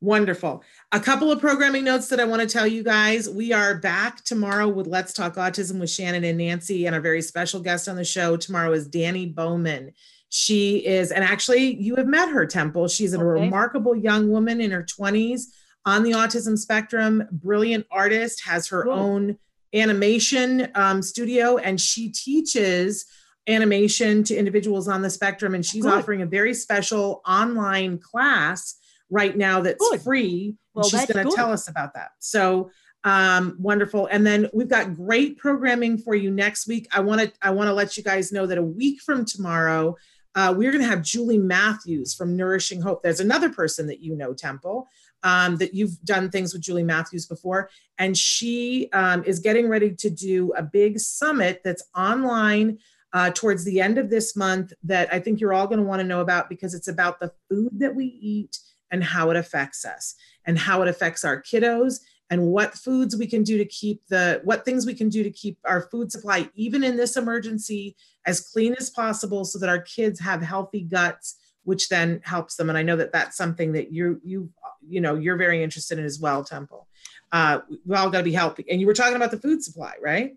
wonderful. 0.00 0.62
A 0.92 1.00
couple 1.00 1.30
of 1.30 1.40
programming 1.40 1.84
notes 1.84 2.08
that 2.08 2.20
I 2.20 2.24
want 2.24 2.40
to 2.42 2.48
tell 2.48 2.66
you 2.66 2.82
guys. 2.82 3.28
We 3.28 3.52
are 3.52 3.74
back 3.76 4.24
tomorrow 4.24 4.68
with 4.68 4.86
Let's 4.86 5.12
Talk 5.12 5.34
Autism 5.36 5.78
with 5.78 5.90
Shannon 5.90 6.24
and 6.24 6.38
Nancy, 6.38 6.86
and 6.86 6.94
our 6.94 7.00
very 7.00 7.22
special 7.22 7.60
guest 7.60 7.88
on 7.88 7.96
the 7.96 8.04
show 8.04 8.36
tomorrow 8.36 8.72
is 8.72 8.88
Dani 8.88 9.32
Bowman. 9.34 9.92
She 10.30 10.78
is, 10.86 11.10
and 11.10 11.24
actually, 11.24 11.74
you 11.80 11.96
have 11.96 12.06
met 12.06 12.28
her, 12.30 12.46
Temple. 12.46 12.88
She's 12.88 13.12
a 13.14 13.16
Okay. 13.20 13.42
remarkable 13.44 13.96
young 13.96 14.30
woman 14.30 14.60
in 14.60 14.70
her 14.70 14.82
20s 14.84 15.46
on 15.84 16.02
the 16.02 16.12
autism 16.12 16.56
spectrum, 16.56 17.24
brilliant 17.32 17.86
artist, 17.90 18.44
has 18.44 18.68
her 18.68 18.84
Cool. 18.84 18.92
own 18.92 19.36
animation 19.74 20.68
um, 20.74 21.02
studio, 21.02 21.56
and 21.58 21.80
she 21.80 22.10
teaches 22.10 23.06
animation 23.48 24.22
to 24.24 24.36
individuals 24.36 24.86
on 24.86 25.02
the 25.02 25.10
spectrum. 25.10 25.54
And 25.54 25.64
she's 25.66 25.82
Good. 25.82 25.92
offering 25.92 26.22
a 26.22 26.26
very 26.26 26.54
special 26.54 27.22
online 27.26 27.98
class 27.98 28.76
right 29.10 29.36
now 29.36 29.60
that's 29.60 29.90
Good. 29.90 30.02
free. 30.02 30.56
Well, 30.74 30.88
she's 30.88 31.06
going 31.06 31.28
to 31.28 31.34
tell 31.34 31.52
us 31.52 31.68
about 31.68 31.94
that. 31.94 32.12
So 32.20 32.70
um, 33.04 33.56
wonderful. 33.58 34.06
And 34.06 34.26
then 34.26 34.48
we've 34.52 34.68
got 34.68 34.94
great 34.94 35.38
programming 35.38 35.98
for 35.98 36.14
you 36.14 36.30
next 36.30 36.66
week. 36.66 36.86
I 36.92 37.00
want 37.00 37.20
to 37.20 37.32
I 37.42 37.50
want 37.50 37.68
to 37.68 37.72
let 37.72 37.96
you 37.96 38.02
guys 38.02 38.32
know 38.32 38.46
that 38.46 38.58
a 38.58 38.62
week 38.62 39.00
from 39.00 39.24
tomorrow, 39.24 39.96
uh, 40.34 40.54
we're 40.56 40.70
going 40.70 40.84
to 40.84 40.88
have 40.88 41.02
Julie 41.02 41.38
Matthews 41.38 42.14
from 42.14 42.36
Nourishing 42.36 42.80
Hope. 42.80 43.02
There's 43.02 43.20
another 43.20 43.48
person 43.48 43.86
that 43.86 44.00
you 44.00 44.14
know, 44.14 44.34
Temple, 44.34 44.86
um, 45.22 45.56
that 45.56 45.74
you've 45.74 46.00
done 46.02 46.30
things 46.30 46.52
with 46.52 46.62
Julie 46.62 46.84
Matthews 46.84 47.26
before, 47.26 47.70
and 47.98 48.16
she 48.16 48.88
um, 48.92 49.24
is 49.24 49.40
getting 49.40 49.68
ready 49.68 49.94
to 49.96 50.10
do 50.10 50.52
a 50.56 50.62
big 50.62 51.00
summit 51.00 51.62
that's 51.64 51.84
online 51.96 52.78
uh, 53.12 53.30
towards 53.30 53.64
the 53.64 53.80
end 53.80 53.98
of 53.98 54.08
this 54.08 54.36
month 54.36 54.72
that 54.84 55.12
I 55.12 55.18
think 55.18 55.40
you're 55.40 55.52
all 55.52 55.66
going 55.66 55.80
to 55.80 55.84
want 55.84 56.00
to 56.00 56.06
know 56.06 56.20
about 56.20 56.48
because 56.48 56.74
it's 56.74 56.86
about 56.88 57.18
the 57.18 57.32
food 57.48 57.80
that 57.80 57.94
we 57.94 58.04
eat 58.04 58.58
and 58.90 59.02
how 59.02 59.30
it 59.30 59.36
affects 59.36 59.84
us 59.84 60.14
and 60.46 60.58
how 60.58 60.82
it 60.82 60.88
affects 60.88 61.24
our 61.24 61.42
kiddos 61.42 62.00
and 62.30 62.46
what 62.46 62.74
foods 62.74 63.16
we 63.16 63.26
can 63.26 63.42
do 63.42 63.58
to 63.58 63.64
keep 63.64 64.06
the 64.08 64.40
what 64.44 64.64
things 64.64 64.86
we 64.86 64.94
can 64.94 65.08
do 65.08 65.22
to 65.22 65.30
keep 65.30 65.58
our 65.64 65.82
food 65.82 66.10
supply 66.12 66.48
even 66.54 66.84
in 66.84 66.96
this 66.96 67.16
emergency 67.16 67.96
as 68.26 68.40
clean 68.40 68.74
as 68.78 68.90
possible 68.90 69.44
so 69.44 69.58
that 69.58 69.68
our 69.68 69.80
kids 69.80 70.20
have 70.20 70.40
healthy 70.40 70.82
guts 70.82 71.36
which 71.64 71.88
then 71.88 72.20
helps 72.24 72.56
them. 72.56 72.68
And 72.68 72.78
i 72.78 72.82
know 72.82 72.96
that 72.96 73.12
that's 73.12 73.36
something 73.36 73.72
that 73.72 73.92
you 73.92 74.20
you 74.24 74.50
you 74.86 75.00
know 75.00 75.14
you're 75.14 75.36
very 75.36 75.62
interested 75.62 75.98
in 75.98 76.04
as 76.04 76.18
well 76.20 76.42
temple. 76.44 76.88
Uh 77.32 77.60
we 77.84 77.96
all 77.96 78.10
got 78.10 78.18
to 78.18 78.24
be 78.24 78.32
healthy. 78.32 78.64
And 78.70 78.80
you 78.80 78.86
were 78.86 78.94
talking 78.94 79.16
about 79.16 79.30
the 79.30 79.38
food 79.38 79.62
supply 79.62 79.94
right 80.02 80.36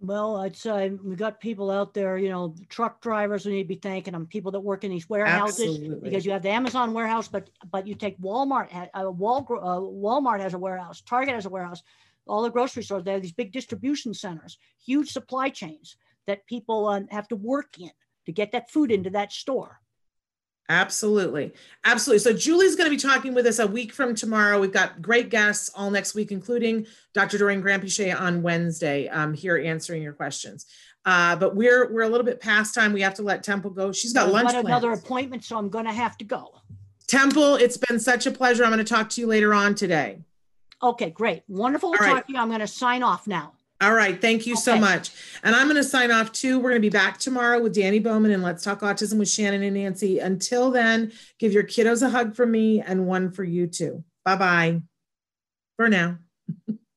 Well, 0.00 0.36
I'd 0.36 0.56
say 0.56 0.90
we 0.90 1.16
got 1.16 1.40
people 1.40 1.72
out 1.72 1.92
there, 1.92 2.18
you 2.18 2.28
know, 2.28 2.54
truck 2.68 3.00
drivers, 3.00 3.44
we 3.44 3.52
need 3.52 3.62
to 3.64 3.68
be 3.68 3.74
thanking 3.74 4.12
them, 4.12 4.26
people 4.26 4.52
that 4.52 4.60
work 4.60 4.84
in 4.84 4.92
these 4.92 5.08
warehouses. 5.08 5.66
Absolutely. 5.66 6.08
Because 6.08 6.24
you 6.24 6.30
have 6.30 6.42
the 6.42 6.50
Amazon 6.50 6.92
warehouse, 6.92 7.26
but, 7.26 7.50
but 7.72 7.86
you 7.86 7.96
take 7.96 8.20
Walmart, 8.20 8.68
uh, 8.72 9.10
Wal, 9.10 9.44
uh, 9.50 9.80
Walmart 9.80 10.40
has 10.40 10.54
a 10.54 10.58
warehouse, 10.58 11.00
Target 11.00 11.34
has 11.34 11.46
a 11.46 11.50
warehouse. 11.50 11.82
All 12.28 12.42
the 12.42 12.50
grocery 12.50 12.84
stores, 12.84 13.02
they 13.02 13.12
have 13.12 13.22
these 13.22 13.32
big 13.32 13.52
distribution 13.52 14.14
centers, 14.14 14.58
huge 14.84 15.10
supply 15.10 15.48
chains 15.48 15.96
that 16.26 16.46
people 16.46 16.86
uh, 16.86 17.00
have 17.10 17.26
to 17.28 17.36
work 17.36 17.78
in 17.80 17.90
to 18.26 18.32
get 18.32 18.52
that 18.52 18.70
food 18.70 18.92
into 18.92 19.10
that 19.10 19.32
store. 19.32 19.80
Absolutely. 20.68 21.54
Absolutely. 21.84 22.18
So 22.18 22.32
Julie's 22.32 22.76
going 22.76 22.90
to 22.90 22.94
be 22.94 23.00
talking 23.00 23.32
with 23.32 23.46
us 23.46 23.58
a 23.58 23.66
week 23.66 23.92
from 23.92 24.14
tomorrow. 24.14 24.60
We've 24.60 24.72
got 24.72 25.00
great 25.00 25.30
guests 25.30 25.70
all 25.74 25.90
next 25.90 26.14
week, 26.14 26.30
including 26.30 26.86
Dr. 27.14 27.38
Doreen 27.38 27.62
Granpeesheh 27.62 28.18
on 28.18 28.42
Wednesday 28.42 29.08
um, 29.08 29.32
here 29.32 29.56
answering 29.56 30.02
your 30.02 30.12
questions. 30.12 30.66
Uh, 31.06 31.34
but 31.36 31.56
we're 31.56 31.90
we're 31.90 32.02
a 32.02 32.08
little 32.08 32.26
bit 32.26 32.38
past 32.38 32.74
time. 32.74 32.92
We 32.92 33.00
have 33.00 33.14
to 33.14 33.22
let 33.22 33.42
Temple 33.42 33.70
go. 33.70 33.92
She's 33.92 34.12
got 34.12 34.30
lunch. 34.30 34.48
I've 34.48 34.54
lunch 34.56 34.64
got 34.64 34.66
another 34.66 34.88
plans. 34.88 35.04
appointment, 35.04 35.44
so 35.44 35.56
I'm 35.56 35.70
gonna 35.70 35.92
have 35.92 36.18
to 36.18 36.24
go. 36.24 36.60
Temple, 37.06 37.54
it's 37.54 37.78
been 37.78 37.98
such 37.98 38.26
a 38.26 38.30
pleasure. 38.30 38.64
I'm 38.64 38.70
going 38.70 38.84
to 38.84 38.94
talk 38.94 39.08
to 39.10 39.20
you 39.22 39.26
later 39.26 39.54
on 39.54 39.74
today. 39.74 40.18
Okay, 40.82 41.08
great. 41.08 41.42
Wonderful 41.48 41.92
to 41.92 41.98
All 41.98 42.06
right. 42.06 42.16
talk 42.16 42.26
to 42.26 42.32
you. 42.34 42.38
I'm 42.38 42.50
gonna 42.50 42.66
sign 42.66 43.02
off 43.02 43.26
now. 43.26 43.54
All 43.80 43.94
right. 43.94 44.20
Thank 44.20 44.46
you 44.46 44.56
so 44.56 44.76
much. 44.76 45.10
And 45.44 45.54
I'm 45.54 45.68
going 45.68 45.76
to 45.76 45.84
sign 45.84 46.10
off 46.10 46.32
too. 46.32 46.58
We're 46.58 46.70
going 46.70 46.82
to 46.82 46.86
be 46.86 46.90
back 46.90 47.18
tomorrow 47.18 47.60
with 47.60 47.76
Dani 47.76 48.02
Bowman 48.02 48.32
and 48.32 48.42
Let's 48.42 48.64
Talk 48.64 48.80
Autism 48.80 49.18
with 49.18 49.28
Shannon 49.28 49.62
and 49.62 49.74
Nancy. 49.74 50.18
Until 50.18 50.72
then, 50.72 51.12
give 51.38 51.52
your 51.52 51.62
kiddos 51.62 52.02
a 52.02 52.10
hug 52.10 52.34
from 52.34 52.50
me 52.50 52.80
and 52.80 53.06
one 53.06 53.30
for 53.30 53.44
you 53.44 53.68
too. 53.68 54.02
Bye 54.24 54.36
bye 54.36 54.82
for 55.76 55.88
now. 55.88 56.18